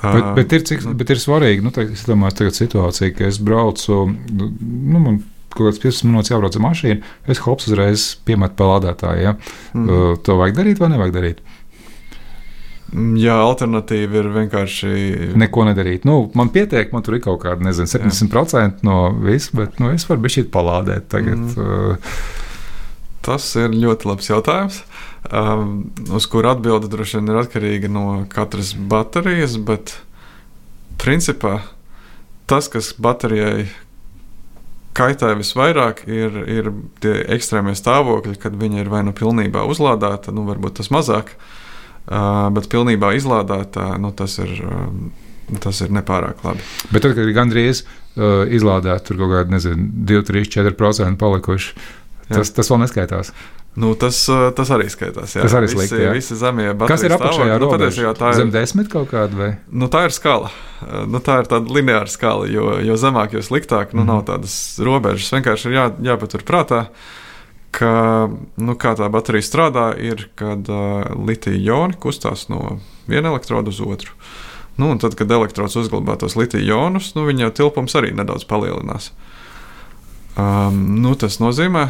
Bet, 0.03 0.23
bet, 0.35 0.53
ir, 0.53 0.63
cik, 0.67 0.81
bet 0.99 1.09
ir 1.09 1.19
svarīgi, 1.21 1.61
nu, 1.63 1.71
tā, 1.71 1.85
es 1.93 2.03
domāju, 2.03 2.35
tagad 2.35 2.57
situācija, 2.57 3.13
ka 3.15 3.23
es 3.23 3.37
braucu, 3.39 4.09
nu, 4.31 4.49
nu 4.59 4.99
man 4.99 5.21
kaut 5.53 5.69
kāds 5.69 5.81
15 5.83 6.07
minūtes 6.09 6.31
jābrauc 6.33 6.57
ar 6.57 6.65
mašīnu, 6.65 7.11
es 7.29 7.41
hops 7.45 7.69
uzreiz 7.69 8.05
piemetu 8.27 8.57
pelādētāju. 8.61 9.21
Ja? 9.21 9.35
Mm. 9.77 10.17
To 10.25 10.37
vajag 10.41 10.57
darīt 10.59 10.81
vai 10.81 10.89
nevajag 10.93 11.15
darīt? 11.15 11.43
Mm, 12.93 13.15
jā, 13.17 13.33
alternatīva 13.41 14.19
ir 14.21 14.29
vienkārši. 14.35 14.89
Neko 15.39 15.65
nedarīt. 15.65 16.05
Nu, 16.05 16.27
man 16.37 16.51
pietiek, 16.53 16.91
man 16.93 17.05
tur 17.05 17.17
ir 17.17 17.23
kaut 17.25 17.41
kāda, 17.41 17.65
nezinu, 17.65 17.89
70% 17.89 18.53
Jā. 18.53 18.85
no 18.85 18.97
visa, 19.23 19.49
bet 19.57 19.79
nu, 19.81 19.89
es 19.95 20.05
varu 20.09 20.21
bišķīt 20.27 20.51
palādēt 20.53 21.09
tagad. 21.13 21.41
Mm. 21.41 21.57
Uh, 21.57 22.41
Tas 23.23 23.45
ir 23.55 23.71
ļoti 23.71 24.09
labs 24.09 24.27
jautājums. 24.27 24.81
Um, 25.31 25.85
uz 26.11 26.25
kuru 26.27 26.49
atbilde 26.51 26.89
droši 26.91 27.21
vien 27.21 27.31
ir 27.31 27.39
atkarīga 27.39 27.87
no 27.87 28.03
katras 28.27 28.73
baterijas, 28.75 29.55
bet 29.55 29.93
principā 30.99 31.61
tas, 32.51 32.67
kas 32.67 32.91
baterijai 32.99 33.69
kaitē 34.93 35.31
visvairāk, 35.39 36.03
ir, 36.11 36.35
ir 36.51 36.67
tie 36.99 37.15
ekstrēmie 37.37 37.77
stāvokļi, 37.79 38.35
kad 38.43 38.59
viņa 38.59 38.83
ir 38.83 38.91
vai 38.91 39.05
nu 39.07 39.15
pilnībā 39.15 39.63
uzlādēta, 39.71 40.35
nu 40.35 40.43
varbūt 40.49 40.81
tas 40.81 40.91
mazāk, 40.91 41.31
uh, 41.31 41.62
bet 42.07 42.69
pilnībā 42.71 43.13
izlādēta, 43.19 43.93
nu, 44.01 44.13
tas 44.15 44.39
ir. 44.43 44.55
Tas 45.59 45.81
ir 45.83 45.89
nepārāk 45.91 46.39
labi. 46.47 46.63
Bet 46.87 47.03
tad, 47.03 47.17
kad 47.17 47.27
ir 47.27 47.33
gandrīz 47.35 47.81
uh, 47.83 48.45
izlādēta, 48.47 49.03
tur 49.09 49.17
kaut 49.19 49.33
kāda, 49.33 49.51
nezinu, 49.51 49.89
2, 50.07 50.21
3, 50.29 50.47
4% 50.55 51.19
palikuši, 51.19 51.73
tas, 52.29 52.47
Jā. 52.47 52.53
tas 52.55 52.71
vēl 52.71 52.79
neskaitās. 52.85 53.33
Nu, 53.73 53.95
tas, 53.97 54.17
tas 54.53 54.69
arī 54.73 54.85
skaitās. 54.93 55.33
Jā. 55.33 55.47
Tas 55.47 55.55
arī 55.57 55.69
slikti. 55.71 55.97
Visi, 55.97 56.11
visi 56.13 56.37
zemie. 56.37 56.67
Kas 56.85 57.05
ir 57.07 57.15
apakšējā 57.15 57.55
nu, 57.57 57.69
robeža? 57.71 58.11
Tā 58.17 58.29
ir 58.29 58.37
zem 58.37 58.51
desmit 58.53 58.89
kaut 58.91 59.09
kāda 59.09 59.39
vai? 59.39 59.49
Nu, 59.73 59.89
tā 59.93 60.03
ir 60.05 60.13
skala. 60.13 60.51
Nu, 61.09 61.21
tā 61.25 61.39
ir 61.41 61.49
tāda 61.49 61.73
lineāra 61.73 62.11
skala, 62.11 62.45
jo, 62.51 62.75
jo 62.85 62.97
zemāk, 63.01 63.33
jo 63.33 63.41
sliktāk. 63.45 63.95
Nu, 63.97 64.03
mm. 64.03 64.11
Nav 64.11 64.21
tādas 64.29 64.55
robežas. 64.83 65.31
Vienkārši 65.33 65.71
ir 65.71 65.77
jā, 65.79 65.87
jāpatur 66.11 66.45
prātā, 66.45 66.83
ka 67.73 67.93
nu, 68.61 68.75
tā 68.77 69.09
baterija 69.11 69.45
strādā, 69.45 69.87
ir, 69.97 70.27
kad 70.39 70.69
uh, 70.69 71.09
litija 71.25 71.57
joni 71.57 71.97
kustās 71.99 72.47
no 72.51 72.77
viena 73.09 73.33
elektroda 73.33 73.73
uz 73.73 73.81
otru. 73.83 74.13
Nu, 74.77 74.89
tad, 75.01 75.13
kad 75.17 75.31
elektrods 75.31 75.77
uzglabā 75.77 76.15
tos 76.21 76.37
litija 76.37 76.63
jonus, 76.65 77.11
nu, 77.17 77.27
viņa 77.29 77.51
tilpums 77.57 77.93
arī 77.97 78.13
nedaudz 78.17 78.45
palielinās. 78.49 79.11
Um, 80.33 80.79
nu, 81.03 81.13
tas 81.19 81.37
nozīmē, 81.41 81.87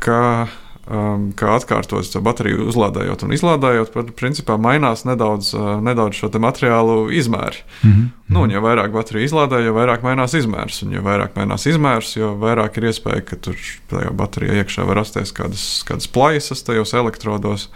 ka 0.00 0.48
um, 0.88 1.28
kā 1.36 1.52
atkārtotas 1.58 2.16
bateriju 2.24 2.66
uzlādējot 2.70 3.24
un 3.26 3.34
izlādējot, 3.36 3.96
principā 4.18 4.58
mainās 4.60 5.04
nedaudz, 5.08 5.52
uh, 5.56 5.76
nedaudz 5.84 6.18
šo 6.18 6.30
materiālu 6.40 7.10
izmēri. 7.14 7.62
Mm 7.82 7.90
-hmm. 7.90 8.08
nu, 8.28 8.42
un 8.42 8.50
jo 8.50 8.60
vairāk 8.64 8.92
bateriju 8.92 9.28
izlādē, 9.28 9.62
jo 9.64 9.74
vairāk 9.74 10.02
mainās 10.02 10.34
izmērs. 10.34 10.82
Un 10.82 10.92
jo 10.92 11.02
vairāk 11.02 11.36
mainās 11.36 11.66
izmērs, 11.66 12.16
jo 12.16 12.34
vairāk 12.40 12.78
ir 12.78 12.90
iespēja, 12.90 13.24
ka 13.24 13.36
tur 13.36 13.56
tajā 13.90 14.10
baterijā 14.10 14.62
iekšā 14.62 14.86
var 14.86 14.96
rasties 14.96 15.32
kādas, 15.32 15.84
kādas 15.84 16.08
plaisas 16.08 16.62
tajos 16.62 16.94
elektrodos. 16.94 17.70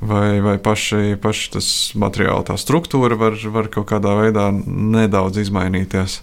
Vai, 0.00 0.40
vai 0.40 0.58
paši, 0.58 1.16
paši 1.16 1.50
tas 1.52 1.92
materiāla 1.94 2.44
tā 2.44 2.58
struktūra 2.60 3.16
var, 3.16 3.32
var 3.48 3.68
kaut 3.68 3.88
kādā 3.88 4.12
veidā 4.20 4.50
nedaudz 4.66 5.38
izmainīties. 5.40 6.20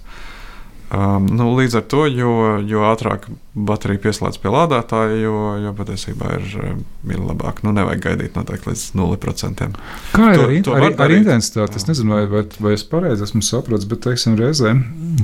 Um, 0.93 1.25
nu, 1.25 1.47
līdz 1.57 1.79
ar 1.79 1.85
to, 1.89 2.03
jo, 2.05 2.31
jo 2.69 2.83
ātrāk 2.85 3.25
baterija 3.57 4.03
pieslēdz 4.03 4.37
pie 4.43 4.51
lādētāja, 4.53 5.15
jo, 5.23 5.37
jo 5.63 5.71
patiesībā 5.73 6.35
ir, 6.37 6.51
um, 6.61 6.83
ir 7.09 7.23
labāk. 7.23 7.63
Nu, 7.65 7.73
nevajag 7.73 8.03
gaidīt 8.03 8.37
noteikti 8.37 8.69
līdz 8.69 8.83
0%. 8.99 9.69
Kā 10.13 10.27
ir 10.35 10.37
to, 10.37 10.45
ar, 10.45 10.53
to 10.67 10.75
ar, 10.77 10.85
ar 11.07 11.15
intensitāti? 11.15 11.81
Es 11.81 11.89
nezinu, 11.89 12.13
vai, 12.13 12.27
vai, 12.29 12.43
vai 12.61 12.75
es 12.77 12.85
pareizi 12.85 13.25
esmu 13.25 13.41
sapratis, 13.41 13.89
bet, 13.89 14.03
teiksim, 14.05 14.37
reizē, 14.37 14.75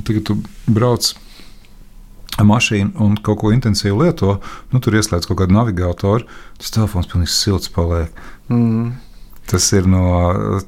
kad 0.08 0.24
tu 0.26 0.40
brauc 0.66 1.12
mašīnu 2.50 2.98
un 3.04 3.14
kaut 3.22 3.38
ko 3.44 3.52
intensīvi 3.54 3.94
lieto, 3.94 4.40
nu, 4.72 4.82
tur 4.82 4.98
ieslēdz 4.98 5.28
kaut 5.30 5.38
kādu 5.44 5.54
navigātoru, 5.54 6.26
tas 6.58 6.74
telefons 6.74 7.10
pilnīgi 7.12 7.30
silts 7.36 7.70
paliek. 7.74 8.10
Mm. 8.50 8.96
Tas 9.50 9.66
ir 9.74 9.88
no 9.90 10.04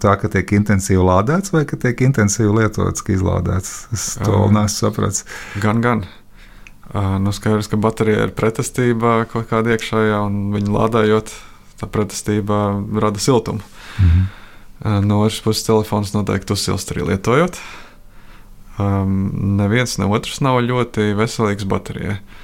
tā, 0.02 0.16
ka 0.18 0.30
tiek 0.32 0.48
intensīvi 0.56 1.02
lādēts, 1.06 1.52
vai 1.54 1.62
ka 1.68 1.78
tiek 1.78 2.00
intensīvi 2.02 2.50
lietots, 2.56 3.04
ka 3.06 3.14
izlādēts. 3.14 3.70
Es 3.94 4.06
to 4.18 4.40
um, 4.48 4.56
nesu 4.56 4.82
sapratis. 4.82 5.22
Gan, 5.62 5.82
gan. 5.84 6.02
Uh, 6.90 7.14
nu 7.22 7.30
skaidrs, 7.34 7.70
ka 7.70 7.78
baterija 7.80 8.26
ir 8.26 8.34
pretestība 8.36 9.22
kaut 9.30 9.46
kāda 9.52 9.76
iekšējā, 9.76 10.18
un 10.26 10.50
viņa 10.56 10.74
lādējot, 10.74 11.30
tā 11.78 11.88
pretestība 11.94 12.64
rada 13.04 13.22
siltumu. 13.22 13.62
Mm 13.62 14.10
-hmm. 14.10 14.26
uh, 14.82 14.98
no 15.06 15.22
otras 15.22 15.40
puses, 15.40 15.64
telefons 15.64 16.12
noteikti 16.12 16.52
uzsilst 16.52 16.90
arī 16.90 17.06
lietojot. 17.12 17.58
Um, 18.78 19.30
neviens 19.56 19.98
ne 19.98 20.10
otrs 20.10 20.40
nav 20.40 20.58
ļoti 20.58 21.14
veselīgs 21.14 21.64
baterijai. 21.64 22.18
Uh, 22.18 22.41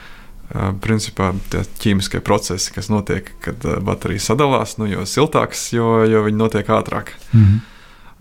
principā 0.84 1.32
tie 1.52 1.64
ķīmiskie 1.82 2.22
procesi, 2.24 2.72
kas 2.72 2.88
notiek, 2.88 3.32
kad 3.44 3.64
baterija 3.84 4.22
sadalās, 4.30 4.78
nu, 4.80 4.88
jo 4.88 5.04
siltāks, 5.08 5.68
jo, 5.76 5.98
jo 6.08 6.22
viņi 6.24 6.40
notiek 6.40 6.70
ātrāk. 6.72 7.12
Mm 7.32 7.44
-hmm. 7.44 7.66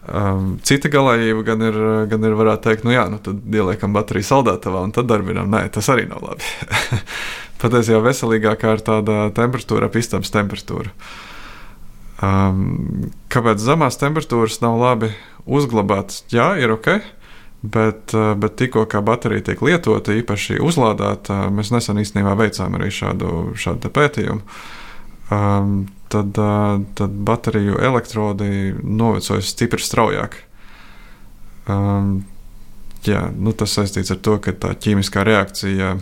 Um, 0.08 0.54
cita 0.64 0.88
galējība 0.88 1.42
gan 1.44 1.64
ir, 1.68 1.78
gan 2.08 2.24
ir, 2.24 2.36
varētu 2.40 2.64
teikt, 2.64 2.86
nu 2.88 2.94
jā, 2.94 3.10
nu 3.12 3.18
tad 3.20 3.42
ieliekam 3.44 3.92
bateriju 3.92 4.24
saldētavā 4.24 4.86
un 4.88 4.94
tad 4.96 5.10
darbinām. 5.10 5.50
Nē, 5.52 5.66
tas 5.76 5.90
arī 5.92 6.06
nav 6.08 6.24
labi. 6.24 6.48
Patiesībā 7.62 8.00
veselīgākā 8.06 8.78
ir 8.78 8.84
tāda 8.88 9.18
temperatūra, 9.36 9.90
ap 9.90 9.98
istabas 10.00 10.32
temperatūru. 10.32 10.94
Um, 12.24 13.12
kāpēc 13.28 13.60
zemās 13.60 14.00
temperatūras 14.00 14.62
nav 14.64 14.80
labi 14.80 15.12
uzglabāt? 15.44 16.22
Jā, 16.32 16.54
ir 16.62 16.72
ok. 16.78 17.02
Bet, 17.62 18.14
eh, 18.14 18.34
bet 18.38 18.56
tikko 18.56 18.86
kā 18.86 19.02
baterija 19.02 19.50
tiek 19.50 19.62
lietota, 19.66 20.14
īpaši 20.14 20.60
uzlādēta, 20.62 21.48
mēs 21.50 21.72
nesen 21.74 21.98
īstenībā 21.98 22.36
veicām 22.38 22.78
arī 22.78 22.92
šādu, 22.94 23.54
šādu 23.58 23.90
pētījumu. 23.90 24.42
Um, 25.28 25.88
tad, 26.08 26.38
uh, 26.40 26.80
tad 26.96 27.16
bateriju 27.28 27.82
elektrodi 27.84 28.76
novecojas 28.84 29.50
stipri 29.52 29.84
straujāk. 29.84 30.38
Um, 31.68 32.22
jā, 33.04 33.26
nu 33.36 33.52
tas 33.52 33.74
saistīts 33.76 34.14
ar 34.14 34.22
to, 34.24 34.38
ka 34.40 34.54
tā 34.56 34.72
ķīmiskā 34.72 35.26
reakcija 35.28 35.98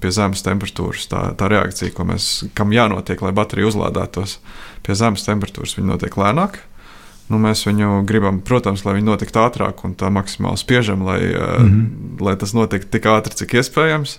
pie 0.00 0.10
zemes 0.10 0.42
temperatūras, 0.42 1.06
tā, 1.10 1.22
tā 1.38 1.48
reakcija, 1.52 1.94
mēs, 2.08 2.28
kam 2.58 2.72
jānotiek, 2.74 3.20
lai 3.22 3.30
baterija 3.36 3.70
uzlādētos, 3.70 4.38
pie 4.82 4.96
zemes 4.98 5.22
temperatūras, 5.26 5.76
notiek 5.78 6.16
lēnāk. 6.18 6.58
Nu, 7.32 7.38
mēs 7.40 7.64
viņu 7.64 8.02
gribam, 8.04 8.42
protams, 8.44 8.84
lai 8.84 8.98
viņi 8.98 9.08
notiktu 9.08 9.40
ātrāk 9.40 9.80
un 9.86 9.94
tā 9.96 10.10
maksimāli 10.12 10.60
spiežam, 10.60 11.06
lai, 11.06 11.20
mm 11.24 11.68
-hmm. 11.68 12.24
lai 12.24 12.36
tas 12.36 12.52
notiktu 12.52 12.90
tik 12.90 13.06
ātri, 13.08 13.34
cik 13.34 13.54
iespējams. 13.54 14.18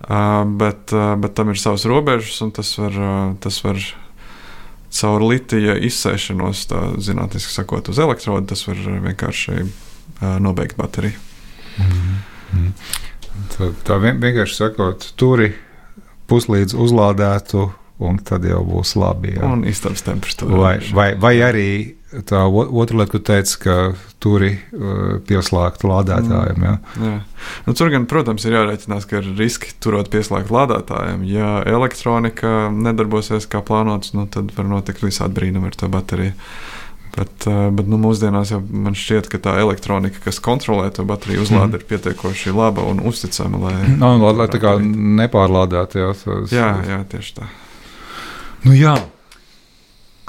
Uh, 0.00 0.44
bet, 0.56 0.92
uh, 0.92 1.16
bet 1.20 1.34
tam 1.34 1.50
ir 1.50 1.58
savas 1.58 1.84
robežas, 1.84 2.40
un 2.40 2.50
tas 2.50 2.78
var, 2.78 2.90
uh, 2.90 3.34
tas 3.40 3.64
var 3.64 3.76
caur 4.90 5.22
litija 5.22 5.76
izsēšanos, 5.76 6.66
tā 6.70 6.80
zinātniski 6.96 7.52
sakot, 7.52 7.88
uz 7.88 7.98
elektrodu, 7.98 8.46
tas 8.46 8.66
var 8.66 8.76
vienkārši 8.76 9.66
nobeigt 10.38 10.76
bateriju. 10.76 11.12
Mm 11.78 11.84
-hmm. 12.52 12.70
Tā, 13.58 13.72
tā 13.84 13.98
vienkārši 14.00 14.54
sakot, 14.54 15.12
turi 15.16 15.54
puslīdz 16.26 16.74
uzlādētu, 16.74 17.70
un 17.98 18.18
tad 18.18 18.44
jau 18.44 18.64
būs 18.64 18.96
labi. 18.96 19.34
Jā. 19.36 19.52
Un 19.52 19.64
istabas 19.64 20.02
temperatūra. 20.02 20.56
Vai, 20.56 20.78
vai, 20.92 21.14
vai 21.14 21.34
arī 21.40 21.94
tā 22.26 22.42
otra 22.50 23.00
lieta, 23.00 23.10
ko 23.12 23.20
teica, 23.22 23.56
ka 23.62 23.76
turi 24.22 24.52
uh, 24.56 25.20
pieslēgt 25.26 25.84
lādētājiem. 25.86 26.58
Mm. 26.58 27.06
Jā. 27.06 27.14
Nu, 27.66 27.74
tur 27.78 27.92
gan, 27.92 28.08
protams, 28.10 28.44
ir 28.46 28.56
jārēķinās, 28.58 29.06
ka 29.08 29.20
ir 29.20 29.30
riski 29.38 29.72
turot 29.82 30.10
pieslēgt 30.12 30.52
lādētājiem. 30.54 31.22
Ja 31.30 31.60
elektronika 31.68 32.68
nedarbosies 32.74 33.48
kā 33.50 33.62
plānots, 33.66 34.14
nu, 34.16 34.26
tad 34.30 34.52
var 34.56 34.68
notikt 34.70 35.04
visādi 35.06 35.38
brīnumi 35.38 35.70
ar 35.70 35.78
to 35.78 35.90
bateriju. 35.92 36.34
Bet, 37.10 37.46
uh, 37.50 37.68
bet 37.74 37.88
nu, 37.90 37.98
mūsdienās 38.02 38.52
jau 38.54 38.60
man 38.62 38.94
šķiet, 38.98 39.30
ka 39.30 39.40
tā 39.42 39.56
elektronika, 39.62 40.20
kas 40.26 40.42
kontrolē 40.42 40.90
to 40.94 41.06
bateriju 41.06 41.46
uzlādi, 41.46 41.72
mm. 41.72 41.78
ir 41.78 41.88
pietiekoši 41.90 42.54
laba 42.54 42.84
un 42.90 43.02
uzticama. 43.06 43.64
Lai, 43.66 43.78
no, 44.02 44.16
lai, 44.22 44.34
lai 44.42 44.50
tā 44.50 44.62
kā 44.62 44.76
nepārlādētu. 44.82 46.02
Jā, 46.04 46.12
tas, 46.24 46.54
jā, 46.54 46.74
jā, 46.90 47.00
tieši 47.14 47.40
tā. 47.40 47.50
Nu, 48.66 48.74
jā, 48.76 48.98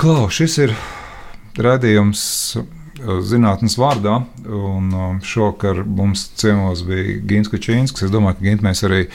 Klau, 0.02 0.32
šis 0.34 0.56
ir 0.58 0.72
Radījums 1.60 2.22
uh, 2.56 2.68
zinātnes 3.28 3.76
vārdā, 3.80 4.22
un 4.48 4.92
uh, 4.96 5.08
šovakar 5.26 5.84
mums 5.84 6.30
ciemos 6.40 6.86
bija 6.88 7.18
Gins 7.28 7.52
Kučīnskis. 7.52 8.08
Es 8.08 8.14
domāju, 8.14 8.40
ka 8.40 8.48
Gint 8.48 8.64
mēs 8.64 8.86
arī. 8.88 9.08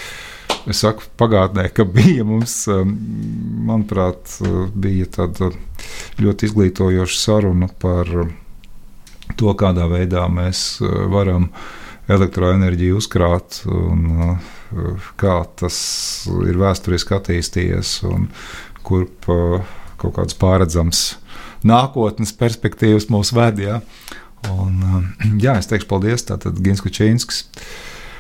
Es 0.67 0.83
saku, 0.83 1.07
pagātnē, 1.19 1.69
ka 1.75 1.87
bija 1.87 2.27
mums, 2.27 2.59
um, 2.71 2.93
manuprāt, 3.69 4.37
uh, 4.43 4.67
bija 4.75 5.07
tāda 5.17 5.53
ļoti 6.21 6.51
izglītojoša 6.51 7.19
saruna 7.23 7.71
par 7.81 8.11
to, 9.37 9.53
kādā 9.59 9.87
veidā 9.91 10.27
mēs 10.31 10.81
varam 11.13 11.49
elektroenerģiju 12.11 12.99
uzkrāt 13.01 13.61
un 13.67 14.39
kā 15.19 15.37
tas 15.59 15.77
ir 16.47 16.59
vēsturiski 16.61 17.17
attīstījies 17.17 17.97
un 18.07 18.29
kurp 18.87 19.27
kaut 19.99 20.15
kāds 20.15 20.39
pārredzams 20.39 21.03
nākotnes 21.67 22.35
perspektīvas 22.39 23.11
mūsu 23.13 23.37
vedījā. 23.39 23.81
Un, 24.53 24.81
um, 24.81 25.05
jā, 25.45 25.59
es 25.61 25.71
teikšu 25.71 25.91
paldies 25.91 26.27
tātad 26.29 26.59
Gins 26.63 26.85
Kučīnskis. 26.85 27.45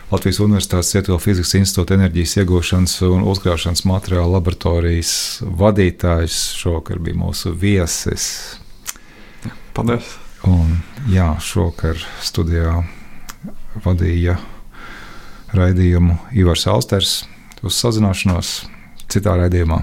Latvijas 0.06 0.38
Universitātes 0.38 0.92
Cietuvēl 0.94 1.18
fizikas 1.18 1.56
institūta 1.58 1.96
enerģijas 1.96 2.36
iegūšanas 2.44 2.92
un 3.08 3.24
uzkrāšanas 3.26 3.82
materiālu 3.90 4.36
laboratorijas 4.36 5.16
vadītājs 5.42 6.36
šovakar 6.60 7.00
bija 7.02 7.18
mūsu 7.24 7.50
viesis. 7.58 8.28
Paldies! 9.74 10.14
Un, 10.46 10.76
jā, 11.10 11.32
šovakar 11.42 11.98
studijā 12.22 12.84
vadīja 13.82 14.38
raidījumu 15.56 16.20
Ivars 16.38 16.68
Alsters. 16.70 17.18
Uz 17.66 17.74
sazināšanos 17.82 18.56
citā 19.10 19.34
raidījumā. 19.40 19.82